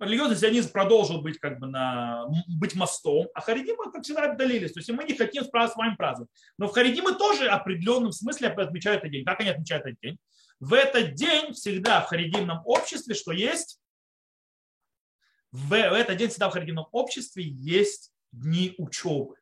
религиозный 0.00 0.36
сионизм 0.36 0.72
продолжил 0.72 1.20
быть 1.20 1.38
как 1.38 1.60
бы 1.60 1.66
на, 1.66 2.26
быть 2.48 2.74
мостом, 2.74 3.28
а 3.34 3.40
харидимы, 3.40 3.92
как 3.92 4.02
всегда, 4.02 4.32
отдалились. 4.32 4.72
То 4.72 4.80
есть 4.80 4.90
мы 4.90 5.04
не 5.04 5.14
хотим 5.14 5.44
с 5.44 5.76
вами 5.76 5.94
праздновать. 5.96 6.30
Но 6.58 6.68
в 6.68 6.72
харидимы 6.72 7.14
тоже 7.14 7.48
в 7.48 7.52
определенном 7.52 8.12
смысле 8.12 8.48
отмечают 8.48 9.00
этот 9.00 9.12
день. 9.12 9.24
Как 9.24 9.40
они 9.40 9.50
отмечают 9.50 9.86
этот 9.86 10.00
день? 10.00 10.18
В 10.60 10.74
этот 10.74 11.14
день 11.14 11.54
всегда 11.54 12.02
в 12.02 12.06
харидимном 12.06 12.60
обществе, 12.66 13.14
что 13.14 13.32
есть? 13.32 13.80
В, 15.52 15.72
этот 15.74 16.16
день 16.16 16.28
всегда 16.28 16.50
в 16.50 16.52
харидимном 16.52 16.86
обществе 16.92 17.42
есть 17.44 18.12
дни 18.30 18.74
учебы. 18.78 19.36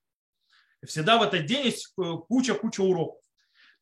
Всегда 0.87 1.19
в 1.19 1.23
этот 1.23 1.45
день 1.45 1.67
есть 1.67 1.93
куча-куча 1.97 2.81
уроков. 2.81 3.21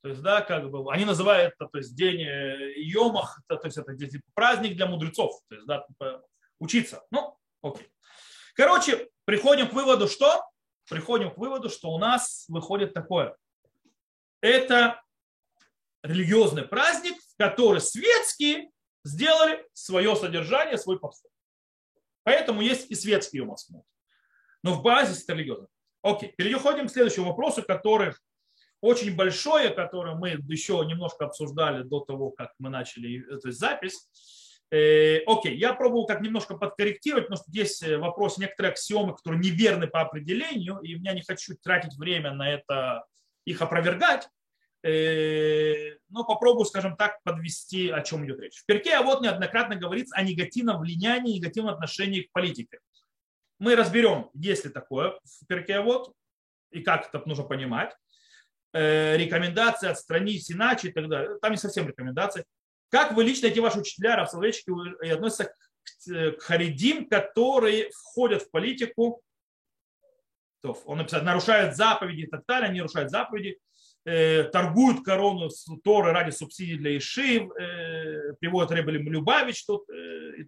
То 0.02 0.08
есть, 0.08 0.22
да, 0.22 0.40
как 0.40 0.70
бы, 0.70 0.92
они 0.92 1.04
называют 1.04 1.54
это, 1.54 1.68
то 1.68 1.78
есть, 1.78 1.94
день 1.94 2.22
э, 2.22 2.72
Йомах, 2.76 3.42
то 3.48 3.60
есть, 3.62 3.76
это 3.76 3.96
типа, 3.96 4.24
праздник 4.34 4.76
для 4.76 4.86
мудрецов. 4.86 5.40
То 5.48 5.54
есть, 5.56 5.66
да, 5.66 5.84
типа, 5.86 6.22
учиться. 6.58 7.04
Ну, 7.10 7.36
окей. 7.60 7.90
Короче, 8.54 9.10
приходим 9.24 9.68
к 9.68 9.72
выводу, 9.72 10.08
что? 10.08 10.42
Приходим 10.88 11.30
к 11.30 11.38
выводу, 11.38 11.68
что 11.68 11.90
у 11.90 11.98
нас 11.98 12.46
выходит 12.48 12.94
такое. 12.94 13.36
Это 14.40 15.02
религиозный 16.02 16.62
праздник, 16.62 17.16
в 17.36 17.42
который 17.42 17.80
светские 17.80 18.70
сделали 19.04 19.64
свое 19.72 20.16
содержание, 20.16 20.78
свой 20.78 20.98
подход. 20.98 21.30
Поэтому 22.24 22.60
есть 22.60 22.90
и 22.90 22.94
светский 22.94 23.38
Йом 23.38 23.54
Но 24.62 24.72
в 24.74 24.82
базе 24.82 25.20
это 25.20 25.34
религиозный. 25.34 25.68
Окей, 26.02 26.32
переходим 26.36 26.88
к 26.88 26.90
следующему 26.90 27.26
вопросу, 27.26 27.62
который 27.62 28.14
очень 28.80 29.14
большое, 29.14 29.70
которое 29.70 30.14
мы 30.14 30.30
еще 30.48 30.84
немножко 30.86 31.26
обсуждали 31.26 31.82
до 31.82 32.00
того, 32.00 32.30
как 32.30 32.52
мы 32.58 32.70
начали 32.70 33.24
эту 33.32 33.50
запись. 33.50 34.08
Э, 34.70 35.18
окей, 35.26 35.56
я 35.56 35.72
пробовал 35.74 36.06
так 36.06 36.20
немножко 36.20 36.56
подкорректировать, 36.56 37.26
потому 37.26 37.42
что 37.42 37.50
здесь 37.50 37.82
э, 37.82 37.96
вопрос 37.98 38.38
некоторые 38.38 38.72
аксиомы, 38.72 39.14
которые 39.14 39.40
неверны 39.40 39.86
по 39.86 40.00
определению, 40.00 40.80
и 40.80 40.98
я 40.98 41.12
не 41.12 41.22
хочу 41.22 41.54
тратить 41.62 41.96
время 41.96 42.32
на 42.32 42.50
это, 42.50 43.04
их 43.44 43.62
опровергать. 43.62 44.28
Э, 44.86 45.96
но 46.10 46.22
попробую, 46.22 46.64
скажем 46.64 46.96
так, 46.96 47.20
подвести, 47.24 47.90
о 47.90 48.02
чем 48.02 48.24
идет 48.24 48.38
речь. 48.38 48.60
В 48.60 48.66
перке 48.66 48.94
а 48.94 49.02
вот 49.02 49.20
неоднократно 49.20 49.74
говорится 49.74 50.14
о 50.14 50.22
негативном 50.22 50.80
влиянии, 50.80 51.38
негативном 51.38 51.74
отношении 51.74 52.22
к 52.22 52.30
политике. 52.30 52.78
Мы 53.58 53.74
разберем, 53.74 54.30
есть 54.34 54.64
ли 54.64 54.70
такое 54.70 55.18
в 55.24 55.46
перке 55.48 55.78
а 55.78 55.82
вот, 55.82 56.12
и 56.70 56.82
как 56.82 57.08
это 57.08 57.26
нужно 57.26 57.42
понимать. 57.42 57.96
Э, 58.72 59.16
рекомендации 59.16 59.88
отстранить 59.88 60.52
иначе 60.52 60.88
и 60.88 60.92
так 60.92 61.08
далее. 61.08 61.36
Там 61.42 61.50
не 61.50 61.58
совсем 61.58 61.88
рекомендации. 61.88 62.44
Как 62.88 63.12
вы 63.12 63.24
лично, 63.24 63.48
эти 63.48 63.58
ваши 63.58 63.80
учителя, 63.80 64.14
равсовечки, 64.14 64.70
относятся 65.10 65.52
к 66.04 66.42
харидим, 66.42 67.08
которые 67.08 67.90
входят 67.90 68.42
в 68.42 68.50
политику, 68.52 69.20
он 70.62 70.98
написал, 70.98 71.22
нарушает 71.22 71.76
заповеди 71.76 72.22
и 72.22 72.26
так 72.26 72.44
далее, 72.46 72.70
они 72.70 72.78
нарушают 72.78 73.10
заповеди, 73.10 73.50
э, 73.50 73.75
торгуют 74.52 75.04
корону 75.04 75.50
с 75.50 75.66
Торы 75.82 76.12
ради 76.12 76.30
субсидий 76.30 76.78
для 76.78 76.96
Ишив, 76.96 77.50
э, 77.56 78.34
приводят 78.40 78.70
Ребель 78.70 78.98
Любавич 78.98 79.64
тут, 79.64 79.88
э, 79.90 80.40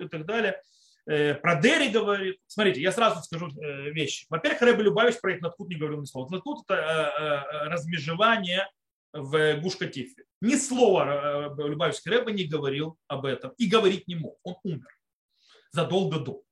и 0.00 0.08
так 0.08 0.24
далее. 0.24 0.60
Э, 1.06 1.34
про 1.34 1.60
Дери 1.60 1.88
говорит. 1.88 2.38
Смотрите, 2.46 2.80
я 2.80 2.92
сразу 2.92 3.22
скажу 3.22 3.48
э, 3.48 3.90
вещи. 3.90 4.26
Во-первых, 4.28 4.62
Рэбе 4.62 4.84
Любавич 4.84 5.20
про 5.20 5.36
Этнаткут 5.36 5.68
не 5.68 5.76
говорил 5.76 6.00
ни 6.00 6.04
слова. 6.04 6.26
Этнаткут– 6.26 6.64
это 6.68 6.74
э, 6.74 7.68
размежевание 7.68 8.68
в 9.12 9.60
Гушкатифе. 9.60 10.24
Ни 10.40 10.54
слова 10.54 11.54
Любавичский 11.58 12.10
Рэбе 12.10 12.32
не 12.32 12.44
говорил 12.44 12.96
об 13.08 13.26
этом 13.26 13.52
и 13.58 13.66
говорить 13.66 14.08
не 14.08 14.14
мог. 14.14 14.38
Он 14.42 14.56
умер 14.62 14.88
задолго 15.70 16.18
до. 16.18 16.42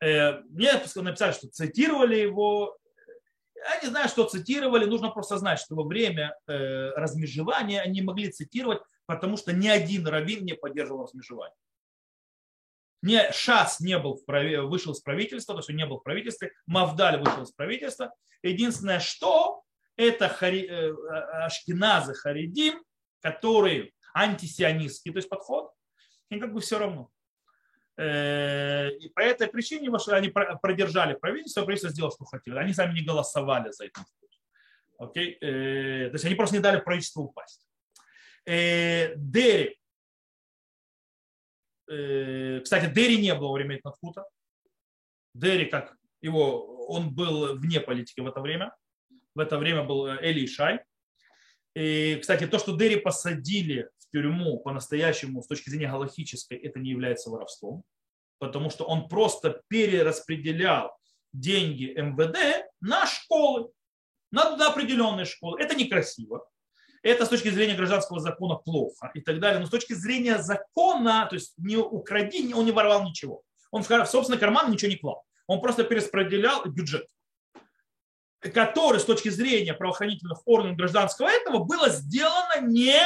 Мне 0.00 0.72
написали, 0.96 1.32
что 1.32 1.48
цитировали 1.48 2.16
его. 2.16 2.78
Я 3.64 3.80
не 3.80 3.88
знаю, 3.88 4.08
что 4.08 4.24
цитировали. 4.24 4.84
Нужно 4.84 5.10
просто 5.10 5.38
знать, 5.38 5.60
что 5.60 5.74
во 5.76 5.84
время 5.84 6.36
размежевания 6.46 7.80
они 7.80 8.02
могли 8.02 8.30
цитировать, 8.30 8.80
потому 9.06 9.36
что 9.36 9.52
ни 9.52 9.68
один 9.68 10.06
раввин 10.06 10.44
не 10.44 10.54
поддерживал 10.54 11.04
размежевание 11.04 11.54
не 13.02 13.30
Шас 13.32 13.80
не 13.80 13.98
был 13.98 14.14
в 14.14 14.24
прави, 14.24 14.56
вышел 14.58 14.92
из 14.92 15.00
правительства, 15.00 15.54
то 15.54 15.58
есть 15.58 15.70
он 15.70 15.76
не 15.76 15.86
был 15.86 15.98
в 15.98 16.04
правительстве, 16.04 16.52
Мавдаль 16.66 17.18
вышел 17.18 17.42
из 17.42 17.50
правительства. 17.50 18.14
Единственное, 18.42 19.00
что 19.00 19.62
это 19.96 20.28
хари, 20.28 20.66
э, 20.66 20.92
ашкеназы 21.44 22.14
харидим, 22.14 22.82
которые 23.20 23.92
антисионистский, 24.14 25.12
то 25.12 25.18
есть 25.18 25.28
подход, 25.28 25.72
им 26.30 26.40
как 26.40 26.54
бы 26.54 26.60
все 26.60 26.78
равно. 26.78 27.10
Э, 27.98 28.90
и 28.90 29.08
по 29.10 29.20
этой 29.20 29.48
причине 29.48 29.90
они 30.08 30.28
продержали 30.28 31.14
правительство, 31.14 31.62
правительство 31.62 31.90
сделало, 31.90 32.12
что 32.12 32.24
хотели. 32.24 32.56
Они 32.56 32.72
сами 32.72 32.94
не 32.94 33.04
голосовали 33.04 33.70
за 33.70 33.86
это. 33.86 34.04
Окей? 34.98 35.36
Э, 35.40 36.08
то 36.08 36.14
есть 36.14 36.24
они 36.24 36.34
просто 36.34 36.56
не 36.56 36.62
дали 36.62 36.80
правительству 36.80 37.24
упасть. 37.24 37.66
Э, 38.46 39.14
кстати, 42.62 42.92
Дерри 42.92 43.18
не 43.20 43.34
было 43.34 43.48
во 43.48 43.54
время 43.54 43.76
Этнатфута. 43.76 44.24
Дерри, 45.34 45.66
как 45.66 45.96
его, 46.22 46.86
он 46.86 47.14
был 47.14 47.56
вне 47.56 47.80
политики 47.80 48.20
в 48.20 48.26
это 48.26 48.40
время. 48.40 48.74
В 49.34 49.40
это 49.40 49.58
время 49.58 49.82
был 49.82 50.08
Эли 50.08 50.46
Шай. 50.46 50.80
И, 51.74 52.18
кстати, 52.20 52.46
то, 52.46 52.58
что 52.58 52.76
Дерри 52.76 52.96
посадили 52.96 53.90
тюрьму 54.12 54.58
по-настоящему 54.58 55.42
с 55.42 55.46
точки 55.46 55.70
зрения 55.70 55.90
галактической, 55.90 56.58
это 56.58 56.78
не 56.78 56.90
является 56.90 57.30
воровством, 57.30 57.84
потому 58.38 58.70
что 58.70 58.84
он 58.84 59.08
просто 59.08 59.62
перераспределял 59.68 60.96
деньги 61.32 61.94
МВД 61.96 62.66
на 62.80 63.06
школы, 63.06 63.70
на 64.30 64.54
определенные 64.66 65.24
школы. 65.24 65.60
Это 65.60 65.74
некрасиво. 65.74 66.46
Это 67.02 67.26
с 67.26 67.28
точки 67.28 67.48
зрения 67.48 67.74
гражданского 67.74 68.20
закона 68.20 68.54
плохо 68.54 69.10
и 69.14 69.20
так 69.20 69.40
далее. 69.40 69.58
Но 69.58 69.66
с 69.66 69.70
точки 69.70 69.92
зрения 69.92 70.38
закона, 70.38 71.26
то 71.28 71.34
есть 71.34 71.54
не 71.58 71.76
укради, 71.76 72.54
он 72.54 72.64
не 72.64 72.72
воровал 72.72 73.04
ничего. 73.04 73.42
Он 73.72 73.82
в 73.82 74.06
собственный 74.06 74.38
карман 74.38 74.70
ничего 74.70 74.90
не 74.90 74.96
клал. 74.96 75.24
Он 75.48 75.60
просто 75.60 75.82
перераспределял 75.82 76.64
бюджет, 76.64 77.06
который 78.40 79.00
с 79.00 79.04
точки 79.04 79.30
зрения 79.30 79.74
правоохранительных 79.74 80.42
органов 80.46 80.76
гражданского 80.76 81.28
этого 81.28 81.64
было 81.64 81.88
сделано 81.88 82.60
не 82.60 83.02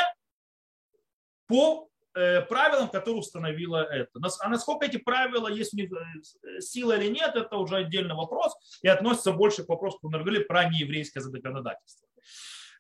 по 1.47 1.89
э, 2.15 2.43
правилам, 2.43 2.89
которые 2.89 3.21
установила 3.21 3.85
это. 3.85 4.21
А 4.41 4.49
насколько 4.49 4.87
эти 4.87 4.97
правила, 4.97 5.49
есть 5.49 5.75
у 5.75 5.77
них 5.77 5.91
э, 5.93 6.61
сила 6.61 6.97
или 6.99 7.09
нет, 7.09 7.35
это 7.35 7.57
уже 7.57 7.77
отдельный 7.77 8.15
вопрос 8.15 8.55
и 8.83 8.89
относится 8.89 9.33
больше 9.33 9.65
к 9.65 9.69
вопросу, 9.69 9.99
как 9.99 10.11
мы 10.11 10.19
говорили, 10.19 10.45
про 10.45 10.69
нееврейское 10.69 11.23
законодательство. 11.23 12.07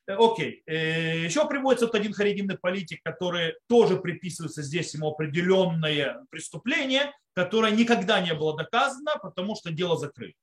Э, 0.06 0.14
окей. 0.18 0.62
Э, 0.66 1.24
Еще 1.24 1.46
приводится 1.46 1.86
вот 1.86 1.94
один 1.94 2.12
харидимный 2.12 2.58
политик, 2.58 3.02
который 3.02 3.54
тоже 3.68 3.96
приписывается 3.96 4.62
здесь 4.62 4.94
ему 4.94 5.10
определенное 5.10 6.24
преступление, 6.30 7.12
которое 7.34 7.72
никогда 7.72 8.20
не 8.20 8.34
было 8.34 8.56
доказано, 8.56 9.16
потому 9.22 9.56
что 9.56 9.70
дело 9.70 9.98
закрыли. 9.98 10.34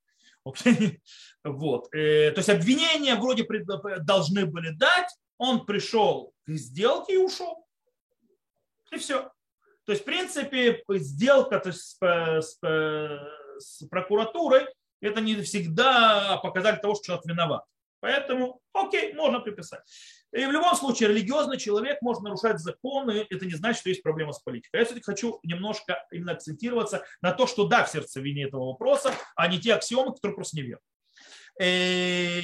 Okay. 0.48 1.00
Вот. 1.44 1.94
Э, 1.94 2.32
то 2.32 2.40
есть 2.40 2.50
обвинения 2.50 3.16
вроде 3.16 3.46
должны 4.02 4.46
были 4.46 4.70
дать, 4.70 5.10
он 5.38 5.66
пришел 5.66 6.34
к 6.46 6.52
сделке 6.52 7.16
и 7.16 7.18
ушел. 7.18 7.63
И 8.94 8.98
все. 8.98 9.32
То 9.86 9.92
есть, 9.92 10.04
в 10.04 10.06
принципе, 10.06 10.84
сделка 10.90 11.60
то 11.60 11.70
есть, 11.70 11.98
с, 12.00 12.60
с 13.60 13.88
прокуратурой 13.90 14.68
это 15.02 15.20
не 15.20 15.36
всегда 15.42 16.38
показатель 16.38 16.82
того, 16.82 16.96
что 16.96 17.06
человек 17.06 17.26
виноват. 17.26 17.64
Поэтому, 18.00 18.62
окей, 18.74 19.14
можно 19.14 19.40
приписать. 19.40 19.82
И 20.34 20.46
в 20.46 20.52
любом 20.52 20.76
случае, 20.76 21.10
религиозный 21.10 21.58
человек 21.58 22.02
может 22.02 22.24
нарушать 22.24 22.60
законы, 22.60 23.26
это 23.30 23.46
не 23.46 23.54
значит, 23.54 23.80
что 23.80 23.90
есть 23.90 24.04
проблема 24.04 24.34
с 24.34 24.40
политикой. 24.40 24.80
Я 24.80 24.86
все-таки 24.86 25.06
хочу 25.06 25.40
немножко 25.44 26.06
именно 26.12 26.34
акцентироваться 26.34 27.06
на 27.22 27.32
то, 27.32 27.48
что 27.48 27.68
да, 27.68 27.86
в 27.86 27.90
сердцевине 27.90 28.46
этого 28.46 28.66
вопроса, 28.66 29.14
а 29.36 29.48
не 29.48 29.60
те 29.60 29.74
аксиомы, 29.74 30.14
которые 30.14 30.36
просто 30.36 30.58
не 30.58 30.64
верят. 30.64 30.82
Э, 31.62 32.42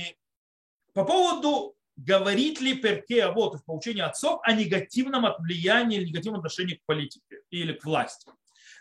по 0.93 1.03
поводу 1.03 1.75
говорит 2.05 2.61
ли 2.61 2.75
Перке 2.75 3.25
а 3.25 3.31
вот 3.31 3.55
в 3.55 3.65
поучении 3.65 4.01
отцов 4.01 4.39
о 4.43 4.53
негативном 4.53 5.25
влиянии 5.39 5.97
или 5.97 6.09
негативном 6.09 6.39
отношении 6.39 6.75
к 6.75 6.85
политике 6.85 7.41
или 7.49 7.73
к 7.73 7.83
власти. 7.83 8.31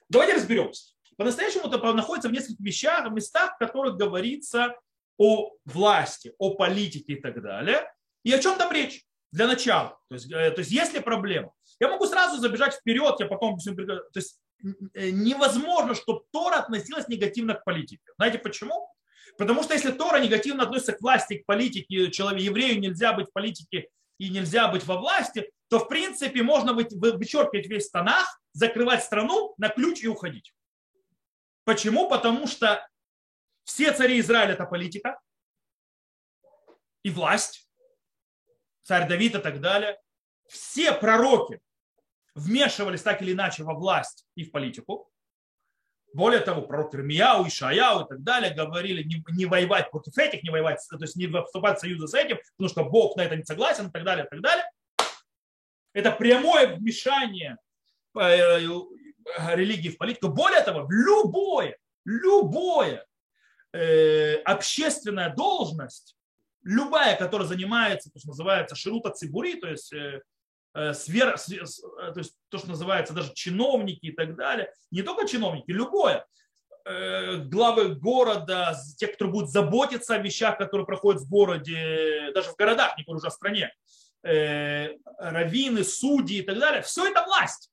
Давайте 0.09 0.35
разберемся. 0.35 0.95
По-настоящему 1.17 1.69
это 1.69 1.93
находится 1.93 2.29
в 2.29 2.33
нескольких 2.33 2.61
вещах, 2.61 3.11
местах, 3.11 3.57
в 3.57 3.59
которых 3.59 3.97
говорится 3.97 4.77
о 5.19 5.51
власти, 5.65 6.33
о 6.39 6.55
политике 6.55 7.15
и 7.15 7.21
так 7.21 7.43
далее. 7.43 7.93
И 8.23 8.33
о 8.33 8.39
чем 8.39 8.57
там 8.57 8.73
речь? 8.73 9.05
Для 9.33 9.47
начала. 9.47 9.99
То 10.09 10.15
есть, 10.15 10.31
э, 10.33 10.51
то 10.53 10.61
есть 10.61 10.71
есть 10.71 10.95
ли 10.95 11.01
проблема? 11.01 11.53
Я 11.81 11.89
могу 11.89 12.07
сразу 12.07 12.39
забежать 12.39 12.75
вперед, 12.75 13.17
я 13.19 13.27
потом... 13.27 13.59
То 13.59 14.03
есть 14.15 14.41
э, 14.95 15.11
невозможно, 15.11 15.95
чтобы 15.95 16.23
Тора 16.33 16.57
относилась 16.57 17.09
негативно 17.09 17.55
к 17.55 17.65
политике. 17.65 18.03
Знаете 18.17 18.39
почему? 18.39 18.89
Потому 19.39 19.63
что 19.63 19.73
если 19.73 19.93
Тора 19.93 20.19
негативно 20.19 20.65
относится 20.65 20.93
к 20.93 21.01
власти, 21.01 21.39
к 21.39 21.47
политике, 21.47 22.11
человеку, 22.11 22.43
еврею 22.43 22.81
нельзя 22.81 23.13
быть 23.13 23.29
в 23.29 23.33
политике 23.33 23.89
и 24.19 24.31
нельзя 24.31 24.67
быть 24.67 24.85
во 24.85 24.99
власти, 24.99 25.51
то 25.69 25.79
в 25.79 25.89
принципе 25.89 26.43
можно 26.43 26.73
вычеркивать 26.75 27.69
весь 27.69 27.89
Танах, 27.89 28.41
закрывать 28.53 29.05
страну 29.05 29.55
на 29.57 29.69
ключ 29.69 30.03
и 30.03 30.09
уходить. 30.09 30.53
Почему? 31.65 32.09
Потому 32.09 32.49
что 32.49 32.85
все 33.63 33.93
цари 33.93 34.19
Израиля 34.19 34.55
это 34.55 34.65
политика 34.65 35.21
и 37.05 37.11
власть, 37.11 37.71
царь 38.83 39.09
Давид 39.09 39.37
и 39.37 39.39
так 39.39 39.61
далее. 39.61 40.01
Все 40.49 40.93
пророки 40.93 41.61
вмешивались 42.35 43.03
так 43.03 43.23
или 43.23 43.33
иначе 43.33 43.63
во 43.63 43.75
власть 43.75 44.27
и 44.35 44.43
в 44.43 44.51
политику. 44.51 45.13
Более 46.15 46.41
того, 46.41 46.63
пророк 46.63 46.95
Ирмияу, 46.95 47.47
Ишаяу 47.47 48.05
и 48.05 48.09
так 48.09 48.23
далее 48.23 48.55
говорили 48.55 49.03
не, 49.03 49.23
не 49.37 49.47
воевать 49.47 49.91
против 49.91 50.17
этих, 50.17 50.43
не 50.43 50.51
воевать, 50.51 50.81
то 50.89 50.97
есть 51.01 51.17
не 51.17 51.27
вступать 51.27 51.79
в 51.79 51.81
союзы 51.81 52.09
с 52.09 52.15
этим, 52.15 52.39
потому 52.57 52.69
что 52.69 52.85
Бог 52.85 53.17
на 53.17 53.23
это 53.23 53.37
не 53.37 53.45
согласен 53.45 53.89
и 53.89 53.91
так 53.91 54.05
далее, 54.05 54.25
и 54.25 54.29
так 54.29 54.41
далее. 54.41 54.65
Это 55.93 56.11
прямое 56.13 56.77
вмешание 56.77 57.59
э, 58.19 58.61
религии 59.55 59.91
в 59.91 59.99
политику. 59.99 60.29
Более 60.29 60.63
того, 60.63 60.87
любое, 60.91 61.77
любое 62.05 63.05
э, 63.73 64.37
общественная 64.43 65.35
должность, 65.35 66.17
любая, 66.63 67.17
которая 67.17 67.47
занимается, 67.47 68.11
то, 68.11 68.19
что 68.19 68.29
называется 68.29 68.77
ширута 68.77 69.11
цибури, 69.11 69.61
то 69.61 69.69
есть 69.69 69.93
э, 69.93 69.97
э 69.97 70.21
свер, 70.93 71.39
свер, 71.39 71.65
э, 71.65 72.13
то 72.13 72.19
есть 72.19 72.35
то, 72.49 72.59
что 72.59 72.69
называется 72.69 73.15
даже 73.15 73.33
чиновники 73.35 74.07
и 74.07 74.13
так 74.13 74.37
далее, 74.37 74.73
не 74.91 75.03
только 75.03 75.27
чиновники, 75.27 75.71
любое, 75.71 76.27
э, 76.85 77.37
главы 77.39 77.95
города, 77.95 78.77
те, 78.97 79.09
кто 79.09 79.29
будут 79.29 79.51
заботиться 79.51 80.15
о 80.15 80.19
вещах, 80.19 80.59
которые 80.59 80.87
проходят 80.87 81.23
в 81.23 81.29
городе, 81.29 82.31
даже 82.35 82.51
в 82.51 82.57
городах, 82.57 82.97
не 82.97 83.05
говорю 83.05 83.19
уже 83.19 83.29
о 83.29 83.31
стране, 83.31 83.73
э, 84.23 84.95
раввины, 85.19 85.85
судьи 85.85 86.39
и 86.39 86.43
так 86.43 86.59
далее, 86.59 86.83
все 86.83 87.07
это 87.07 87.25
власть. 87.25 87.71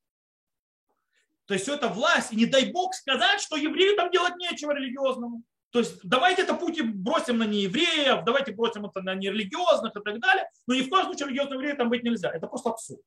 То 1.45 1.53
есть 1.53 1.65
все 1.65 1.75
это 1.75 1.89
власть. 1.89 2.33
И 2.33 2.35
не 2.35 2.47
дай 2.47 2.71
бог 2.71 2.93
сказать, 2.93 3.39
что 3.39 3.55
еврею 3.55 3.95
там 3.95 4.11
делать 4.11 4.35
нечего 4.37 4.71
религиозному. 4.71 5.43
То 5.75 5.79
есть 5.79 5.99
давайте 6.03 6.43
это 6.43 6.53
путь 6.53 6.81
бросим 6.81 7.37
на 7.37 7.43
неевреев, 7.43 8.23
давайте 8.23 8.53
бросим 8.53 8.85
это 8.85 9.01
на 9.01 9.13
нерелигиозных 9.13 9.93
и 9.93 9.99
так 9.99 10.21
далее. 10.21 10.49
Но 10.67 10.73
ни 10.73 10.83
в 10.83 10.89
коем 10.89 11.03
случае 11.03 11.27
религиозного 11.27 11.59
еврея 11.59 11.75
там 11.75 11.89
быть 11.89 12.01
нельзя. 12.01 12.31
Это 12.31 12.47
просто 12.47 12.69
абсурд. 12.69 13.01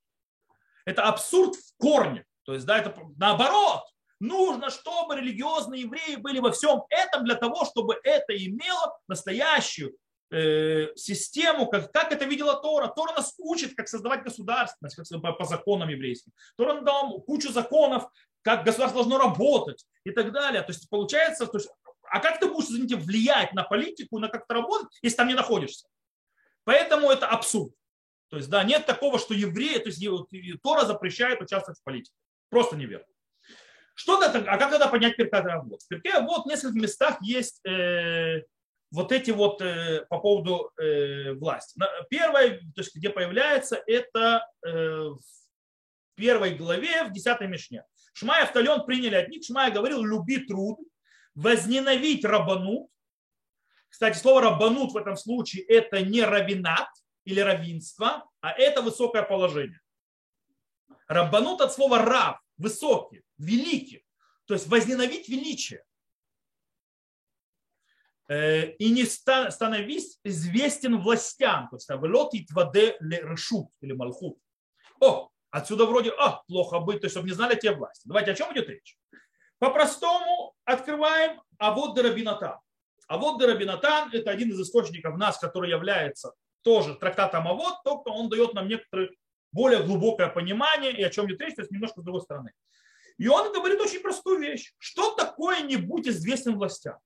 Это 0.85 1.01
абсурд 1.01 1.55
в 1.55 1.77
корне. 1.79 2.25
То 2.43 2.53
есть, 2.53 2.67
да, 2.67 2.77
это 2.77 2.95
наоборот. 3.17 3.85
Нужно, 4.19 4.69
чтобы 4.69 5.15
религиозные 5.15 5.81
евреи 5.81 6.17
были 6.17 6.37
во 6.37 6.51
всем 6.51 6.83
этом 6.91 7.23
для 7.23 7.33
того, 7.33 7.65
чтобы 7.65 7.99
это 8.03 8.37
имело 8.37 8.99
настоящую 9.07 9.95
э, 10.29 10.89
систему, 10.95 11.65
как, 11.65 11.91
как 11.91 12.11
это 12.11 12.25
видела 12.25 12.61
Тора. 12.61 12.89
Тора 12.95 13.13
нас 13.13 13.33
учит, 13.39 13.73
как 13.75 13.87
создавать 13.87 14.21
государственность 14.21 14.95
как, 14.95 15.07
по, 15.23 15.31
по 15.31 15.45
законам 15.45 15.89
еврейским. 15.89 16.33
Тора 16.55 16.75
нам 16.75 16.85
дала 16.85 17.19
кучу 17.21 17.51
законов, 17.51 18.11
как 18.41 18.63
государство 18.63 19.03
должно 19.03 19.17
работать 19.17 19.85
и 20.03 20.11
так 20.11 20.31
далее. 20.31 20.61
То 20.61 20.71
есть 20.71 20.89
получается, 20.89 21.45
то 21.45 21.57
есть 21.57 21.69
а 22.11 22.19
как 22.19 22.39
ты 22.39 22.47
будешь, 22.47 22.69
извините, 22.69 22.95
влиять 22.95 23.53
на 23.53 23.63
политику, 23.63 24.19
на 24.19 24.29
как 24.29 24.47
то 24.47 24.53
работать, 24.55 24.97
если 25.01 25.17
там 25.17 25.27
не 25.27 25.33
находишься? 25.33 25.87
Поэтому 26.63 27.09
это 27.09 27.27
абсурд. 27.27 27.73
То 28.29 28.37
есть, 28.37 28.49
да, 28.49 28.63
нет 28.63 28.85
такого, 28.85 29.17
что 29.17 29.33
евреи, 29.33 29.79
то 29.79 29.89
есть 29.89 30.61
Тора 30.61 30.85
запрещает 30.85 31.41
участвовать 31.41 31.79
в 31.79 31.83
политике. 31.83 32.15
Просто 32.49 32.75
неверно. 32.75 33.05
Что 33.95 34.23
это, 34.23 34.39
а 34.39 34.57
как 34.57 34.71
тогда 34.71 34.87
понять 34.87 35.17
Перкат 35.17 35.45
Вот? 35.65 35.81
В 35.81 35.87
Перке 35.87 36.21
вот 36.21 36.45
в 36.45 36.47
нескольких 36.47 36.81
местах 36.81 37.17
есть 37.21 37.59
э, 37.65 38.43
вот 38.91 39.11
эти 39.11 39.31
вот 39.31 39.61
э, 39.61 40.05
по 40.09 40.19
поводу 40.19 40.71
э, 40.77 41.33
власти. 41.33 41.79
Первое, 42.09 42.59
то 42.59 42.81
есть 42.81 42.95
где 42.95 43.09
появляется, 43.09 43.81
это 43.87 44.47
э, 44.65 44.69
в 44.69 45.19
первой 46.15 46.55
главе, 46.55 47.03
в 47.03 47.11
10 47.11 47.41
Мишне. 47.41 47.83
Шмай 48.13 48.41
и 48.41 48.43
Автален 48.43 48.85
приняли 48.85 49.15
от 49.15 49.27
них. 49.27 49.43
Шмай 49.43 49.71
говорил, 49.71 50.03
люби 50.03 50.37
труд, 50.45 50.79
возненавидь 51.35 52.25
рабанут. 52.25 52.89
Кстати, 53.89 54.17
слово 54.17 54.41
рабанут 54.41 54.91
в 54.91 54.97
этом 54.97 55.15
случае 55.15 55.63
это 55.63 56.01
не 56.01 56.21
равинат 56.21 56.89
или 57.25 57.39
равенство, 57.39 58.29
а 58.41 58.51
это 58.51 58.81
высокое 58.81 59.23
положение. 59.23 59.79
Рабанут 61.07 61.61
от 61.61 61.73
слова 61.73 61.99
раб, 61.99 62.39
высокий, 62.57 63.23
великий. 63.37 64.05
То 64.45 64.53
есть 64.53 64.67
возненавидь 64.67 65.27
величие. 65.27 65.83
Э, 68.29 68.73
и 68.73 68.91
не 68.91 69.05
становись 69.05 70.19
известен 70.23 70.99
властям. 70.99 71.67
То 71.69 71.77
есть 71.77 71.89
велотит 71.89 72.51
воде 72.51 72.95
решут 72.99 73.69
или 73.81 73.93
малхут. 73.93 74.39
О, 74.99 75.29
отсюда 75.49 75.85
вроде, 75.85 76.11
а, 76.11 76.43
плохо 76.47 76.79
быть, 76.79 77.01
то 77.01 77.05
есть 77.05 77.13
чтобы 77.15 77.27
не 77.27 77.33
знали 77.33 77.59
те 77.59 77.71
власти. 77.71 78.07
Давайте 78.07 78.31
о 78.31 78.35
чем 78.35 78.53
идет 78.53 78.69
речь? 78.69 78.97
По-простому 79.59 80.55
открываем 80.65 81.41
а 81.57 81.73
вот 81.73 81.95
Дарабинатан. 81.95 82.57
А 83.07 83.17
вот 83.17 83.39
Дарабинатан– 83.39 84.09
это 84.13 84.31
один 84.31 84.51
из 84.51 84.59
источников 84.61 85.17
нас, 85.17 85.37
который 85.37 85.69
является 85.69 86.33
тоже 86.61 86.95
трактатом 86.95 87.47
а 87.47 87.53
вот, 87.53 87.83
только 87.83 88.09
он 88.09 88.29
дает 88.29 88.53
нам 88.53 88.67
некоторое 88.67 89.09
более 89.51 89.83
глубокое 89.83 90.27
понимание 90.27 90.91
и 90.91 91.03
о 91.03 91.09
чем 91.09 91.25
идет 91.27 91.41
речь, 91.41 91.55
то 91.55 91.61
есть 91.61 91.71
немножко 91.71 92.01
с 92.01 92.03
другой 92.03 92.21
стороны. 92.21 92.51
И 93.17 93.27
он 93.27 93.51
говорит 93.51 93.79
очень 93.81 94.01
простую 94.01 94.39
вещь. 94.39 94.73
Что 94.77 95.13
такое 95.15 95.61
не 95.61 95.75
будь 95.75 96.07
известен 96.07 96.57
властям? 96.57 96.97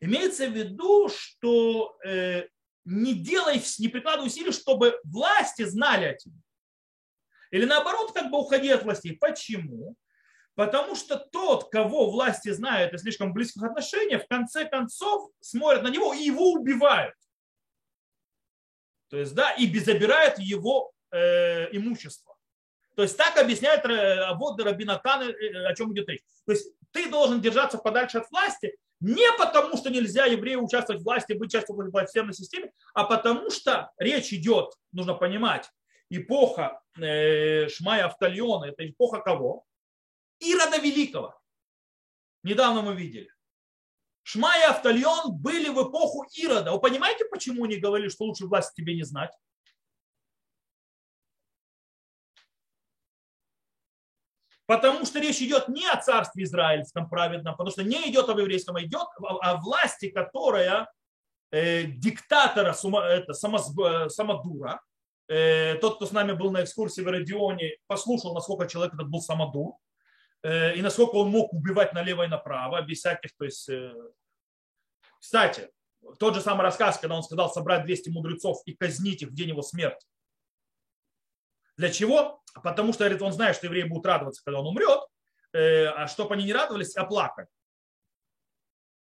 Имеется 0.00 0.48
в 0.48 0.52
виду, 0.52 1.08
что 1.08 1.96
э, 2.04 2.48
не 2.84 3.14
делай, 3.14 3.62
не 3.78 3.88
прикладывай 3.88 4.26
усилий, 4.26 4.52
чтобы 4.52 4.98
власти 5.04 5.62
знали 5.62 6.06
о 6.06 6.14
тебе. 6.14 6.36
Или 7.50 7.64
наоборот, 7.64 8.12
как 8.12 8.30
бы 8.30 8.38
уходи 8.38 8.70
от 8.70 8.82
властей. 8.82 9.16
Почему? 9.16 9.96
Потому 10.54 10.94
что 10.94 11.16
тот, 11.16 11.70
кого 11.70 12.10
власти 12.10 12.50
знают 12.50 12.92
и 12.92 12.98
слишком 12.98 13.32
близких 13.32 13.62
отношениях, 13.62 14.24
в 14.24 14.28
конце 14.28 14.66
концов 14.66 15.30
смотрят 15.40 15.82
на 15.82 15.88
него 15.88 16.12
и 16.12 16.22
его 16.22 16.52
убивают. 16.52 17.14
То 19.08 19.16
есть, 19.16 19.34
да, 19.34 19.52
и 19.52 19.78
забирают 19.78 20.38
его 20.38 20.92
э, 21.10 21.74
имущество. 21.76 22.36
То 22.96 23.02
есть 23.02 23.16
так 23.16 23.38
объясняет 23.38 23.84
э, 23.86 24.34
вот 24.36 24.60
Рабинатан, 24.60 25.22
э, 25.22 25.66
о 25.66 25.74
чем 25.74 25.92
идет 25.92 26.08
речь. 26.08 26.22
То 26.46 26.52
есть 26.52 26.72
ты 26.92 27.08
должен 27.08 27.40
держаться 27.40 27.78
подальше 27.78 28.18
от 28.18 28.30
власти 28.30 28.76
не 29.00 29.32
потому, 29.38 29.76
что 29.76 29.90
нельзя 29.90 30.26
еврею 30.26 30.62
участвовать 30.62 31.00
в 31.00 31.04
власти, 31.04 31.32
быть 31.32 31.50
частью 31.50 31.74
властной 31.74 32.34
системе, 32.34 32.70
а 32.92 33.04
потому 33.04 33.50
что 33.50 33.90
речь 33.98 34.32
идет, 34.32 34.74
нужно 34.92 35.14
понимать, 35.14 35.68
эпоха 36.10 36.82
э, 37.00 37.68
Шмая 37.68 38.06
Автальона, 38.06 38.66
это 38.66 38.86
эпоха 38.86 39.20
кого? 39.20 39.64
Ирода 40.40 40.78
Великого. 40.78 41.40
Недавно 42.42 42.82
мы 42.82 42.94
видели. 42.94 43.30
Шма 44.22 44.56
и 44.58 44.62
Автальон 44.62 45.32
были 45.32 45.68
в 45.68 45.88
эпоху 45.88 46.26
Ирода. 46.34 46.72
Вы 46.72 46.80
понимаете, 46.80 47.24
почему 47.26 47.64
они 47.64 47.76
говорили, 47.76 48.08
что 48.08 48.24
лучше 48.24 48.46
власть 48.46 48.74
тебе 48.74 48.94
не 48.94 49.02
знать? 49.02 49.32
Потому 54.66 55.04
что 55.04 55.18
речь 55.18 55.42
идет 55.42 55.68
не 55.68 55.84
о 55.84 56.00
царстве 56.00 56.44
израильском 56.44 57.08
праведном, 57.08 57.56
потому 57.56 57.72
что 57.72 57.82
не 57.82 58.08
идет 58.08 58.28
об 58.28 58.38
еврейском, 58.38 58.76
а 58.76 58.82
идет 58.82 59.08
о 59.18 59.56
власти, 59.56 60.10
которая 60.10 60.88
э, 61.50 61.86
диктатора, 61.86 62.72
это, 62.72 63.32
самодура. 63.32 64.80
Э, 65.26 65.74
тот, 65.74 65.96
кто 65.96 66.06
с 66.06 66.12
нами 66.12 66.34
был 66.34 66.52
на 66.52 66.62
экскурсии 66.62 67.00
в 67.00 67.08
Родионе, 67.08 67.78
послушал, 67.88 68.32
насколько 68.32 68.68
человек 68.68 68.94
этот 68.94 69.08
был 69.08 69.20
самодур. 69.20 69.74
Э, 70.42 70.74
и 70.74 70.82
насколько 70.82 71.16
он 71.16 71.30
мог 71.30 71.52
убивать 71.52 71.92
налево 71.92 72.24
и 72.24 72.28
направо, 72.28 72.82
без 72.82 72.98
всяких, 72.98 73.30
то 73.36 73.44
есть... 73.44 73.68
Э, 73.68 73.92
кстати, 75.20 75.70
тот 76.18 76.34
же 76.34 76.40
самый 76.40 76.62
рассказ, 76.62 76.98
когда 76.98 77.16
он 77.16 77.22
сказал 77.22 77.52
собрать 77.52 77.84
200 77.84 78.08
мудрецов 78.08 78.62
и 78.64 78.74
казнить 78.74 79.22
их 79.22 79.28
в 79.28 79.34
день 79.34 79.50
его 79.50 79.60
смерти. 79.60 80.06
Для 81.76 81.90
чего? 81.90 82.42
Потому 82.62 82.92
что 82.92 83.04
говорит, 83.04 83.22
он 83.22 83.32
знает, 83.32 83.56
что 83.56 83.66
евреи 83.66 83.82
будут 83.82 84.06
радоваться, 84.06 84.42
когда 84.44 84.60
он 84.60 84.66
умрет, 84.66 85.00
э, 85.52 85.86
а 85.86 86.06
чтобы 86.08 86.34
они 86.34 86.44
не 86.44 86.52
радовались, 86.52 86.96
а 86.96 87.04
плакали. 87.04 87.48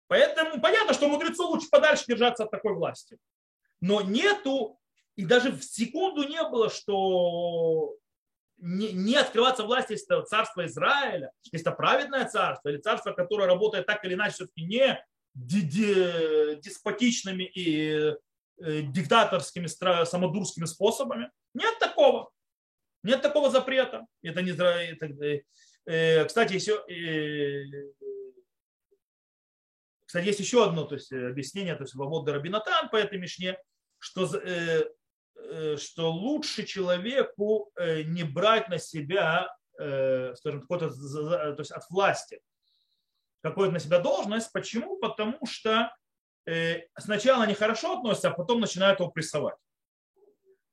Поэтому 0.09 0.61
понятно, 0.61 0.93
что 0.93 1.09
мудрецу 1.09 1.47
лучше 1.47 1.69
подальше 1.71 2.05
держаться 2.07 2.45
от 2.45 2.51
такой 2.51 2.75
власти. 2.75 3.17
Но 3.81 4.01
нету, 4.03 4.79
и 5.17 5.25
даже 5.25 5.51
в 5.53 5.63
секунду 5.63 6.25
не 6.29 6.43
было, 6.49 6.69
что 6.69 7.97
не, 8.63 8.93
не 8.93 9.17
открываться 9.17 9.65
власти, 9.65 9.93
если 9.93 10.07
это 10.07 10.25
царство 10.25 10.65
Израиля, 10.67 11.33
если 11.43 11.61
это 11.61 11.73
праведное 11.73 12.29
царство, 12.29 12.69
или 12.69 12.79
царство, 12.79 13.13
которое 13.13 13.47
работает 13.47 13.87
так 13.87 14.05
или 14.05 14.15
иначе 14.15 14.35
все-таки 14.35 14.63
не 14.63 15.05
деспотичными 15.35 17.43
и 17.43 18.15
э, 18.61 18.83
диктаторскими, 18.83 19.67
самодурскими 19.67 20.67
способами. 20.67 21.31
Нет 21.55 21.79
такого. 21.81 22.31
Нет 23.03 23.21
такого 23.21 23.51
запрета. 23.51 24.07
Это 24.23 24.43
не 24.43 24.53
это, 24.53 25.43
э, 25.87 26.25
кстати, 26.25 26.53
еще, 26.53 26.85
э, 26.89 27.65
кстати, 30.07 30.27
есть 30.27 30.39
еще 30.39 30.65
одно 30.65 30.85
то 30.85 30.95
есть, 30.95 31.13
объяснение, 31.13 31.75
то 31.75 31.83
есть 31.83 31.95
Вавод 31.95 32.29
Рабинатан 32.29 32.91
по 32.91 32.97
этой 32.97 33.19
мишне, 33.19 33.59
что 33.99 34.31
Э, 34.37 34.85
что 35.77 36.11
лучше 36.11 36.65
человеку 36.65 37.71
э, 37.77 38.03
не 38.03 38.25
брать 38.25 38.69
на 38.69 38.79
себя, 38.79 39.55
э, 39.79 40.35
скажем, 40.37 40.63
какой-то, 40.63 40.91
то 40.91 41.57
есть 41.59 41.73
от 41.73 41.89
власти, 41.91 42.41
какую-то 43.43 43.73
на 43.73 43.81
себя 43.81 43.99
должность. 43.99 44.53
Почему? 44.53 44.99
Потому 44.99 45.45
что 45.47 45.95
э, 46.47 46.83
сначала 46.99 47.45
они 47.45 47.55
хорошо 47.55 47.99
относятся, 47.99 48.29
а 48.29 48.35
потом 48.35 48.61
начинают 48.61 49.01
его 49.01 49.11
прессовать. 49.11 49.57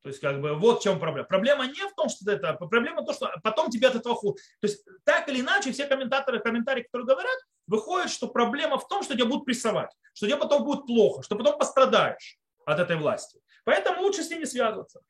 То 0.01 0.09
есть, 0.09 0.21
как 0.21 0.39
бы, 0.39 0.55
вот 0.55 0.79
в 0.79 0.83
чем 0.83 0.97
проблема. 0.97 1.27
Проблема 1.27 1.67
не 1.67 1.87
в 1.87 1.93
том, 1.93 2.07
что 2.07 2.31
это, 2.31 2.53
проблема 2.53 3.01
в 3.01 3.05
том, 3.05 3.13
что 3.13 3.33
потом 3.43 3.69
тебе 3.69 3.87
от 3.87 3.95
этого 3.95 4.15
хуже. 4.15 4.35
То 4.61 4.67
есть, 4.67 4.85
так 5.03 5.27
или 5.27 5.41
иначе, 5.41 5.73
все 5.73 5.87
комментаторы, 5.87 6.39
комментарии, 6.39 6.83
которые 6.83 7.05
говорят, 7.07 7.37
выходит, 7.67 8.09
что 8.09 8.27
проблема 8.27 8.77
в 8.77 8.87
том, 8.87 9.03
что 9.03 9.13
тебя 9.15 9.25
будут 9.25 9.45
прессовать, 9.45 9.91
что 10.13 10.25
тебе 10.25 10.37
потом 10.37 10.63
будет 10.63 10.85
плохо, 10.85 11.21
что 11.21 11.35
потом 11.35 11.57
пострадаешь 11.57 12.37
от 12.65 12.79
этой 12.79 12.95
власти. 12.95 13.41
Поэтому 13.63 14.01
лучше 14.01 14.23
с 14.23 14.29
ними 14.29 14.45
связываться. 14.45 15.01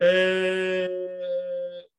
Э, 0.00 0.86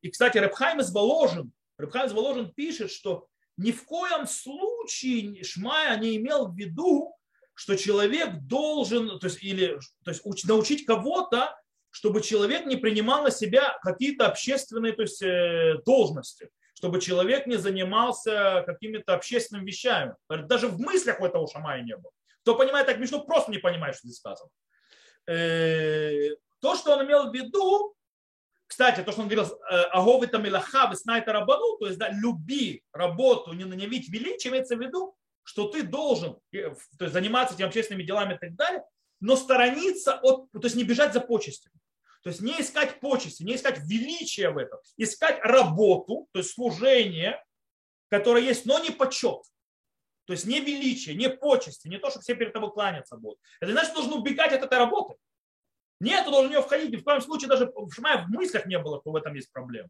и, 0.02 0.10
кстати, 0.10 0.38
Рабхайм 0.38 0.80
из 0.80 0.92
Воложин, 0.92 1.52
Рабхайм 1.78 2.08
из 2.08 2.14
Воложин 2.14 2.54
пишет, 2.54 2.92
что 2.92 3.28
ни 3.58 3.72
в 3.72 3.84
коем 3.86 4.26
случае 4.28 5.44
Шмая 5.44 5.98
не 5.98 6.18
имел 6.18 6.48
в 6.48 6.56
виду, 6.56 7.16
что 7.54 7.76
человек 7.76 8.36
должен, 8.42 9.20
то 9.20 9.28
есть, 9.28 9.44
или, 9.44 9.78
то 10.04 10.12
есть 10.12 10.48
научить 10.48 10.86
кого-то 10.86 11.56
чтобы 11.92 12.22
человек 12.22 12.66
не 12.66 12.76
принимал 12.76 13.24
на 13.24 13.32
себя 13.32 13.78
какие-то 13.82 14.28
общественные 14.28 14.94
то 14.94 15.02
есть, 15.02 15.22
э, 15.22 15.76
должности, 15.86 16.50
чтобы 16.74 17.02
человек 17.02 17.48
не 17.48 17.58
занимался 17.58 18.64
какими-то 18.66 19.16
общественными 19.16 19.66
вещами. 19.66 20.16
Даже 20.30 20.68
в 20.68 20.80
мыслях 20.80 21.20
у 21.20 21.26
этого 21.26 21.48
шамая 21.48 21.82
не 21.82 21.96
было. 21.96 22.12
Кто 22.42 22.56
понимает 22.56 22.88
так 22.88 23.00
Мишну, 23.00 23.26
просто 23.26 23.52
не 23.52 23.58
понимает, 23.58 23.96
что 23.96 24.08
здесь 24.08 24.20
сказано. 24.20 24.50
Э, 25.30 26.36
то, 26.60 26.76
что 26.76 26.94
он 26.94 27.06
имел 27.06 27.30
в 27.30 27.34
виду, 27.34 27.94
кстати, 28.66 29.02
то, 29.02 29.12
что 29.12 29.22
он 29.22 29.28
говорил, 29.28 29.46
э, 29.46 29.82
аговы 29.92 30.26
там 30.26 30.46
илаха, 30.46 30.92
снайта 30.96 31.34
рабану, 31.34 31.78
то 31.78 31.86
есть 31.86 32.00
да, 32.00 32.10
люби 32.10 32.84
работу, 32.92 33.54
не 33.54 33.64
ненавидь 33.64 34.10
величие, 34.10 34.52
имеется 34.52 34.76
в 34.76 34.82
виду, 34.82 35.16
что 35.44 35.68
ты 35.68 35.84
должен 35.84 36.40
то 36.52 36.76
есть, 37.06 37.14
заниматься 37.14 37.54
этими 37.54 37.68
общественными 37.68 38.06
делами 38.06 38.36
и 38.36 38.38
так 38.40 38.56
далее, 38.56 38.84
но 39.20 39.36
сторониться 39.36 40.20
от, 40.22 40.52
то 40.52 40.64
есть 40.64 40.76
не 40.76 40.84
бежать 40.84 41.14
за 41.14 41.22
почестями. 41.22 41.76
То 42.24 42.30
есть 42.30 42.42
не 42.42 42.60
искать 42.60 43.00
почести, 43.00 43.44
не 43.44 43.56
искать 43.56 43.80
величия 43.80 44.50
в 44.50 44.58
этом, 44.58 44.80
искать 44.98 45.40
работу, 45.44 46.28
то 46.32 46.40
есть 46.40 46.54
служение, 46.54 47.44
которое 48.10 48.44
есть, 48.44 48.66
но 48.66 48.80
не 48.80 48.90
почет. 48.90 49.44
То 50.30 50.34
есть 50.34 50.46
не 50.46 50.62
величие, 50.62 51.16
не 51.16 51.28
почести, 51.28 51.88
не 51.88 51.98
то, 51.98 52.12
что 52.12 52.20
все 52.20 52.36
перед 52.36 52.54
тобой 52.54 52.72
кланяться 52.72 53.18
будут. 53.18 53.40
Это 53.62 53.72
значит, 53.72 53.96
нужно 53.96 54.18
убегать 54.18 54.54
от 54.54 54.62
этой 54.62 54.78
работы. 54.78 55.16
Нет, 56.00 56.24
ты 56.24 56.30
должен 56.30 56.50
в 56.50 56.52
нее 56.52 56.62
входить. 56.62 57.02
В 57.02 57.04
коем 57.04 57.20
случае 57.20 57.50
даже 57.50 57.72
в 57.76 57.92
Шмая 57.92 58.24
в 58.24 58.30
мыслях 58.30 58.68
не 58.68 58.78
было, 58.78 59.02
что 59.02 59.10
в 59.10 59.16
этом 59.16 59.34
есть 59.34 59.52
проблема. 59.52 59.90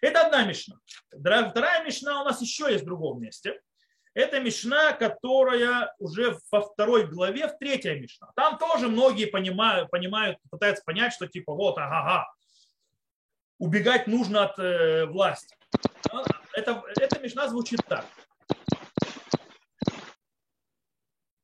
Это 0.00 0.24
одна 0.24 0.46
мишна. 0.46 0.76
Вторая 1.10 1.84
мишна 1.84 2.22
у 2.22 2.24
нас 2.24 2.40
еще 2.40 2.72
есть 2.72 2.84
в 2.84 2.86
другом 2.86 3.20
месте. 3.20 3.60
Это 4.14 4.40
Мишна, 4.40 4.92
которая 4.92 5.94
уже 5.98 6.38
во 6.50 6.62
второй 6.62 7.06
главе, 7.06 7.48
в 7.48 7.58
третьей 7.58 8.00
Мишна. 8.00 8.30
Там 8.36 8.56
тоже 8.56 8.88
многие 8.88 9.26
понимают, 9.26 9.90
понимают 9.90 10.38
пытаются 10.50 10.82
понять, 10.86 11.12
что 11.12 11.26
типа 11.26 11.52
вот, 11.52 11.76
ага, 11.76 12.32
убегать 13.58 14.06
нужно 14.06 14.44
от 14.44 14.58
э, 14.58 15.04
власти. 15.04 15.54
Это, 16.54 16.82
эта 16.96 17.20
Мишна 17.20 17.48
звучит 17.48 17.80
так. 17.86 18.06
Э, 18.06 18.24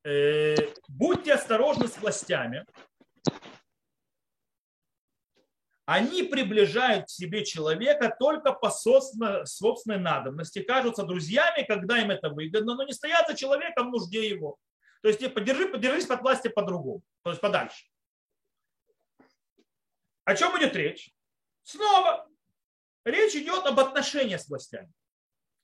будьте 0.03 1.33
осторожны 1.33 1.87
с 1.87 1.97
властями, 1.97 2.65
они 5.85 6.23
приближают 6.23 7.07
к 7.07 7.09
себе 7.09 7.43
человека 7.43 8.15
только 8.17 8.53
по 8.53 8.69
собственной 8.71 9.99
надобности, 9.99 10.61
кажутся 10.61 11.03
друзьями, 11.03 11.65
когда 11.67 11.99
им 11.99 12.11
это 12.11 12.29
выгодно, 12.29 12.75
но 12.75 12.83
не 12.83 12.93
стоят 12.93 13.27
за 13.27 13.35
человеком 13.35 13.89
в 13.89 13.91
нужде 13.91 14.29
его. 14.29 14.57
То 15.01 15.09
есть 15.09 15.33
подержи, 15.33 15.67
подержись 15.67 16.05
под 16.05 16.21
власти 16.21 16.47
по-другому, 16.47 17.01
то 17.23 17.31
есть 17.31 17.41
подальше. 17.41 17.85
О 20.23 20.35
чем 20.35 20.57
идет 20.59 20.75
речь? 20.75 21.11
Снова 21.63 22.29
речь 23.03 23.35
идет 23.35 23.65
об 23.65 23.79
отношениях 23.79 24.39
с 24.39 24.47
властями. 24.47 24.91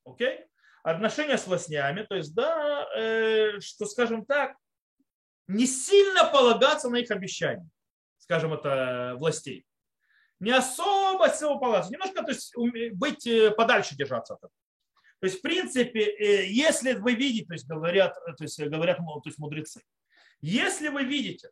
Окей? 0.03 0.45
Отношения 0.89 1.37
с 1.37 1.47
властями, 1.47 2.03
то 2.03 2.15
есть, 2.15 2.33
да, 2.33 2.87
э, 2.95 3.59
что, 3.59 3.85
скажем 3.85 4.25
так, 4.25 4.55
не 5.47 5.65
сильно 5.65 6.23
полагаться 6.25 6.89
на 6.89 6.97
их 6.97 7.11
обещания, 7.11 7.69
скажем, 8.17 8.53
это 8.53 9.15
властей 9.17 9.65
не 10.39 10.51
особо 10.51 11.29
всего 11.29 11.57
полагаться, 11.59 11.91
немножко 11.91 12.23
то 12.23 12.31
есть, 12.31 12.53
быть 12.93 13.25
э, 13.25 13.51
подальше 13.51 13.95
держаться 13.95 14.35
от 14.35 14.39
этого. 14.39 14.51
То 15.19 15.25
есть, 15.25 15.39
в 15.39 15.41
принципе, 15.41 16.01
э, 16.01 16.45
если 16.47 16.93
вы 16.93 17.15
видите, 17.15 17.45
то 17.47 17.53
есть 17.53 17.67
говорят, 17.67 18.15
то 18.37 18.43
есть, 18.43 18.59
говорят 18.59 18.97
то 18.97 19.21
есть, 19.25 19.39
мудрецы, 19.39 19.81
если 20.41 20.89
вы 20.89 21.03
видите 21.03 21.49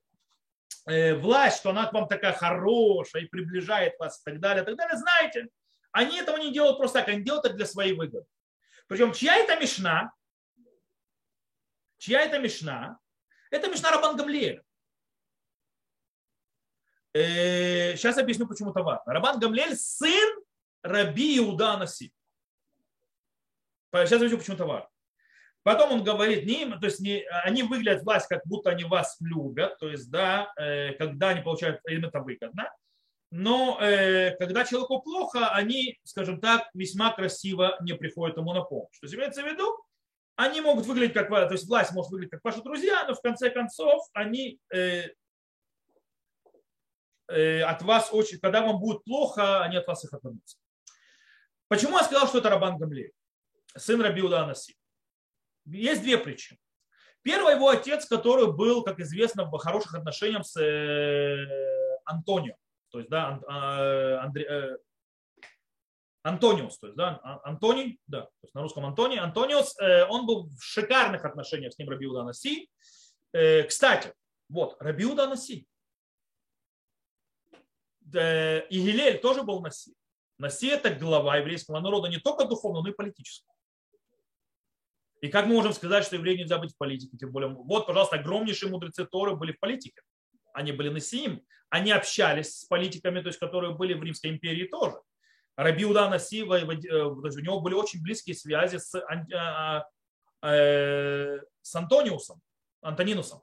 э, 0.85 1.15
власть, 1.15 1.57
что 1.57 1.71
она 1.71 1.87
к 1.87 1.93
вам 1.93 2.07
такая 2.07 2.33
хорошая 2.33 3.23
и 3.23 3.27
приближает 3.27 3.97
вас 3.99 4.19
и 4.19 4.23
так 4.23 4.39
далее, 4.39 4.63
и 4.63 4.65
так 4.65 4.75
далее, 4.75 4.97
знаете, 4.97 5.47
они 5.91 6.19
этого 6.19 6.37
не 6.37 6.53
делают 6.53 6.77
просто 6.77 6.99
так, 6.99 7.09
они 7.09 7.23
делают 7.23 7.45
это 7.45 7.55
для 7.55 7.65
своей 7.65 7.93
выгоды. 7.93 8.27
Причем 8.87 9.13
чья 9.13 9.35
это 9.37 9.59
мешна? 9.59 10.11
Чья 11.97 12.21
это 12.21 12.39
мешна? 12.39 12.99
Это 13.51 13.69
мешна 13.69 13.91
Рабан 13.91 14.15
Гамлиэля. 14.17 14.63
Сейчас 17.13 18.17
э, 18.17 18.21
объясню, 18.21 18.47
почему 18.47 18.71
это 18.71 18.83
важно. 18.83 19.13
Рабан 19.13 19.39
Гамлель 19.39 19.75
сын 19.75 20.43
Раби 20.83 21.37
Иуда 21.37 21.73
Анаси. 21.73 22.13
Сейчас 23.93 24.13
объясню, 24.13 24.37
почему 24.37 24.55
это 24.55 24.65
важно. 24.65 24.89
Потом 25.63 25.93
он 25.93 26.03
говорит, 26.03 26.45
не, 26.45 26.69
то 26.77 26.85
есть 26.85 26.99
не, 26.99 27.23
они 27.43 27.63
выглядят 27.63 28.03
власть, 28.03 28.27
как 28.27 28.45
будто 28.45 28.69
они 28.69 28.83
вас 28.83 29.17
любят, 29.19 29.79
то 29.79 29.89
есть, 29.89 30.11
да, 30.11 30.53
э, 30.57 30.93
когда 30.93 31.29
они 31.29 31.41
получают, 31.41 31.81
им 31.87 32.05
это 32.05 32.19
выгодно. 32.19 32.69
Но 33.37 33.77
э, 33.81 34.35
когда 34.37 34.63
человеку 34.63 35.01
плохо, 35.01 35.49
они, 35.49 35.99
скажем 36.03 36.39
так, 36.39 36.69
весьма 36.73 37.11
красиво 37.11 37.77
не 37.81 37.93
приходят 37.93 38.37
ему 38.37 38.53
на 38.53 38.61
помощь. 38.61 38.97
То 38.99 39.05
есть 39.05 39.15
имеется 39.15 39.43
в 39.43 39.45
виду, 39.45 39.77
они 40.35 40.61
могут 40.61 40.85
выглядеть 40.85 41.13
как, 41.13 41.29
то 41.29 41.51
есть 41.51 41.67
власть 41.67 41.91
может 41.91 42.11
выглядеть 42.11 42.31
как 42.31 42.43
ваши 42.43 42.61
друзья, 42.61 43.05
но 43.07 43.13
в 43.13 43.21
конце 43.21 43.49
концов 43.49 44.03
они 44.13 44.59
Э, 47.27 47.61
от 47.63 47.81
вас 47.81 48.09
очень, 48.11 48.39
когда 48.39 48.61
вам 48.61 48.79
будет 48.79 49.03
плохо, 49.03 49.63
они 49.63 49.77
от 49.77 49.87
вас 49.87 50.03
их 50.03 50.13
отвернутся. 50.13 50.57
Почему 51.67 51.97
я 51.97 52.03
сказал, 52.03 52.27
что 52.27 52.37
это 52.37 52.49
Рабан 52.49 52.77
Гамлей, 52.77 53.13
сын 53.75 53.99
Рабиуда 53.99 54.43
Анаси? 54.43 54.77
Есть 55.65 56.03
две 56.03 56.17
причины. 56.19 56.59
Первый 57.23 57.55
его 57.55 57.69
отец, 57.69 58.05
который 58.05 58.51
был, 58.53 58.83
как 58.83 58.99
известно, 58.99 59.45
в 59.45 59.57
хороших 59.57 59.95
отношениях 59.95 60.45
с 60.45 60.61
э, 60.61 61.97
Антонио, 62.05 62.55
то 62.95 62.99
есть, 62.99 63.09
да, 63.09 63.41
а, 63.45 64.23
Андре, 64.23 64.45
э, 64.45 64.77
Антониус, 66.23 66.79
то 66.79 66.87
есть, 66.87 66.95
да, 66.95 67.19
а, 67.23 67.41
Антоний, 67.43 67.99
да, 68.07 68.21
то 68.21 68.31
есть 68.43 68.55
на 68.55 68.61
русском 68.61 68.85
Антоний, 68.85 69.19
Антониус, 69.19 69.75
он 70.09 70.25
был 70.25 70.47
в 70.47 70.61
шикарных 70.61 71.25
отношениях 71.25 71.73
с 71.73 71.77
ним 71.77 71.89
Рабиуда 71.89 72.21
Анаси. 72.21 72.69
Кстати, 73.67 74.13
вот, 74.47 74.77
Рабиуда 74.79 75.25
Анаси, 75.25 75.67
и 78.13 78.65
Гилель 78.71 79.19
тоже 79.19 79.43
был 79.43 79.59
Наси. 79.59 79.93
Наси 80.37 80.67
это 80.67 80.89
глава 80.89 81.35
еврейского 81.35 81.81
народа 81.81 82.07
не 82.07 82.19
только 82.19 82.45
духовного, 82.45 82.83
но 82.83 82.89
и 82.91 82.93
политического. 82.93 83.53
И 85.19 85.27
как 85.27 85.47
мы 85.47 85.55
можем 85.55 85.73
сказать, 85.73 86.05
что 86.05 86.15
евреи 86.15 86.37
нельзя 86.37 86.59
быть 86.59 86.71
в 86.71 86.77
политике? 86.77 87.17
Тем 87.17 87.33
более, 87.33 87.49
вот, 87.49 87.87
пожалуйста, 87.87 88.15
огромнейшие 88.15 88.71
мудрецы 88.71 89.05
Торы 89.05 89.35
были 89.35 89.51
в 89.51 89.59
политике. 89.59 90.01
Они 90.55 90.71
были 90.71 90.89
Насиим. 90.89 91.41
Они 91.69 91.91
общались 91.91 92.59
с 92.59 92.65
политиками, 92.65 93.21
то 93.21 93.27
есть, 93.27 93.39
которые 93.39 93.73
были 93.75 93.93
в 93.93 94.03
Римской 94.03 94.31
империи 94.31 94.65
тоже. 94.65 94.97
Раби 95.55 95.85
Уда 95.85 96.09
Наси, 96.09 96.41
э, 96.41 96.43
у 96.43 97.39
него 97.39 97.61
были 97.61 97.75
очень 97.75 98.01
близкие 98.01 98.35
связи 98.35 98.77
с, 98.77 98.93
а, 99.33 99.85
э, 100.41 101.39
с 101.61 101.75
Антониусом, 101.75 102.41
Антонинусом. 102.81 103.41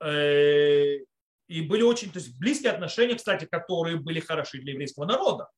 Э, 0.00 0.98
и 1.46 1.62
были 1.62 1.82
очень 1.82 2.10
то 2.10 2.18
есть, 2.18 2.38
близкие 2.38 2.72
отношения, 2.72 3.14
кстати, 3.14 3.44
которые 3.44 3.96
были 3.96 4.20
хороши 4.20 4.58
для 4.60 4.72
еврейского 4.72 5.04
народа 5.04 5.48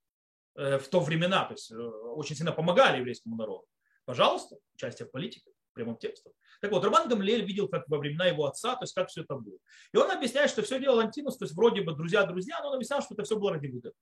э, 0.56 0.78
в 0.78 0.88
то 0.88 1.00
времена, 1.00 1.44
то 1.44 1.54
есть 1.54 1.70
э, 1.70 1.76
очень 1.76 2.36
сильно 2.36 2.52
помогали 2.52 2.98
еврейскому 2.98 3.36
народу. 3.36 3.66
Пожалуйста, 4.04 4.56
участие 4.74 5.08
в 5.08 5.10
политике, 5.10 5.50
прямым 5.76 5.96
текстом. 5.96 6.32
Так 6.60 6.72
вот, 6.72 6.84
Роман 6.84 7.08
Гамлель 7.08 7.44
видел, 7.44 7.68
как 7.68 7.84
во 7.88 7.98
времена 7.98 8.26
его 8.26 8.46
отца, 8.46 8.74
то 8.74 8.82
есть 8.82 8.94
как 8.94 9.08
все 9.08 9.22
это 9.22 9.36
было. 9.36 9.58
И 9.92 9.96
он 9.96 10.10
объясняет, 10.10 10.50
что 10.50 10.62
все 10.62 10.80
делал 10.80 10.98
Антинус, 10.98 11.36
то 11.36 11.44
есть 11.44 11.54
вроде 11.54 11.82
бы 11.82 11.94
друзья-друзья, 11.94 12.60
но 12.62 12.70
он 12.70 12.74
объяснял, 12.76 13.02
что 13.02 13.14
это 13.14 13.22
все 13.22 13.38
было 13.38 13.52
ради 13.52 13.66
выгоды. 13.66 13.94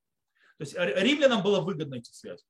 То 0.56 0.62
есть 0.62 0.74
римлянам 0.76 1.42
было 1.42 1.60
выгодно 1.60 1.96
эти 1.96 2.10
связи 2.12 2.44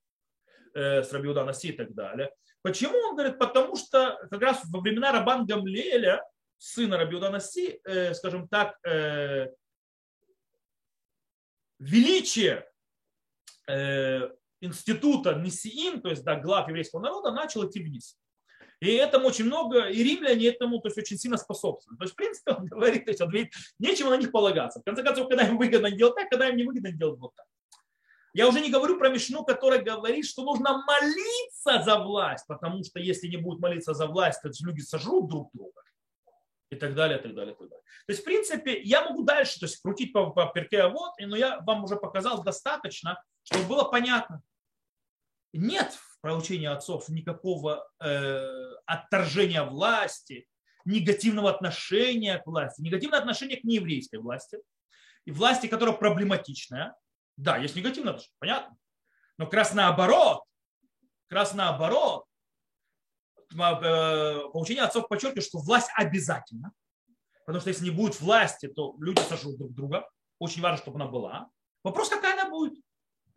э, 0.74 1.02
с 1.02 1.12
Рабиуда 1.12 1.50
и 1.62 1.72
так 1.72 1.94
далее. 1.94 2.30
Почему? 2.62 2.96
Он 2.98 3.16
говорит, 3.16 3.38
потому 3.38 3.76
что 3.76 4.18
как 4.30 4.42
раз 4.42 4.62
во 4.70 4.80
времена 4.80 5.10
Рабан 5.10 5.46
Гамлеля 5.46 6.22
сына 6.58 6.98
Рабиуда 6.98 7.30
Наси, 7.30 7.80
э, 7.84 8.14
скажем 8.14 8.46
так, 8.48 8.76
э, 8.86 9.48
величие 11.78 12.66
э, 13.68 14.28
института 14.60 15.34
Нисиим, 15.34 16.00
то 16.00 16.10
есть 16.10 16.24
да, 16.24 16.36
глав 16.38 16.68
еврейского 16.68 17.00
народа, 17.00 17.32
начал 17.32 17.68
идти 17.68 17.82
вниз. 17.82 18.18
И 18.84 18.96
этому 18.96 19.28
очень 19.28 19.46
много, 19.46 19.88
и 19.88 20.02
римляне 20.02 20.48
этому 20.48 20.78
то 20.78 20.88
есть, 20.88 20.98
очень 20.98 21.16
сильно 21.16 21.38
способствуют. 21.38 21.98
То 21.98 22.04
есть, 22.04 22.12
в 22.12 22.16
принципе, 22.16 22.52
он 22.52 22.66
говорит, 22.70 23.06
то 23.06 23.10
есть, 23.10 23.20
он 23.22 23.28
говорит, 23.28 23.54
нечего 23.78 24.10
на 24.10 24.18
них 24.18 24.30
полагаться. 24.30 24.80
В 24.80 24.84
конце 24.84 25.02
концов, 25.02 25.28
когда 25.28 25.48
им 25.48 25.56
выгодно 25.56 25.90
делать 25.90 26.14
так, 26.16 26.28
когда 26.28 26.50
им 26.50 26.56
не 26.56 26.64
выгодно 26.64 26.92
делать 26.92 27.18
вот 27.18 27.34
так. 27.34 27.46
Я 28.34 28.46
уже 28.46 28.60
не 28.60 28.70
говорю 28.70 28.98
про 28.98 29.08
Мишну, 29.08 29.44
которая 29.44 29.80
говорит, 29.80 30.26
что 30.26 30.42
нужно 30.42 30.84
молиться 30.84 31.82
за 31.82 31.98
власть, 31.98 32.46
потому 32.46 32.84
что 32.84 32.98
если 32.98 33.28
не 33.28 33.36
будет 33.36 33.60
молиться 33.60 33.94
за 33.94 34.06
власть, 34.06 34.42
то 34.42 34.50
люди 34.66 34.80
сожрут 34.80 35.30
друг 35.30 35.50
друга. 35.54 35.82
И 36.68 36.76
так 36.76 36.94
далее, 36.94 37.18
и 37.18 37.22
так 37.22 37.34
далее, 37.34 37.54
и 37.54 37.56
так 37.56 37.68
далее. 37.68 37.84
То 38.06 38.10
есть, 38.10 38.20
в 38.20 38.24
принципе, 38.24 38.82
я 38.82 39.08
могу 39.08 39.22
дальше 39.22 39.60
то 39.60 39.66
есть, 39.66 39.80
крутить 39.80 40.12
по, 40.12 40.30
по 40.30 40.46
перке, 40.46 40.80
а 40.82 40.88
вот, 40.88 41.12
но 41.20 41.36
я 41.36 41.60
вам 41.60 41.84
уже 41.84 41.96
показал 41.96 42.42
достаточно, 42.42 43.22
чтобы 43.44 43.64
было 43.64 43.84
понятно. 43.84 44.42
Нет 45.52 45.96
в 46.24 46.26
проучении 46.26 46.66
отцов 46.66 47.10
никакого 47.10 47.86
э, 48.00 48.72
отторжения 48.86 49.62
власти, 49.62 50.48
негативного 50.86 51.50
отношения 51.50 52.38
к 52.38 52.46
власти, 52.46 52.80
негативное 52.80 53.18
отношение 53.18 53.60
к 53.60 53.64
нееврейской 53.64 54.20
власти, 54.20 54.58
и 55.26 55.32
власти, 55.32 55.66
которая 55.66 55.94
проблематичная, 55.94 56.96
да, 57.36 57.58
есть 57.58 57.76
негативное 57.76 58.12
отношение, 58.12 58.36
понятно. 58.38 58.74
Но 59.36 59.44
как 59.44 59.52
раз 59.52 59.74
наоборот, 59.74 60.44
как 61.26 61.40
раз 61.40 61.52
э, 63.52 64.40
отцов 64.80 65.06
подчеркивает, 65.08 65.44
что 65.44 65.58
власть 65.58 65.90
обязательна. 65.94 66.72
Потому 67.44 67.60
что 67.60 67.68
если 67.68 67.84
не 67.84 67.90
будет 67.90 68.18
власти, 68.18 68.66
то 68.68 68.96
люди 68.98 69.20
сожрут 69.20 69.58
друг 69.58 69.74
друга. 69.74 70.08
Очень 70.38 70.62
важно, 70.62 70.78
чтобы 70.78 70.96
она 70.96 71.06
была. 71.06 71.50
Вопрос, 71.82 72.08
какая 72.08 72.32
она 72.32 72.48
будет. 72.48 72.82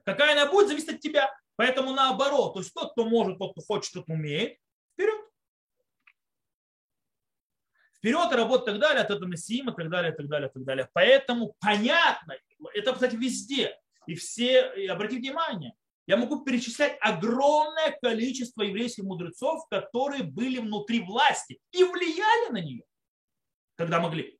Какая 0.05 0.31
она 0.31 0.49
будет, 0.49 0.69
зависит 0.69 0.87
от 0.87 1.01
тебя. 1.01 1.29
Поэтому 1.57 1.91
наоборот, 1.91 2.53
то 2.53 2.59
есть 2.59 2.73
тот, 2.73 2.91
кто 2.91 3.03
может, 3.05 3.39
тот, 3.39 3.51
кто 3.51 3.61
хочет, 3.61 3.91
тот 3.91 4.07
умеет, 4.09 4.59
вперед. 4.93 5.19
Вперед 7.97 8.31
и 8.31 8.35
работать 8.35 8.67
и 8.67 8.71
так 8.71 8.79
далее, 8.79 9.03
от 9.03 9.09
этого 9.09 9.27
Мессима, 9.27 9.71
и 9.71 9.75
так 9.75 9.89
далее, 9.89 10.13
и 10.13 10.15
так 10.15 10.27
далее, 10.27 10.49
и 10.49 10.53
так 10.53 10.63
далее. 10.63 10.89
Поэтому 10.93 11.55
понятно, 11.59 12.35
это, 12.75 12.93
кстати, 12.93 13.15
везде. 13.15 13.75
И 14.05 14.13
все, 14.13 14.71
и 14.75 14.85
обратите 14.85 15.19
внимание, 15.19 15.73
я 16.05 16.15
могу 16.15 16.45
перечислять 16.45 16.95
огромное 17.01 17.97
количество 18.01 18.61
еврейских 18.61 19.03
мудрецов, 19.03 19.67
которые 19.67 20.23
были 20.23 20.59
внутри 20.59 21.01
власти 21.01 21.59
и 21.71 21.83
влияли 21.83 22.51
на 22.51 22.61
нее, 22.61 22.85
когда 23.75 23.99
могли. 23.99 24.39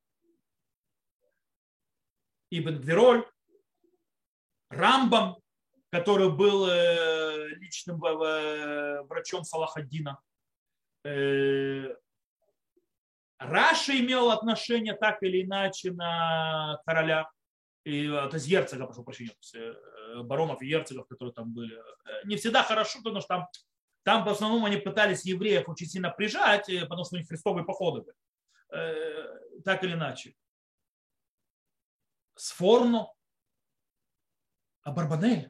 Ибн 2.52 2.80
Гвероль, 2.80 3.30
Рамбам, 4.70 5.42
который 5.90 6.30
был 6.32 6.68
э, 6.68 7.50
личным 7.56 8.04
э, 8.04 9.02
врачом 9.04 9.44
Салахаддина. 9.44 10.20
Э, 11.06 11.96
Раша 13.40 13.98
имел 14.00 14.32
отношение 14.32 14.94
так 14.94 15.22
или 15.22 15.44
иначе 15.44 15.92
на 15.92 16.82
короля 16.86 17.30
и, 17.88 18.06
э, 18.06 18.28
то 18.28 18.34
есть 18.34 18.48
герцога, 18.48 18.86
прошу 18.86 19.04
прощения, 19.04 19.34
э, 19.56 20.22
баронов 20.24 20.62
и 20.62 20.68
герцогов, 20.68 21.08
которые 21.08 21.34
там 21.34 21.54
были. 21.54 21.78
Э, 21.78 22.26
не 22.26 22.36
всегда 22.36 22.62
хорошо, 22.62 23.00
потому 23.02 23.22
что 23.22 23.28
там, 23.30 23.48
там 24.04 24.26
в 24.26 24.30
основном 24.30 24.66
они 24.66 24.76
пытались 24.76 25.24
евреев 25.24 25.70
очень 25.70 25.88
сильно 25.88 26.10
прижать, 26.10 26.70
потому 26.90 27.06
что 27.06 27.16
у 27.16 27.20
них 27.20 27.30
христовые 27.30 27.64
походы 27.64 28.02
были. 28.02 28.18
Так 29.64 29.86
или 29.86 29.94
иначе. 29.94 30.36
Сфорно, 32.36 33.08
а 34.84 34.92
Барбанель. 34.92 35.50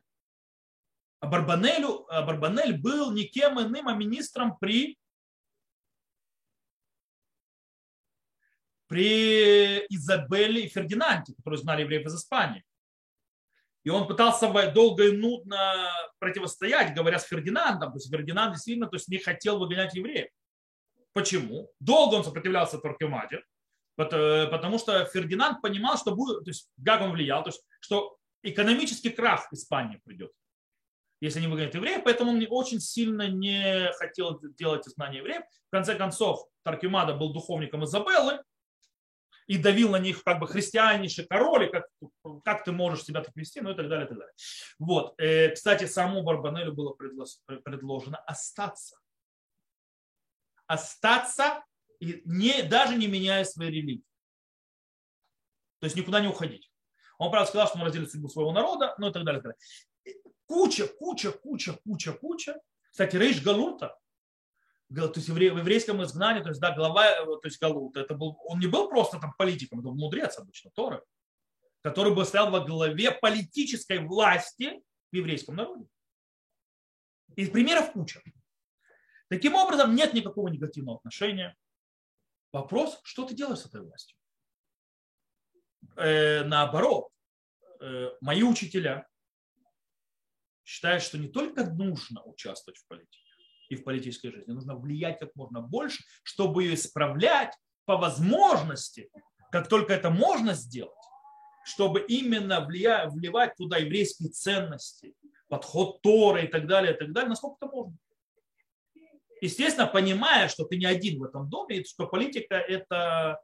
А 1.20 1.28
Барбанелю, 1.28 2.06
а 2.10 2.22
Барбанель 2.22 2.80
был 2.80 3.12
никем 3.12 3.60
иным, 3.60 3.88
а 3.88 3.94
министром 3.94 4.58
при 4.58 4.98
при 8.88 9.80
Изабелле 9.90 10.64
и 10.64 10.70
Фердинанде, 10.70 11.34
которые 11.36 11.60
знали 11.60 11.82
евреев 11.82 12.06
из 12.06 12.16
Испании. 12.16 12.64
И 13.84 13.90
он 13.90 14.08
пытался 14.08 14.52
долго 14.72 15.08
и 15.08 15.12
нудно 15.12 15.90
противостоять, 16.20 16.94
говоря 16.94 17.20
с 17.20 17.26
Фердинандом. 17.26 17.92
То 17.92 17.98
есть 17.98 18.10
Фердинанд 18.10 18.54
действительно 18.54 18.88
то 18.88 18.96
есть, 18.96 19.08
не 19.08 19.18
хотел 19.18 19.60
выгонять 19.60 19.94
евреев. 19.94 20.30
Почему? 21.14 21.72
Долго 21.80 22.16
он 22.16 22.24
сопротивлялся 22.24 22.80
Торкемаде, 22.80 23.44
э, 23.98 24.48
потому 24.48 24.78
что 24.78 25.06
Фердинанд 25.06 25.62
понимал, 25.62 25.98
что 25.98 26.14
будет, 26.14 26.44
то 26.44 26.50
есть 26.50 26.70
как 26.86 27.02
он 27.02 27.12
влиял, 27.12 27.44
то 27.44 27.50
есть, 27.50 27.66
что 27.80 28.18
экономический 28.44 29.10
крах 29.10 29.48
Испании 29.52 30.02
придет, 30.04 30.32
если 31.20 31.42
не 31.42 31.48
выгонят 31.48 31.74
евреев, 31.74 32.04
поэтому 32.04 32.32
он 32.32 32.46
очень 32.50 32.80
сильно 32.80 33.28
не 33.28 33.92
хотел 33.94 34.40
делать 34.58 34.88
изгнание 34.88 35.20
евреев. 35.20 35.44
В 35.68 35.72
конце 35.72 35.96
концов, 35.96 36.48
Таркемада 36.64 37.14
был 37.14 37.34
духовником 37.34 37.86
Изабеллы, 37.86 38.40
и 39.48 39.58
давил 39.58 39.90
на 39.90 39.98
них 39.98 40.24
как 40.24 40.40
бы 40.40 40.48
христианейший 40.48 41.26
король, 41.26 41.72
как, 41.72 41.88
как 42.44 42.66
ты 42.66 42.74
можешь 42.74 43.06
себя 43.06 43.22
так 43.22 43.36
вести, 43.36 43.62
ну 43.62 43.72
и 43.72 43.76
так 43.76 43.88
далее, 43.88 44.06
и 44.06 44.10
так 44.10 44.18
далее. 44.18 44.34
Вот. 44.78 45.20
Э, 45.20 45.52
кстати, 45.52 45.86
самому 45.86 46.22
Барбанелю 46.22 46.74
было 46.74 46.94
предложено 46.94 48.18
остаться. 48.18 48.98
Остаться, 50.68 51.64
и 52.02 52.22
не, 52.26 52.62
даже 52.64 52.98
не 52.98 53.08
меняя 53.08 53.46
своей 53.46 53.72
религии. 53.72 54.04
То 55.80 55.86
есть 55.86 55.96
никуда 55.96 56.20
не 56.20 56.28
уходить. 56.28 56.70
Он, 57.18 57.32
правда, 57.32 57.48
сказал, 57.48 57.68
что 57.68 57.78
он 57.80 57.86
разделит 57.86 58.12
судьбу 58.12 58.28
своего 58.28 58.52
народа, 58.52 58.96
ну 58.98 59.10
и 59.10 59.14
так 59.14 59.24
далее. 59.24 59.40
И 59.40 59.44
так 59.44 59.52
далее. 59.54 59.60
Куча, 60.48 60.88
куча, 60.88 61.32
куча, 61.32 61.74
куча, 61.84 62.14
куча. 62.14 62.60
Кстати, 62.90 63.16
Рейш 63.16 63.44
Галута, 63.44 63.98
то 64.90 65.12
есть 65.16 65.30
в 65.30 65.38
еврейском 65.38 66.02
изгнании, 66.04 66.42
то 66.42 66.50
есть, 66.50 66.62
да, 66.62 66.74
глава, 66.74 67.06
э, 67.06 67.26
то 67.26 67.42
есть 67.44 67.60
Галут, 67.60 67.98
это 67.98 68.16
был, 68.16 68.38
он 68.46 68.60
не 68.60 68.68
был 68.68 68.90
просто 68.90 69.20
там 69.20 69.34
политиком, 69.38 69.80
это 69.80 69.90
был 69.90 69.96
мудрец 69.96 70.38
обычно, 70.38 70.72
Торы, 70.72 71.04
который 71.82 72.16
бы 72.16 72.24
стоял 72.26 72.50
во 72.50 72.62
главе 72.62 73.12
политической 73.12 74.00
власти 74.00 74.82
в 75.12 75.16
еврейском 75.16 75.56
народе. 75.56 75.86
И 77.36 77.46
примеров 77.46 77.92
куча. 77.92 78.22
Таким 79.30 79.56
образом, 79.56 79.94
нет 79.94 80.14
никакого 80.14 80.48
негативного 80.48 80.98
отношения. 80.98 81.56
Вопрос, 82.54 83.00
что 83.04 83.26
ты 83.26 83.36
делаешь 83.36 83.60
с 83.60 83.66
этой 83.66 83.82
властью? 83.82 84.18
Э, 85.98 86.44
наоборот, 86.46 87.10
э, 87.82 88.12
мои 88.22 88.44
учителя 88.44 89.06
считают, 90.68 91.02
что 91.02 91.18
не 91.18 91.30
только 91.30 91.66
нужно 91.66 92.22
участвовать 92.24 92.78
в 92.78 92.88
политике, 92.88 93.20
и 93.70 93.76
в 93.76 93.84
политической 93.84 94.32
жизни. 94.32 94.52
Нужно 94.52 94.76
влиять 94.76 95.20
как 95.20 95.36
можно 95.36 95.62
больше, 95.62 96.04
чтобы 96.24 96.64
ее 96.64 96.76
исправлять 96.76 97.54
по 97.86 97.98
возможности, 97.98 99.10
как 99.52 99.68
только 99.68 99.94
это 99.94 100.10
можно 100.10 100.54
сделать, 100.54 100.94
чтобы 101.66 102.02
именно 102.02 102.66
влия, 102.66 103.10
вливать 103.10 103.56
туда 103.56 103.78
еврейские 103.78 104.30
ценности, 104.30 105.16
подход 105.50 106.02
Торы 106.02 106.46
и 106.46 106.48
так 106.48 106.68
далее, 106.68 106.94
и 106.94 106.98
так 106.98 107.14
далее, 107.14 107.30
насколько 107.30 107.58
это 107.62 107.74
можно. 107.74 107.98
Естественно, 109.42 109.88
понимая, 109.88 110.48
что 110.48 110.66
ты 110.66 110.78
не 110.78 110.86
один 110.86 111.20
в 111.20 111.24
этом 111.24 111.50
доме, 111.50 111.78
и 111.78 111.86
что 111.86 112.08
политика– 112.08 112.56
это 112.68 113.40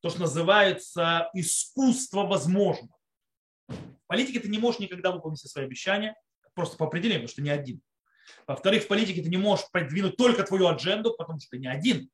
то, 0.00 0.10
что 0.10 0.20
называется 0.20 1.30
искусство 1.32 2.24
возможно. 2.24 2.88
В 3.68 4.06
политике 4.06 4.40
ты 4.40 4.48
не 4.48 4.58
можешь 4.58 4.80
никогда 4.80 5.12
выполнить 5.12 5.38
все 5.38 5.48
свои 5.48 5.64
обещания, 5.64 6.16
просто 6.58 6.76
по 6.76 6.86
определению, 6.86 7.20
потому 7.20 7.32
что 7.32 7.42
не 7.42 7.50
один. 7.50 7.80
Во-вторых, 8.48 8.82
в 8.82 8.88
политике 8.88 9.22
ты 9.22 9.28
не 9.28 9.36
можешь 9.36 9.70
продвинуть 9.70 10.16
только 10.16 10.42
твою 10.42 10.66
адженду, 10.66 11.14
потому 11.16 11.38
что 11.38 11.50
ты 11.50 11.58
не 11.58 11.68
один. 11.68 12.10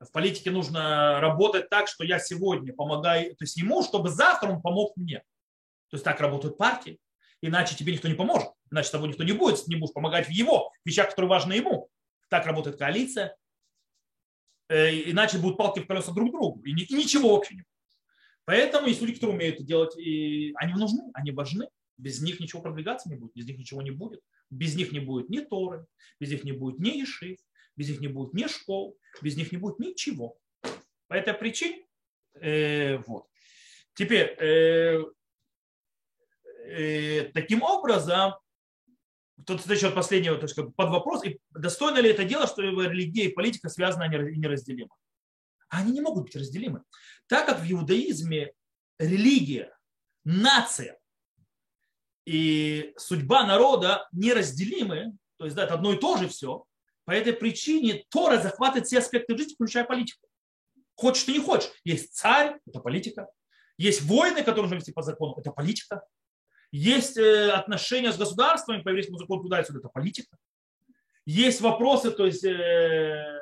В 0.00 0.10
политике 0.10 0.50
нужно 0.50 1.20
работать 1.20 1.70
так, 1.70 1.86
что 1.86 2.02
я 2.02 2.18
сегодня 2.18 2.74
помогаю 2.74 3.30
то 3.36 3.44
есть 3.44 3.56
ему, 3.56 3.84
чтобы 3.84 4.10
завтра 4.10 4.50
он 4.50 4.60
помог 4.60 4.96
мне. 4.96 5.18
То 5.90 5.94
есть 5.94 6.04
так 6.04 6.20
работают 6.20 6.58
партии. 6.58 6.98
Иначе 7.40 7.76
тебе 7.76 7.92
никто 7.92 8.08
не 8.08 8.14
поможет. 8.14 8.48
Иначе 8.72 8.90
тобой 8.90 9.10
никто 9.10 9.22
не 9.22 9.30
будет, 9.30 9.64
не 9.68 9.76
будешь 9.76 9.94
помогать 9.94 10.26
в 10.26 10.30
его 10.30 10.72
вещах, 10.84 11.10
которые 11.10 11.28
важны 11.28 11.52
ему. 11.52 11.88
Так 12.28 12.46
работает 12.46 12.76
коалиция. 12.76 13.36
Э, 14.68 14.90
иначе 15.08 15.38
будут 15.38 15.56
палки 15.56 15.78
в 15.78 15.86
колеса 15.86 16.10
друг 16.10 16.32
другу. 16.32 16.60
И 16.64 16.72
ничего 16.72 17.36
вообще 17.36 17.54
не 17.54 17.60
будет. 17.60 17.68
Поэтому 18.44 18.88
есть 18.88 19.00
люди, 19.00 19.14
которые 19.14 19.36
умеют 19.36 19.56
это 19.56 19.64
делать, 19.64 19.96
и 19.96 20.52
они 20.56 20.72
нужны, 20.74 21.04
они 21.14 21.30
важны. 21.30 21.68
Без 21.96 22.20
них 22.20 22.40
ничего 22.40 22.60
продвигаться 22.62 23.08
не 23.08 23.16
будет, 23.16 23.34
без 23.34 23.46
них 23.46 23.58
ничего 23.58 23.82
не 23.82 23.90
будет. 23.90 24.20
Без 24.50 24.74
них 24.76 24.92
не 24.92 25.00
будет 25.00 25.28
ни 25.30 25.40
Торы, 25.40 25.86
без 26.20 26.30
них 26.30 26.44
не 26.44 26.52
будет 26.52 26.78
ни 26.78 26.98
Ешив, 26.98 27.38
без 27.76 27.88
них 27.88 28.00
не 28.00 28.08
будет 28.08 28.34
ни 28.34 28.46
школ, 28.46 28.98
без 29.22 29.36
них 29.36 29.52
не 29.52 29.58
будет 29.58 29.78
ничего. 29.78 30.38
По 31.08 31.14
этой 31.14 31.34
причине, 31.34 31.86
э, 32.34 32.98
вот. 32.98 33.28
Теперь, 33.94 34.36
э, 34.40 35.04
э, 36.66 37.30
таким 37.32 37.62
образом, 37.62 38.34
тут 39.46 39.64
еще 39.66 39.90
последнего, 39.90 40.36
то 40.36 40.44
есть 40.44 40.54
как 40.54 40.74
под 40.74 40.90
вопрос, 40.90 41.24
и 41.24 41.38
достойно 41.50 41.98
ли 41.98 42.10
это 42.10 42.24
дело, 42.24 42.46
что 42.46 42.62
религия 42.62 43.26
и 43.26 43.32
политика 43.32 43.68
связаны 43.68 44.04
и 44.04 44.38
неразделимы? 44.38 44.90
Они 45.68 45.92
не 45.92 46.00
могут 46.00 46.24
быть 46.24 46.36
разделимы. 46.36 46.82
Так 47.26 47.46
как 47.46 47.60
в 47.60 47.70
иудаизме 47.70 48.52
религия, 48.98 49.76
нация 50.24 50.98
и 52.24 52.94
судьба 52.96 53.46
народа 53.46 54.08
неразделимы, 54.12 55.16
то 55.36 55.44
есть 55.44 55.56
да, 55.56 55.64
это 55.64 55.74
одно 55.74 55.92
и 55.92 55.98
то 55.98 56.16
же 56.16 56.28
все, 56.28 56.64
По 57.04 57.10
этой 57.10 57.32
причине 57.34 58.04
Тора 58.08 58.38
захватывает 58.38 58.86
все 58.86 58.98
аспекты 58.98 59.36
жизни, 59.36 59.54
включая 59.54 59.84
политику. 59.84 60.26
Хочешь 60.94 61.24
ты 61.24 61.32
не 61.32 61.40
хочешь. 61.40 61.70
Есть 61.84 62.14
царь, 62.14 62.58
это 62.66 62.80
политика. 62.80 63.28
Есть 63.76 64.02
войны, 64.02 64.42
которые 64.42 64.62
нужно 64.62 64.76
вести 64.76 64.92
по 64.92 65.02
закону, 65.02 65.34
это 65.36 65.50
политика. 65.50 66.02
Есть 66.70 67.16
э, 67.16 67.50
отношения 67.50 68.12
с 68.12 68.16
государствами 68.16 68.82
по 68.82 68.88
еврейскому 68.88 69.18
закону 69.18 69.42
туда 69.42 69.60
и 69.60 69.64
сюда, 69.64 69.80
это 69.80 69.88
политика. 69.88 70.36
Есть 71.26 71.60
вопросы, 71.60 72.10
то 72.10 72.26
есть 72.26 72.44
э, 72.44 73.40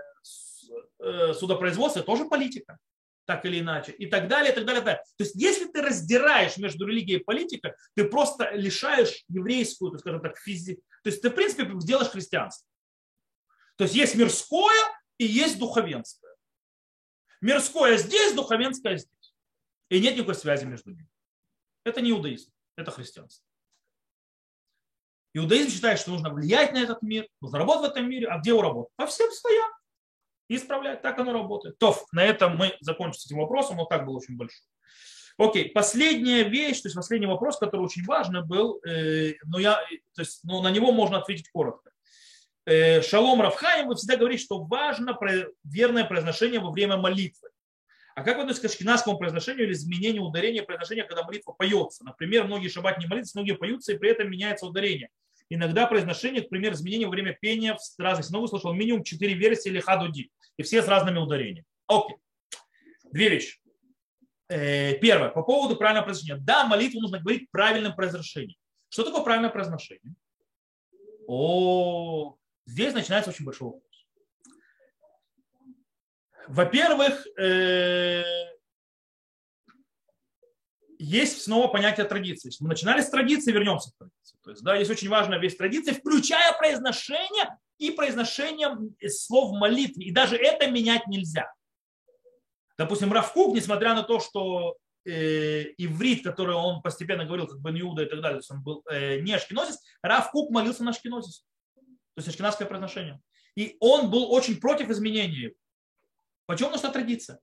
э, 0.98 1.34
судопроизводства, 1.34 2.02
тоже 2.02 2.24
политика 2.24 2.78
так 3.24 3.44
или 3.44 3.60
иначе, 3.60 3.92
и 3.92 4.06
так 4.06 4.28
далее, 4.28 4.52
и 4.52 4.54
так 4.54 4.64
далее. 4.64 4.82
И 4.82 4.84
так 4.84 4.96
далее. 4.96 5.04
То 5.16 5.24
есть, 5.24 5.34
если 5.36 5.66
ты 5.66 5.82
раздираешь 5.82 6.56
между 6.56 6.86
религией 6.86 7.20
и 7.20 7.24
политикой, 7.24 7.74
ты 7.94 8.04
просто 8.04 8.50
лишаешь 8.52 9.24
еврейскую, 9.28 9.92
так 9.92 10.00
скажем 10.00 10.20
так, 10.20 10.38
физи... 10.38 10.76
То 11.02 11.10
есть, 11.10 11.22
ты, 11.22 11.30
в 11.30 11.34
принципе, 11.34 11.68
делаешь 11.80 12.10
христианство. 12.10 12.66
То 13.76 13.84
есть, 13.84 13.94
есть 13.94 14.14
мирское 14.14 14.82
и 15.18 15.24
есть 15.24 15.58
духовенское. 15.58 16.34
Мирское 17.40 17.96
здесь, 17.96 18.34
духовенское 18.34 18.96
здесь. 18.96 19.34
И 19.88 20.00
нет 20.00 20.14
никакой 20.14 20.34
связи 20.34 20.64
между 20.64 20.90
ними. 20.90 21.08
Это 21.84 22.00
не 22.00 22.10
иудаизм, 22.10 22.52
это 22.76 22.90
христианство. 22.90 23.44
Иудаизм 25.34 25.70
считает, 25.70 25.98
что 25.98 26.10
нужно 26.10 26.30
влиять 26.30 26.72
на 26.72 26.78
этот 26.78 27.02
мир, 27.02 27.26
нужно 27.40 27.58
работать 27.58 27.88
в 27.88 27.90
этом 27.92 28.08
мире. 28.08 28.28
А 28.28 28.38
где 28.38 28.52
у 28.52 28.60
работы? 28.60 28.90
По 28.96 29.06
всем 29.06 29.30
стоят 29.30 29.71
исправлять. 30.56 31.02
Так 31.02 31.18
оно 31.18 31.32
работает. 31.32 31.78
То, 31.78 31.96
на 32.12 32.24
этом 32.24 32.56
мы 32.56 32.76
закончим 32.80 33.20
с 33.20 33.26
этим 33.26 33.38
вопросом, 33.38 33.76
но 33.76 33.84
так 33.84 34.06
был 34.06 34.16
очень 34.16 34.36
большой. 34.36 34.64
Окей, 35.38 35.70
последняя 35.70 36.42
вещь, 36.44 36.80
то 36.82 36.88
есть 36.88 36.96
последний 36.96 37.26
вопрос, 37.26 37.58
который 37.58 37.82
очень 37.82 38.04
важный 38.04 38.44
был, 38.44 38.80
э, 38.86 39.34
но 39.46 39.58
я, 39.58 39.76
то 40.14 40.22
есть, 40.22 40.40
но 40.44 40.62
на 40.62 40.70
него 40.70 40.92
можно 40.92 41.18
ответить 41.18 41.48
коротко. 41.50 41.90
Э, 42.66 43.02
Шалом 43.02 43.40
Равхаим, 43.40 43.88
вы 43.88 43.96
всегда 43.96 44.16
говорите, 44.16 44.44
что 44.44 44.62
важно 44.62 45.18
верное 45.64 46.04
произношение 46.04 46.60
во 46.60 46.70
время 46.70 46.96
молитвы. 46.96 47.48
А 48.14 48.22
как 48.22 48.36
вы 48.36 48.42
относитесь 48.42 48.68
к 48.68 48.72
ашкенадскому 48.72 49.18
произношению 49.18 49.64
или 49.64 49.72
изменению 49.72 50.22
ударения 50.22 50.62
произношения, 50.62 51.04
когда 51.04 51.24
молитва 51.24 51.52
поется? 51.52 52.04
Например, 52.04 52.44
многие 52.44 52.68
шаббат 52.68 52.98
не 52.98 53.06
молятся, 53.06 53.38
многие 53.38 53.56
поются, 53.56 53.92
и 53.92 53.98
при 53.98 54.10
этом 54.10 54.30
меняется 54.30 54.66
ударение. 54.66 55.08
Иногда 55.48 55.86
произношение, 55.86 56.42
например, 56.42 56.74
изменения 56.74 57.06
во 57.06 57.10
время 57.10 57.36
пения 57.38 57.74
в 57.74 58.00
разных 58.00 58.26
синагогах 58.26 58.50
слышал 58.50 58.72
минимум 58.74 59.02
4 59.02 59.34
версии 59.34 59.70
или 59.70 59.80
хадуди. 59.80 60.30
И 60.56 60.62
все 60.62 60.82
с 60.82 60.88
разными 60.88 61.18
ударениями. 61.18 61.64
Окей. 61.86 62.16
Две 63.10 63.28
вещи. 63.28 63.60
Э, 64.48 64.94
первое. 64.98 65.30
По 65.30 65.42
поводу 65.42 65.76
правильного 65.76 66.04
произношения. 66.04 66.42
Да, 66.42 66.66
молитву 66.66 67.00
нужно 67.00 67.18
говорить 67.20 67.50
правильным 67.50 67.94
произношением. 67.94 68.58
Что 68.88 69.04
такое 69.04 69.22
правильное 69.22 69.50
произношение? 69.50 70.14
О, 71.26 72.36
здесь 72.66 72.92
начинается 72.92 73.30
очень 73.30 73.44
большой 73.44 73.68
вопрос. 73.68 74.06
Во-первых, 76.48 77.26
э, 77.38 78.22
есть 80.98 81.42
снова 81.42 81.68
понятие 81.68 82.06
традиции. 82.06 82.50
Мы 82.60 82.68
начинали 82.68 83.00
с 83.00 83.08
традиции, 83.08 83.52
вернемся 83.52 83.90
к 83.90 83.96
традиции. 83.96 84.38
То 84.42 84.50
есть, 84.50 84.62
да, 84.62 84.76
есть 84.76 84.90
очень 84.90 85.08
важная 85.08 85.38
вещь 85.38 85.56
традиции, 85.56 85.92
включая 85.92 86.52
произношение 86.58 87.58
и 87.82 87.90
произношение 87.90 88.76
слов 89.08 89.50
в 89.50 89.58
молитве. 89.58 90.06
И 90.06 90.12
даже 90.12 90.36
это 90.36 90.70
менять 90.70 91.06
нельзя. 91.08 91.52
Допустим, 92.78 93.12
Равкук, 93.12 93.54
несмотря 93.54 93.94
на 93.94 94.02
то, 94.02 94.20
что 94.20 94.76
э, 95.04 95.72
иврит, 95.76 96.22
который 96.24 96.54
он 96.54 96.80
постепенно 96.80 97.24
говорил, 97.24 97.46
как 97.46 97.60
бы 97.60 97.70
Иуда 97.80 98.04
и 98.04 98.06
так 98.06 98.20
далее, 98.20 98.36
то 98.36 98.42
есть 98.42 98.50
он 98.50 98.62
был 98.62 98.82
э, 98.90 99.20
не 99.20 99.32
ашкенозис, 99.32 99.80
Равкук 100.02 100.50
молился 100.50 100.84
на 100.84 100.90
ашкенозис. 100.90 101.44
То 102.14 102.18
есть 102.18 102.28
ашкенадское 102.28 102.68
произношение. 102.68 103.20
И 103.56 103.76
он 103.80 104.10
был 104.10 104.32
очень 104.32 104.60
против 104.60 104.88
изменения. 104.90 105.52
Почему? 106.46 106.68
Потому 106.68 106.84
что 106.84 106.92
традиция. 106.92 107.40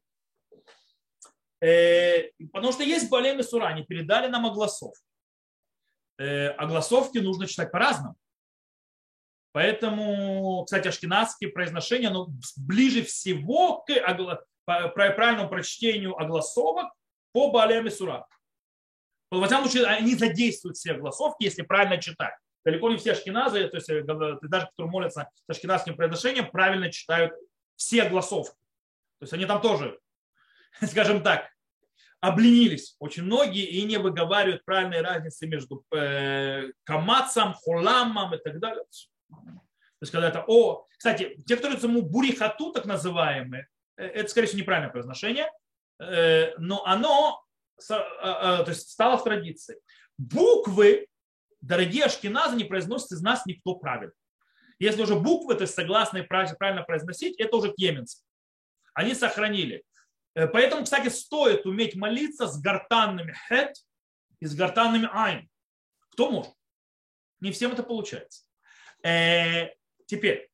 Э, 1.61 2.31
потому 2.51 2.71
что 2.71 2.83
есть 2.83 3.09
Балем 3.09 3.39
и 3.39 3.43
Сура, 3.43 3.67
они 3.67 3.83
передали 3.83 4.27
нам 4.27 4.45
огласов. 4.45 4.95
Э, 6.17 6.49
огласовки 6.49 7.17
нужно 7.17 7.45
читать 7.47 7.71
по-разному. 7.71 8.15
Поэтому, 9.51 10.63
кстати, 10.65 10.87
ашкенадские 10.87 11.51
произношения 11.51 12.09
ну, 12.09 12.29
ближе 12.57 13.03
всего 13.03 13.79
к 13.81 13.91
огла... 13.91 14.43
правильному 14.65 15.49
прочтению 15.49 16.19
огласовок 16.19 16.91
по 17.31 17.51
Балем 17.51 17.87
и 17.87 17.89
Сура. 17.89 18.27
Во 19.31 19.45
всяком 19.45 19.67
случае, 19.67 19.87
они 19.87 20.15
задействуют 20.15 20.77
все 20.77 20.93
огласовки, 20.93 21.43
если 21.43 21.61
правильно 21.61 22.01
читать. 22.01 22.33
Далеко 22.65 22.89
не 22.89 22.97
все 22.97 23.13
ашкеназы, 23.13 23.67
то 23.67 23.77
есть 23.77 23.89
э, 23.89 24.03
даже 24.03 24.65
которые 24.67 24.91
молятся 24.91 25.29
с 25.47 25.49
ашкенадским 25.49 25.95
произношением, 25.95 26.51
правильно 26.51 26.91
читают 26.91 27.33
все 27.75 28.03
огласовки. 28.03 28.55
То 29.19 29.23
есть 29.23 29.33
они 29.33 29.45
там 29.45 29.61
тоже 29.61 29.99
скажем 30.87 31.23
так, 31.23 31.49
обленились 32.21 32.95
очень 32.99 33.23
многие 33.23 33.65
и 33.65 33.83
не 33.83 33.97
выговаривают 33.97 34.65
правильной 34.65 35.01
разницы 35.01 35.47
между 35.47 35.85
э, 35.93 36.71
камацом, 36.83 37.53
хуламом 37.53 38.33
и 38.35 38.37
так 38.37 38.59
далее. 38.59 38.83
То 39.29 40.03
есть, 40.03 40.11
когда 40.11 40.29
это 40.29 40.43
о... 40.47 40.85
Кстати, 40.97 41.41
те, 41.45 41.55
которые 41.55 41.79
ему 41.81 42.01
бурихату, 42.01 42.71
так 42.71 42.85
называемые, 42.85 43.67
э, 43.97 44.05
это, 44.05 44.29
скорее 44.29 44.47
всего, 44.47 44.61
неправильное 44.61 44.91
произношение, 44.91 45.49
э, 45.99 46.55
но 46.57 46.85
оно 46.85 47.43
то 47.87 48.65
есть, 48.67 48.89
стало 48.89 49.17
в 49.17 49.23
традиции. 49.23 49.79
Буквы, 50.17 51.07
дорогие 51.61 52.03
ашкеназы, 52.03 52.57
не 52.57 52.65
произносят 52.65 53.13
из 53.13 53.21
нас 53.21 53.45
никто 53.45 53.75
правильно. 53.75 54.13
Если 54.79 55.01
уже 55.01 55.15
буквы, 55.15 55.55
то 55.55 55.61
есть 55.61 55.75
согласные 55.75 56.23
правильно 56.23 56.83
произносить, 56.83 57.39
это 57.39 57.55
уже 57.57 57.73
кеменцы. 57.73 58.23
Они 58.93 59.13
сохранили. 59.13 59.83
Э, 60.35 60.47
поэтому, 60.47 60.83
кстати, 60.83 61.09
стоит 61.09 61.65
уметь 61.65 61.95
молиться 61.95 62.47
с 62.47 62.59
гортанными 62.59 63.35
хет 63.47 63.75
и 64.39 64.45
с 64.45 64.55
гортанными 64.55 65.09
айн. 65.11 65.49
Кто 66.11 66.31
может? 66.31 66.53
Не 67.41 67.51
всем 67.51 67.71
это 67.71 67.83
получается. 67.83 68.45
Э, 69.03 69.69
теперь, 70.05 70.49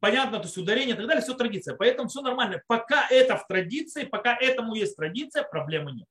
понятно, 0.00 0.38
то 0.38 0.44
есть 0.44 0.56
ударение 0.58 0.94
и 0.94 0.98
так 0.98 1.06
далее, 1.06 1.22
все 1.22 1.34
традиция. 1.34 1.76
Поэтому 1.76 2.08
все 2.08 2.20
нормально. 2.20 2.62
Пока 2.66 3.08
это 3.08 3.36
в 3.36 3.46
традиции, 3.46 4.04
пока 4.04 4.36
этому 4.36 4.74
есть 4.74 4.96
традиция, 4.96 5.42
проблемы 5.42 5.92
нет. 5.92 6.08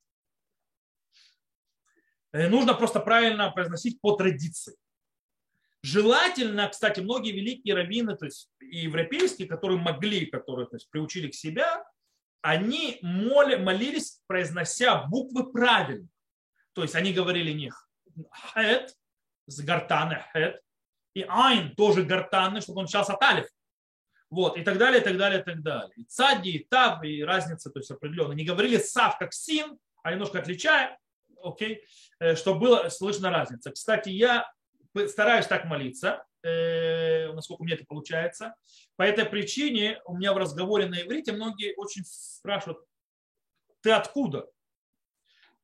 Э, 2.31 2.47
нужно 2.47 2.73
просто 2.73 2.99
правильно 2.99 3.51
произносить 3.51 3.99
по 4.01 4.15
традиции. 4.15 4.75
Желательно, 5.81 6.67
кстати, 6.67 6.99
многие 6.99 7.31
великие 7.31 7.73
раввины, 7.73 8.17
то 8.17 8.25
есть 8.25 8.49
и 8.59 8.79
европейские, 8.79 9.47
которые 9.47 9.79
могли, 9.79 10.25
которые 10.25 10.67
то 10.67 10.75
есть, 10.75 10.89
приучили 10.89 11.29
к 11.29 11.33
себя, 11.33 11.85
они 12.41 12.99
моли, 13.01 13.55
молились, 13.55 14.21
произнося 14.27 15.03
буквы 15.05 15.51
правильно. 15.51 16.07
То 16.73 16.83
есть 16.83 16.95
они 16.95 17.13
говорили 17.13 17.53
них 17.53 17.89
хет, 18.53 18.95
с 19.47 19.61
гортаны 19.61 20.23
хет, 20.33 20.61
и 21.19 21.25
айн 21.27 21.75
тоже 21.75 22.03
гортанный, 22.03 22.61
чтобы 22.61 22.79
он 22.79 22.85
начался 22.85 23.13
от 23.13 23.21
алиф. 23.21 23.47
Вот, 24.29 24.57
и 24.57 24.63
так 24.63 24.77
далее, 24.77 25.01
и 25.01 25.03
так 25.03 25.17
далее, 25.17 25.41
и 25.41 25.43
так 25.43 25.61
далее. 25.61 25.91
И 25.95 26.03
цади, 26.03 26.49
и 26.49 26.63
таб, 26.63 27.03
и 27.03 27.23
разница, 27.23 27.69
то 27.71 27.79
есть 27.79 27.89
определенно. 27.89 28.33
Не 28.33 28.45
говорили 28.45 28.77
сав 28.77 29.17
как 29.17 29.33
син, 29.33 29.77
а 30.03 30.11
немножко 30.11 30.39
отличая, 30.39 30.97
окей, 31.43 31.83
э, 32.19 32.35
чтобы 32.35 32.59
было 32.59 32.89
слышно 32.89 33.31
разница. 33.31 33.71
Кстати, 33.71 34.09
я 34.09 34.51
стараюсь 35.07 35.47
так 35.47 35.65
молиться, 35.65 36.23
э, 36.43 37.31
насколько 37.33 37.63
меня 37.63 37.75
это 37.75 37.85
получается. 37.85 38.55
По 38.95 39.03
этой 39.03 39.25
причине 39.25 39.99
у 40.05 40.15
меня 40.15 40.31
в 40.33 40.37
разговоре 40.37 40.85
на 40.85 41.01
иврите 41.01 41.31
многие 41.31 41.73
очень 41.75 42.03
спрашивают, 42.05 42.79
ты 43.81 43.91
откуда? 43.91 44.47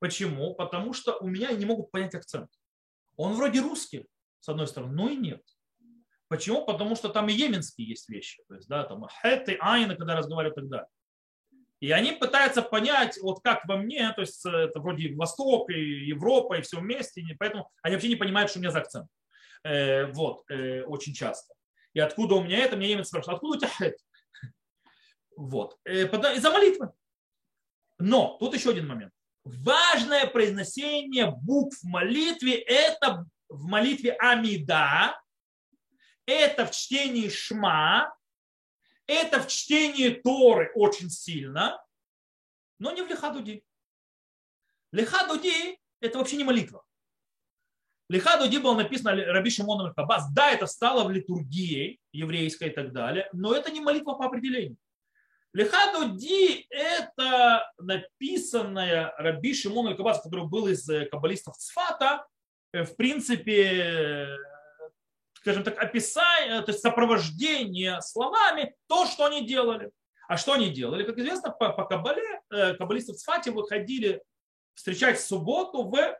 Почему? 0.00 0.54
Потому 0.54 0.92
что 0.92 1.16
у 1.18 1.28
меня 1.28 1.52
не 1.52 1.66
могут 1.66 1.90
понять 1.90 2.14
акцент. 2.14 2.50
Он 3.16 3.34
вроде 3.34 3.60
русский, 3.60 4.06
с 4.46 4.48
одной 4.48 4.68
стороны, 4.68 4.92
но 4.94 5.08
и 5.10 5.16
нет. 5.16 5.42
Почему? 6.28 6.64
Потому 6.64 6.94
что 6.94 7.08
там 7.08 7.28
и 7.28 7.32
йеменские 7.32 7.88
есть 7.88 8.08
вещи. 8.08 8.44
То 8.48 8.54
есть, 8.54 8.68
да, 8.68 8.84
там 8.84 9.04
хэты, 9.20 9.58
айны, 9.60 9.96
когда 9.96 10.16
разговаривают 10.16 10.56
и 10.56 10.60
так 10.60 10.70
далее. 10.70 10.88
И 11.80 11.90
они 11.90 12.12
пытаются 12.12 12.62
понять, 12.62 13.18
вот 13.20 13.40
как 13.42 13.66
во 13.66 13.76
мне, 13.76 14.12
то 14.12 14.20
есть 14.20 14.46
это 14.46 14.78
вроде 14.78 15.14
Восток 15.16 15.68
и 15.70 16.06
Европа 16.06 16.54
и 16.54 16.62
все 16.62 16.78
вместе, 16.78 17.20
и 17.22 17.34
поэтому 17.34 17.68
они 17.82 17.96
вообще 17.96 18.08
не 18.08 18.16
понимают, 18.16 18.50
что 18.50 18.60
у 18.60 18.62
меня 18.62 18.70
за 18.70 18.78
акцент. 18.78 19.08
Э, 19.64 20.06
вот, 20.12 20.48
э, 20.48 20.84
очень 20.84 21.12
часто. 21.12 21.52
И 21.92 21.98
откуда 21.98 22.36
у 22.36 22.44
меня 22.44 22.58
это? 22.58 22.76
Мне 22.76 22.90
немец 22.90 23.08
спрашивает, 23.08 23.36
откуда 23.36 23.56
у 23.56 23.60
тебя 23.60 23.88
это? 23.88 23.98
Вот. 25.36 25.76
Э, 25.84 26.04
из-за 26.36 26.50
молитвы. 26.52 26.92
Но 27.98 28.36
тут 28.38 28.54
еще 28.54 28.70
один 28.70 28.86
момент. 28.86 29.12
Важное 29.42 30.26
произношение 30.28 31.32
букв 31.42 31.78
в 31.82 31.84
молитве– 31.84 32.54
это 32.66 33.26
в 33.48 33.64
молитве 33.66 34.12
Амида, 34.12 35.20
это 36.26 36.66
в 36.66 36.72
чтении 36.72 37.28
Шма, 37.28 38.14
это 39.06 39.40
в 39.40 39.48
чтении 39.48 40.10
Торы 40.10 40.72
очень 40.74 41.10
сильно, 41.10 41.82
но 42.78 42.92
не 42.92 43.02
в 43.02 43.08
Лихадуди. 43.08 43.64
Лихадуди– 44.92 45.78
это 46.00 46.18
вообще 46.18 46.36
не 46.36 46.44
молитва. 46.44 46.84
Лихадуди 48.08 48.58
было 48.58 48.76
написано 48.76 49.16
Раби 49.16 49.50
Шимоном 49.50 49.92
Хабас. 49.94 50.30
Да, 50.32 50.50
это 50.50 50.66
стало 50.66 51.04
в 51.04 51.10
литургии 51.10 52.00
еврейской 52.12 52.68
и 52.68 52.72
так 52.72 52.92
далее, 52.92 53.28
но 53.32 53.54
это 53.54 53.70
не 53.70 53.80
молитва 53.80 54.14
по 54.14 54.26
определению. 54.26 54.78
Лихадуди– 55.52 56.66
это 56.70 57.72
написанная 57.78 59.14
Раби 59.16 59.54
Шимон 59.54 59.96
Кабас, 59.96 60.20
который 60.22 60.46
был 60.46 60.66
из 60.66 60.86
э, 60.88 61.06
каббалистов 61.06 61.56
Цфата, 61.56 62.26
в 62.84 62.96
принципе, 62.96 64.28
скажем 65.34 65.64
так, 65.64 65.78
описание, 65.82 66.60
то 66.62 66.72
есть 66.72 66.82
сопровождение 66.82 68.00
словами 68.02 68.74
то, 68.88 69.06
что 69.06 69.26
они 69.26 69.46
делали. 69.46 69.90
А 70.28 70.36
что 70.36 70.54
они 70.54 70.70
делали? 70.70 71.04
Как 71.04 71.18
известно, 71.18 71.50
по, 71.50 71.70
по 71.70 71.84
Кабале, 71.84 72.40
э, 72.50 72.74
каббалисты 72.74 73.12
в 73.12 73.16
Цфате 73.16 73.52
выходили 73.52 74.22
встречать 74.74 75.20
субботу 75.20 75.84
в, 75.84 76.18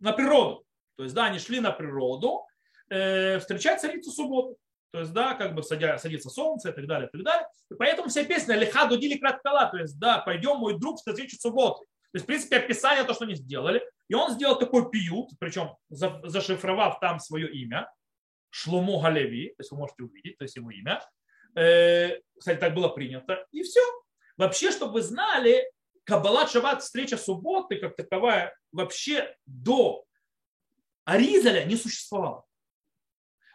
на 0.00 0.12
природу. 0.12 0.64
То 0.96 1.04
есть, 1.04 1.14
да, 1.14 1.26
они 1.26 1.38
шли 1.38 1.60
на 1.60 1.72
природу, 1.72 2.46
э, 2.90 3.38
встречать 3.38 3.80
царицу 3.80 4.10
субботу. 4.10 4.58
То 4.92 5.00
есть, 5.00 5.12
да, 5.12 5.34
как 5.34 5.54
бы 5.54 5.62
садя, 5.62 5.98
садится 5.98 6.30
солнце 6.30 6.70
и 6.70 6.72
так 6.72 6.86
далее, 6.86 7.08
и 7.08 7.10
так 7.10 7.22
далее. 7.22 7.48
И 7.70 7.74
поэтому 7.74 8.08
вся 8.08 8.24
песня 8.24 8.54
«Лиха 8.54 8.86
дудили 8.86 9.18
краткала», 9.18 9.66
то 9.66 9.78
есть, 9.78 9.98
да, 9.98 10.18
пойдем, 10.18 10.58
мой 10.58 10.78
друг, 10.78 10.98
встречу 10.98 11.36
субботы. 11.38 11.84
То 12.12 12.16
есть, 12.16 12.24
в 12.24 12.26
принципе, 12.26 12.56
описание 12.56 13.04
то, 13.04 13.14
что 13.14 13.24
они 13.24 13.34
сделали. 13.34 13.82
И 14.08 14.14
он 14.14 14.30
сделал 14.32 14.58
такой 14.58 14.90
пиют, 14.90 15.30
причем 15.38 15.76
зашифровав 15.90 17.00
там 17.00 17.18
свое 17.18 17.50
имя, 17.52 17.90
Шлому 18.50 19.00
Галеви, 19.00 19.48
то 19.48 19.60
есть 19.60 19.70
вы 19.72 19.78
можете 19.78 20.04
увидеть, 20.04 20.38
то 20.38 20.44
есть 20.44 20.56
его 20.56 20.70
имя. 20.70 21.02
Э, 21.56 22.20
кстати, 22.38 22.58
так 22.58 22.74
было 22.74 22.88
принято. 22.88 23.44
И 23.50 23.62
все. 23.62 23.80
Вообще, 24.36 24.70
чтобы 24.70 24.94
вы 24.94 25.02
знали, 25.02 25.70
Каббалат 26.04 26.50
Шаббат, 26.50 26.82
встреча 26.82 27.16
субботы, 27.16 27.76
как 27.76 27.96
таковая, 27.96 28.56
вообще 28.70 29.36
до 29.44 30.04
Аризаля 31.04 31.64
не 31.64 31.76
существовало. 31.76 32.44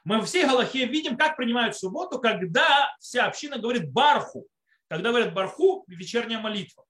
Мы 0.04 0.20
в 0.20 0.26
всей 0.26 0.46
Галахе 0.46 0.86
видим, 0.86 1.16
как 1.16 1.38
принимают 1.38 1.78
субботу, 1.78 2.20
когда 2.20 2.94
вся 3.00 3.26
община 3.26 3.58
говорит 3.58 3.92
барху. 3.92 4.48
Когда 4.88 5.10
говорят 5.10 5.34
барху, 5.34 5.86
вечерняя 5.88 6.40
молитва. 6.40 6.86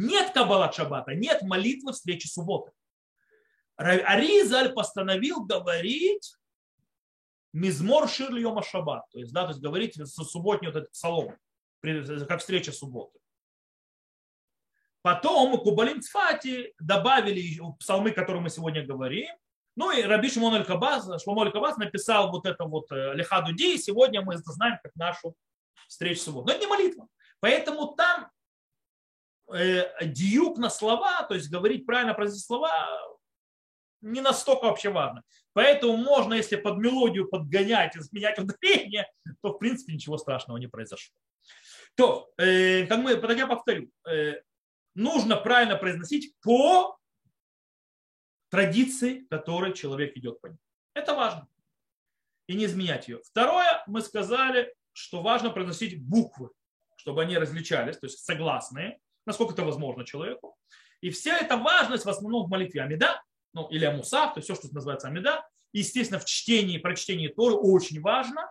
Нет 0.00 0.32
каббала 0.32 0.72
шаббата, 0.72 1.14
нет 1.14 1.42
молитвы 1.42 1.92
встречи 1.92 2.26
субботы. 2.26 2.72
Аризаль 3.76 4.72
постановил 4.72 5.44
говорить 5.44 6.34
мизмор 7.52 8.08
шир 8.08 8.34
йома 8.34 8.62
шаббат. 8.62 9.04
То 9.10 9.18
есть, 9.18 9.32
да, 9.32 9.42
то 9.42 9.50
есть 9.50 9.60
говорить 9.60 9.96
со 9.96 10.38
вот 10.38 10.62
этот 10.62 10.90
псалом, 10.92 11.36
как 11.82 12.40
встреча 12.40 12.72
субботы. 12.72 13.18
Потом 15.02 15.58
Кубалим 15.58 16.00
Цфати 16.00 16.74
добавили 16.78 17.60
псалмы, 17.78 18.12
которые 18.12 18.42
мы 18.42 18.48
сегодня 18.50 18.84
говорим, 18.86 19.28
ну 19.76 19.90
и 19.90 20.02
Раби 20.02 20.30
Шимон 20.30 20.54
Аль-Кабаз, 20.54 21.22
Шломо 21.22 21.42
Аль-Кабаз 21.42 21.76
написал 21.76 22.30
вот 22.30 22.46
это 22.46 22.64
вот 22.64 22.90
э, 22.92 23.14
Лихаду 23.14 23.52
Ди, 23.52 23.76
и 23.76 23.78
сегодня 23.78 24.20
мы 24.20 24.34
это 24.34 24.50
знаем 24.52 24.78
как 24.82 24.94
нашу 24.96 25.34
встречу 25.88 26.20
субботу. 26.20 26.46
Но 26.48 26.52
это 26.52 26.60
не 26.60 26.66
молитва. 26.66 27.08
Поэтому 27.40 27.94
там 27.94 28.30
дьюк 29.52 30.58
на 30.58 30.70
слова, 30.70 31.22
то 31.24 31.34
есть 31.34 31.50
говорить 31.50 31.86
правильно 31.86 32.14
произнести 32.14 32.46
слова, 32.46 32.70
не 34.00 34.20
настолько 34.20 34.64
вообще 34.64 34.90
важно. 34.90 35.22
Поэтому 35.52 35.96
можно, 35.96 36.34
если 36.34 36.56
под 36.56 36.78
мелодию 36.78 37.28
подгонять, 37.28 37.96
изменять 37.96 38.38
ударение, 38.38 39.10
то 39.42 39.52
в 39.52 39.58
принципе 39.58 39.92
ничего 39.92 40.16
страшного 40.18 40.58
не 40.58 40.68
произошло. 40.68 41.14
То, 41.96 42.30
э, 42.38 42.86
как 42.86 42.98
мы, 42.98 43.16
так 43.16 43.36
я 43.36 43.46
повторю, 43.46 43.90
э, 44.08 44.42
нужно 44.94 45.36
правильно 45.36 45.76
произносить 45.76 46.34
по 46.40 46.98
традиции, 48.48 49.26
которой 49.30 49.72
человек 49.74 50.16
идет 50.16 50.40
по 50.40 50.48
ним. 50.48 50.58
Это 50.94 51.14
важно. 51.14 51.48
И 52.46 52.54
не 52.54 52.64
изменять 52.64 53.08
ее. 53.08 53.20
Второе, 53.22 53.82
мы 53.86 54.00
сказали, 54.00 54.74
что 54.92 55.22
важно 55.22 55.50
произносить 55.50 56.02
буквы, 56.02 56.50
чтобы 56.96 57.22
они 57.22 57.38
различались, 57.38 57.98
то 57.98 58.06
есть 58.06 58.24
согласные, 58.24 58.98
насколько 59.26 59.52
это 59.54 59.64
возможно 59.64 60.04
человеку. 60.04 60.56
И 61.00 61.10
вся 61.10 61.38
эта 61.38 61.56
важность 61.56 62.04
в 62.04 62.08
основном 62.08 62.46
в 62.46 62.50
молитве 62.50 62.82
Амида, 62.82 63.22
ну, 63.52 63.68
или 63.68 63.84
Амусав, 63.84 64.34
то 64.34 64.38
есть 64.38 64.46
все, 64.46 64.54
что 64.54 64.72
называется 64.72 65.08
Амида. 65.08 65.44
Естественно, 65.72 66.20
в 66.20 66.24
чтении, 66.24 66.78
прочтении 66.78 67.28
Торы 67.28 67.54
очень 67.54 68.00
важно. 68.00 68.48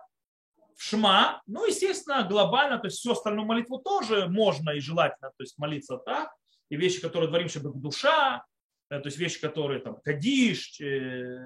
В 0.76 0.82
Шма, 0.82 1.42
ну, 1.46 1.66
естественно, 1.66 2.22
глобально, 2.22 2.78
то 2.78 2.86
есть 2.86 2.98
всю 2.98 3.12
остальную 3.12 3.46
молитву 3.46 3.78
тоже 3.78 4.28
можно 4.28 4.70
и 4.70 4.80
желательно 4.80 5.30
то 5.30 5.42
есть 5.42 5.58
молиться 5.58 5.98
так. 5.98 6.32
И 6.70 6.76
вещи, 6.76 7.00
которые 7.00 7.28
дворим, 7.28 7.48
чтобы 7.48 7.72
душа, 7.74 8.44
Э, 8.90 8.98
то 8.98 9.06
есть 9.06 9.18
вещи, 9.18 9.40
которые 9.40 9.80
там 9.80 10.00
кадиш, 10.02 10.80
э, 10.80 11.38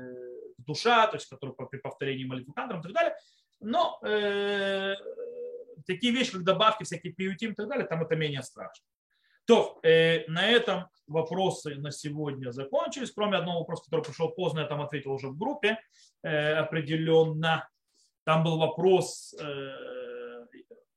душа, 0.59 1.07
то 1.07 1.17
есть 1.17 1.29
которые 1.29 1.55
при 1.71 1.79
повторении 1.79 2.25
молитвы 2.25 2.55
кандром 2.55 2.81
и 2.81 2.83
так 2.83 2.93
далее. 2.93 3.15
Но 3.61 4.01
э, 4.03 4.95
такие 5.87 6.13
вещи, 6.13 6.33
как 6.33 6.45
добавки, 6.45 6.85
всякие 6.85 7.13
пиютим 7.13 7.53
и 7.53 7.55
так 7.55 7.69
далее, 7.69 7.87
там 7.87 8.03
это 8.03 8.17
менее 8.17 8.43
страшно. 8.43 8.85
То 9.47 9.79
э, 9.83 10.27
на 10.29 10.47
этом 10.47 10.89
вопросы 11.07 11.75
на 11.77 11.91
сегодня 11.91 12.51
закончились, 12.51 13.11
кроме 13.11 13.37
одного 13.37 13.61
вопроса, 13.61 13.85
который 13.85 14.05
пришел 14.05 14.31
поздно, 14.31 14.61
я 14.61 14.67
там 14.67 14.81
ответил 14.81 15.13
уже 15.13 15.29
в 15.29 15.37
группе 15.37 15.79
э, 16.23 16.55
определенно. 16.55 17.69
Там 18.25 18.43
был 18.43 18.59
вопрос, 18.59 19.35
э, 19.35 19.45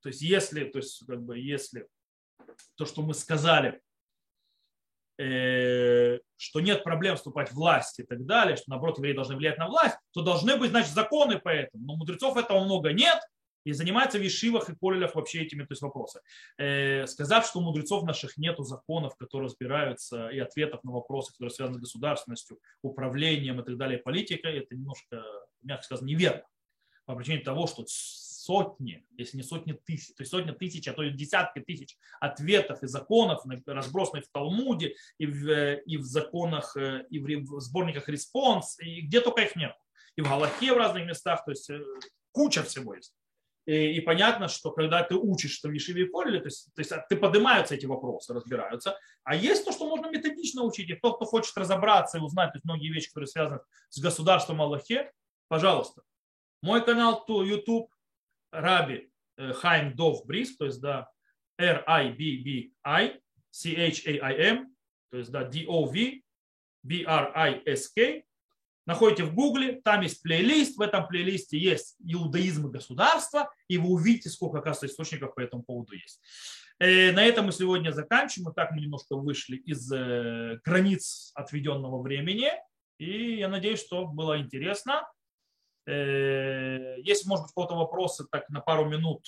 то 0.01 0.09
есть 0.09 0.21
если, 0.21 0.63
то 0.65 0.79
есть 0.79 1.05
как 1.05 1.21
бы 1.21 1.37
если 1.37 1.87
то, 2.75 2.85
что 2.85 3.01
мы 3.01 3.13
сказали, 3.13 3.81
Э, 5.19 6.19
что 6.35 6.59
нет 6.59 6.83
проблем 6.83 7.15
вступать 7.15 7.49
в 7.49 7.55
власть 7.55 7.99
и 7.99 8.03
так 8.03 8.23
далее, 8.27 8.55
что 8.55 8.69
наоборот 8.69 8.99
евреи 8.99 9.13
должны 9.13 9.35
влиять 9.35 9.57
на 9.57 9.67
власть, 9.67 9.97
то 10.11 10.21
должны 10.21 10.57
быть, 10.57 10.69
значит, 10.69 10.93
законы 10.93 11.39
по 11.39 11.49
этому. 11.49 11.85
Но 11.85 11.95
мудрецов 11.95 12.37
этого 12.37 12.63
много 12.63 12.93
нет, 12.93 13.19
и 13.67 13.73
занимается 13.73 14.17
в 14.17 14.25
ешивах 14.25 14.69
и 14.69 14.75
колелях 14.75 15.15
вообще 15.15 15.41
этими 15.41 15.63
то 15.63 15.73
есть, 15.73 15.81
вопросами. 15.81 16.23
Э, 16.57 17.05
сказав, 17.05 17.45
что 17.45 17.59
у 17.59 17.61
мудрецов 17.61 18.03
наших 18.03 18.37
нет 18.37 18.55
законов, 18.59 19.17
которые 19.17 19.47
разбираются, 19.47 20.29
и 20.29 20.39
ответов 20.39 20.85
на 20.85 20.93
вопросы, 20.93 21.33
которые 21.33 21.51
связаны 21.51 21.79
с 21.79 21.81
государственностью, 21.81 22.59
управлением 22.81 23.59
и 23.59 23.65
так 23.65 23.75
далее, 23.75 23.99
политикой, 23.99 24.59
это 24.59 24.73
немножко, 24.73 25.21
мягко 25.63 25.83
сказано, 25.83 26.07
неверно. 26.07 26.43
По 27.05 27.13
причине 27.13 27.39
того, 27.39 27.67
что 27.67 27.83
сотни, 27.87 29.05
если 29.17 29.35
не 29.35 29.43
сотни 29.43 29.73
тысяч, 29.73 30.15
то 30.15 30.21
есть 30.21 30.31
сотни 30.31 30.51
тысяч, 30.51 30.87
а 30.87 30.93
то 30.93 31.03
и 31.03 31.11
десятки 31.11 31.59
тысяч 31.59 31.97
ответов 32.21 32.81
и 32.83 32.87
законов, 32.87 33.43
разбросанных 33.65 34.27
в 34.27 34.31
Талмуде 34.31 34.95
и 35.17 35.25
в, 35.25 35.75
и 35.75 35.97
в 35.97 36.03
законах, 36.03 36.77
э, 36.77 37.05
и 37.09 37.19
в 37.19 37.59
сборниках 37.59 38.07
респонс, 38.07 38.79
и 38.79 39.01
где 39.01 39.19
только 39.19 39.41
их 39.41 39.57
нет. 39.57 39.75
И 40.15 40.21
в 40.21 40.29
Галахе 40.29 40.73
в 40.73 40.77
разных 40.77 41.05
местах, 41.05 41.43
то 41.43 41.51
есть 41.51 41.69
э, 41.69 41.81
куча 42.31 42.63
всего 42.63 42.93
есть. 42.93 43.13
И, 43.67 43.99
понятно, 43.99 44.47
что 44.47 44.71
когда 44.71 45.03
ты 45.03 45.15
учишь 45.15 45.51
что 45.51 45.67
в 45.67 45.73
Ешиве 45.73 46.03
и 46.03 46.07
Поле, 46.07 46.39
то 46.39 46.45
есть, 46.45 46.73
то 46.73 46.79
есть 46.79 46.93
ты 47.09 47.17
поднимаются 47.17 47.75
эти 47.75 47.85
вопросы, 47.85 48.33
разбираются. 48.33 48.97
А 49.25 49.35
есть 49.35 49.65
то, 49.65 49.73
что 49.73 49.89
можно 49.89 50.09
методично 50.09 50.63
учить. 50.63 50.89
И 50.89 50.95
тот, 50.95 51.17
кто 51.17 51.25
хочет 51.25 51.57
разобраться 51.57 52.17
и 52.17 52.21
узнать 52.21 52.53
то 52.53 52.55
есть, 52.55 52.65
многие 52.65 52.93
вещи, 52.93 53.09
которые 53.09 53.27
связаны 53.27 53.59
с 53.89 53.99
государством 53.99 54.61
Аллахе, 54.61 55.11
пожалуйста. 55.49 56.01
Мой 56.61 56.83
канал 56.85 57.25
YouTube, 57.27 57.91
Раби 58.51 59.11
э, 59.35 59.51
Хайм 59.51 59.95
Дов 59.95 60.25
Брис, 60.25 60.55
то 60.55 60.65
есть 60.65 60.79
да, 60.79 61.11
R-I-B-B-I, 61.59 63.19
C-H-A-I-M, 63.51 64.75
то 65.11 65.17
есть 65.17 65.29
да, 65.29 65.43
D-O-V, 65.43 66.21
B-R-I-S-K. 66.83 68.23
Находите 68.87 69.25
в 69.25 69.35
Гугле, 69.35 69.81
там 69.81 70.01
есть 70.01 70.23
плейлист, 70.23 70.77
в 70.77 70.81
этом 70.81 71.07
плейлисте 71.07 71.59
есть 71.59 71.97
иудаизм 71.99 72.67
и 72.67 72.71
государство, 72.71 73.51
и 73.67 73.77
вы 73.77 73.89
увидите, 73.89 74.29
сколько, 74.29 74.59
оказывается, 74.59 74.87
источников 74.87 75.35
по 75.35 75.41
этому 75.41 75.61
поводу 75.61 75.93
есть. 75.93 76.21
Э, 76.79 77.11
на 77.11 77.25
этом 77.25 77.47
мы 77.47 77.51
сегодня 77.51 77.91
заканчиваем. 77.91 78.53
Так 78.53 78.71
мы 78.71 78.79
немножко 78.79 79.17
вышли 79.17 79.57
из 79.57 79.91
э, 79.91 80.59
границ 80.63 81.31
отведенного 81.35 82.01
времени. 82.01 82.49
И 82.97 83.35
я 83.35 83.49
надеюсь, 83.49 83.83
что 83.83 84.05
было 84.05 84.39
интересно. 84.39 85.05
Э, 85.85 86.95
если, 86.99 87.27
может 87.27 87.45
быть, 87.45 87.51
у 87.51 87.55
кого-то 87.55 87.75
вопросы, 87.75 88.25
так 88.31 88.47
на 88.49 88.61
пару 88.61 88.85
минут 88.85 89.25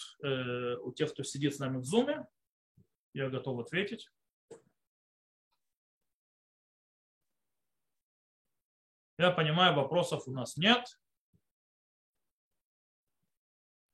у 0.83 0.93
тех, 0.93 1.11
кто 1.11 1.23
сидит 1.23 1.55
с 1.55 1.59
нами 1.59 1.77
в 1.77 1.83
зуме, 1.83 2.25
я 3.13 3.29
готов 3.29 3.59
ответить. 3.59 4.09
Я 9.19 9.31
понимаю, 9.31 9.75
вопросов 9.75 10.23
у 10.27 10.31
нас 10.31 10.55
нет. 10.55 10.85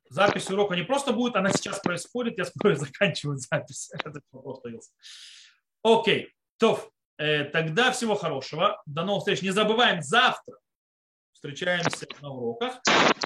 Запись 0.07 0.51
урока 0.51 0.75
не 0.75 0.83
просто 0.83 1.13
будет, 1.13 1.35
она 1.35 1.51
сейчас 1.51 1.79
происходит, 1.79 2.37
я 2.37 2.45
скоро 2.45 2.75
заканчиваю 2.75 3.37
запись. 3.39 3.91
Окей, 5.81 6.31
то, 6.57 6.91
э, 7.17 7.45
тогда 7.45 7.91
всего 7.91 8.13
хорошего. 8.13 8.79
До 8.85 9.03
новых 9.03 9.21
встреч. 9.21 9.41
Не 9.41 9.49
забываем, 9.49 10.03
завтра 10.03 10.59
встречаемся 11.33 12.05
на 12.21 12.29
уроках. 12.29 12.81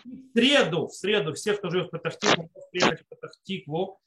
В 0.05 0.31
среду, 0.33 0.87
в 0.87 0.93
среду, 0.93 1.33
все, 1.33 1.53
кто 1.53 1.69
живет 1.69 1.87
в 1.87 1.91
Патахтикву, 1.91 2.49
приехать 2.71 3.01
в 3.01 3.09
Патахтикву. 3.09 3.99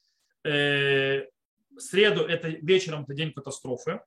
Э, 0.44 1.26
в 1.70 1.78
среду 1.78 2.22
это 2.22 2.48
вечером, 2.48 3.02
это 3.02 3.12
день 3.12 3.34
катастрофы. 3.34 4.00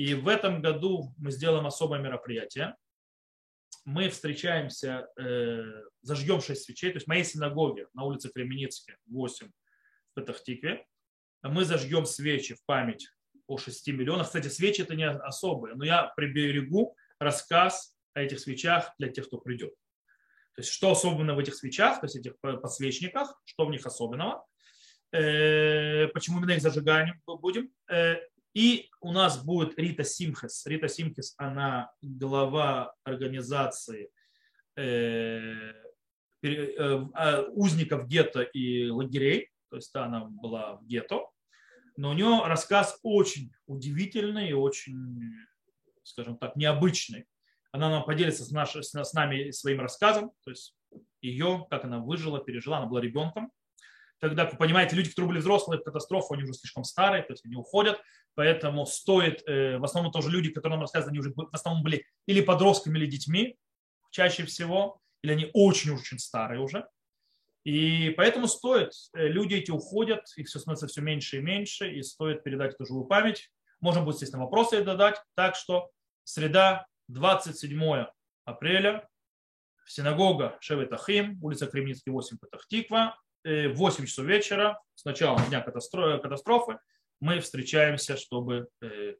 И 0.00 0.14
в 0.14 0.28
этом 0.28 0.62
году 0.62 1.14
мы 1.18 1.30
сделаем 1.30 1.66
особое 1.66 2.00
мероприятие. 2.00 2.74
мы 3.84 4.08
встречаемся, 4.08 5.08
э, 5.18 5.62
зажгем 6.00 6.40
6 6.40 6.64
свечей, 6.64 6.90
то 6.92 6.96
есть 6.96 7.04
в 7.04 7.08
моей 7.08 7.24
синагоге 7.24 7.86
на 7.92 8.04
улице 8.04 8.30
Кременицке 8.30 8.96
8 9.08 9.48
в 9.48 10.14
Петахтикве, 10.14 10.86
мы 11.42 11.66
зажгем 11.66 12.06
свечи 12.06 12.54
в 12.54 12.64
память 12.64 13.10
о 13.46 13.58
6 13.58 13.88
миллионах. 13.88 14.28
Кстати, 14.28 14.48
свечи 14.48 14.80
это 14.80 14.94
не 14.94 15.06
особые, 15.06 15.74
но 15.74 15.84
я 15.84 16.06
приберегу 16.16 16.96
рассказ 17.18 17.94
о 18.14 18.20
этих 18.20 18.40
свечах 18.40 18.94
для 18.98 19.10
тех, 19.10 19.26
кто 19.26 19.36
придет. 19.36 19.74
То 20.54 20.62
есть, 20.62 20.70
что 20.70 20.92
особенно 20.92 21.34
в 21.34 21.38
этих 21.38 21.54
свечах, 21.54 22.00
то 22.00 22.06
есть 22.06 22.16
этих 22.16 22.40
подсвечниках, 22.40 23.38
что 23.44 23.66
в 23.66 23.70
них 23.70 23.84
особенного, 23.84 24.46
э, 25.12 26.08
почему 26.08 26.38
именно 26.38 26.52
их 26.52 26.62
зажигаем 26.62 27.20
будем. 27.26 27.70
Э, 28.54 28.58
и 28.58 28.90
у 29.00 29.12
нас 29.12 29.42
будет 29.42 29.78
Рита 29.78 30.04
Симхес. 30.04 30.66
Рита 30.66 30.88
Симхес, 30.88 31.34
она 31.36 31.90
глава 32.02 32.94
организации 33.04 34.10
э, 34.76 35.72
а, 36.42 37.42
узников 37.50 38.06
гетто 38.06 38.42
и 38.42 38.88
лагерей. 38.88 39.50
То 39.70 39.76
есть 39.76 39.94
она 39.94 40.24
была 40.24 40.76
в 40.76 40.86
гетто. 40.86 41.26
Но 41.96 42.10
у 42.10 42.14
нее 42.14 42.42
рассказ 42.46 42.98
очень 43.02 43.52
удивительный 43.66 44.50
и 44.50 44.54
очень, 44.54 45.32
скажем 46.02 46.38
так, 46.38 46.56
необычный. 46.56 47.26
Она 47.72 47.88
нам 47.90 48.04
поделится 48.04 48.44
с, 48.44 48.50
наш, 48.50 48.74
с 48.74 49.12
нами 49.12 49.50
своим 49.50 49.80
рассказом. 49.80 50.32
То 50.44 50.50
есть 50.50 50.74
ее, 51.20 51.66
как 51.70 51.84
она 51.84 52.00
выжила, 52.00 52.42
пережила. 52.42 52.78
Она 52.78 52.86
была 52.86 53.00
ребенком 53.00 53.52
тогда, 54.20 54.44
вы 54.44 54.56
понимаете, 54.56 54.94
люди, 54.94 55.10
которые 55.10 55.30
были 55.30 55.40
взрослые 55.40 55.80
в 55.80 55.84
катастрофу, 55.84 56.34
они 56.34 56.44
уже 56.44 56.54
слишком 56.54 56.84
старые, 56.84 57.22
то 57.22 57.32
есть 57.32 57.44
они 57.44 57.56
уходят, 57.56 58.00
поэтому 58.34 58.86
стоит, 58.86 59.42
э, 59.48 59.78
в 59.78 59.84
основном 59.84 60.12
тоже 60.12 60.30
люди, 60.30 60.50
которые 60.50 60.76
нам 60.76 60.82
рассказывают, 60.82 61.12
они 61.12 61.20
уже 61.20 61.32
в 61.34 61.48
основном 61.52 61.82
были 61.82 62.04
или 62.26 62.40
подростками, 62.40 62.98
или 62.98 63.06
детьми, 63.06 63.56
чаще 64.10 64.44
всего, 64.44 65.00
или 65.22 65.32
они 65.32 65.50
очень-очень 65.52 66.18
старые 66.18 66.60
уже. 66.60 66.86
И 67.64 68.10
поэтому 68.16 68.46
стоит, 68.46 68.92
э, 69.14 69.28
люди 69.28 69.54
эти 69.54 69.70
уходят, 69.70 70.24
их 70.36 70.46
все 70.48 70.58
становится 70.58 70.86
все 70.86 71.00
меньше 71.00 71.38
и 71.38 71.40
меньше, 71.40 71.90
и 71.90 72.02
стоит 72.02 72.42
передать 72.42 72.74
эту 72.74 72.86
живую 72.86 73.04
память. 73.06 73.50
Можно 73.80 74.02
будет, 74.02 74.16
естественно, 74.16 74.44
вопросы 74.44 74.82
додать. 74.82 75.20
Так 75.34 75.56
что 75.56 75.90
среда, 76.24 76.86
27 77.08 78.06
апреля, 78.44 79.08
синагога 79.86 80.56
Шевет 80.60 80.92
Ахим, 80.92 81.38
улица 81.42 81.66
Кремницкий, 81.66 82.12
8, 82.12 82.38
Патахтиква, 82.38 83.16
8 83.44 84.06
часов 84.06 84.26
вечера, 84.26 84.80
с 84.94 85.04
начала 85.04 85.40
дня 85.48 85.60
катастрофы, 85.60 86.78
мы 87.20 87.40
встречаемся, 87.40 88.16
чтобы, 88.16 88.68
э, 88.82 89.14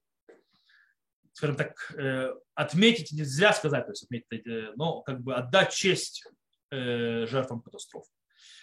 скажем 1.33 1.57
так, 1.57 1.95
э, 1.97 2.35
отметить, 2.55 3.13
нельзя 3.13 3.53
сказать, 3.53 3.85
то 3.85 3.93
есть 3.93 4.05
отметить, 4.05 4.47
э, 4.47 4.73
но 4.77 5.03
как 5.03 5.21
бы 5.21 5.35
отдать 5.35 5.73
честь 5.73 6.27
жертвам 6.73 7.63
катастрофы. 7.63 8.09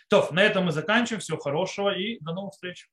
То, 0.08 0.30
на 0.32 0.42
этом 0.42 0.64
мы 0.64 0.72
заканчиваем. 0.72 1.20
Всего 1.20 1.38
хорошего 1.38 1.94
и 1.94 2.18
до 2.22 2.32
новых 2.32 2.54
встреч. 2.54 2.90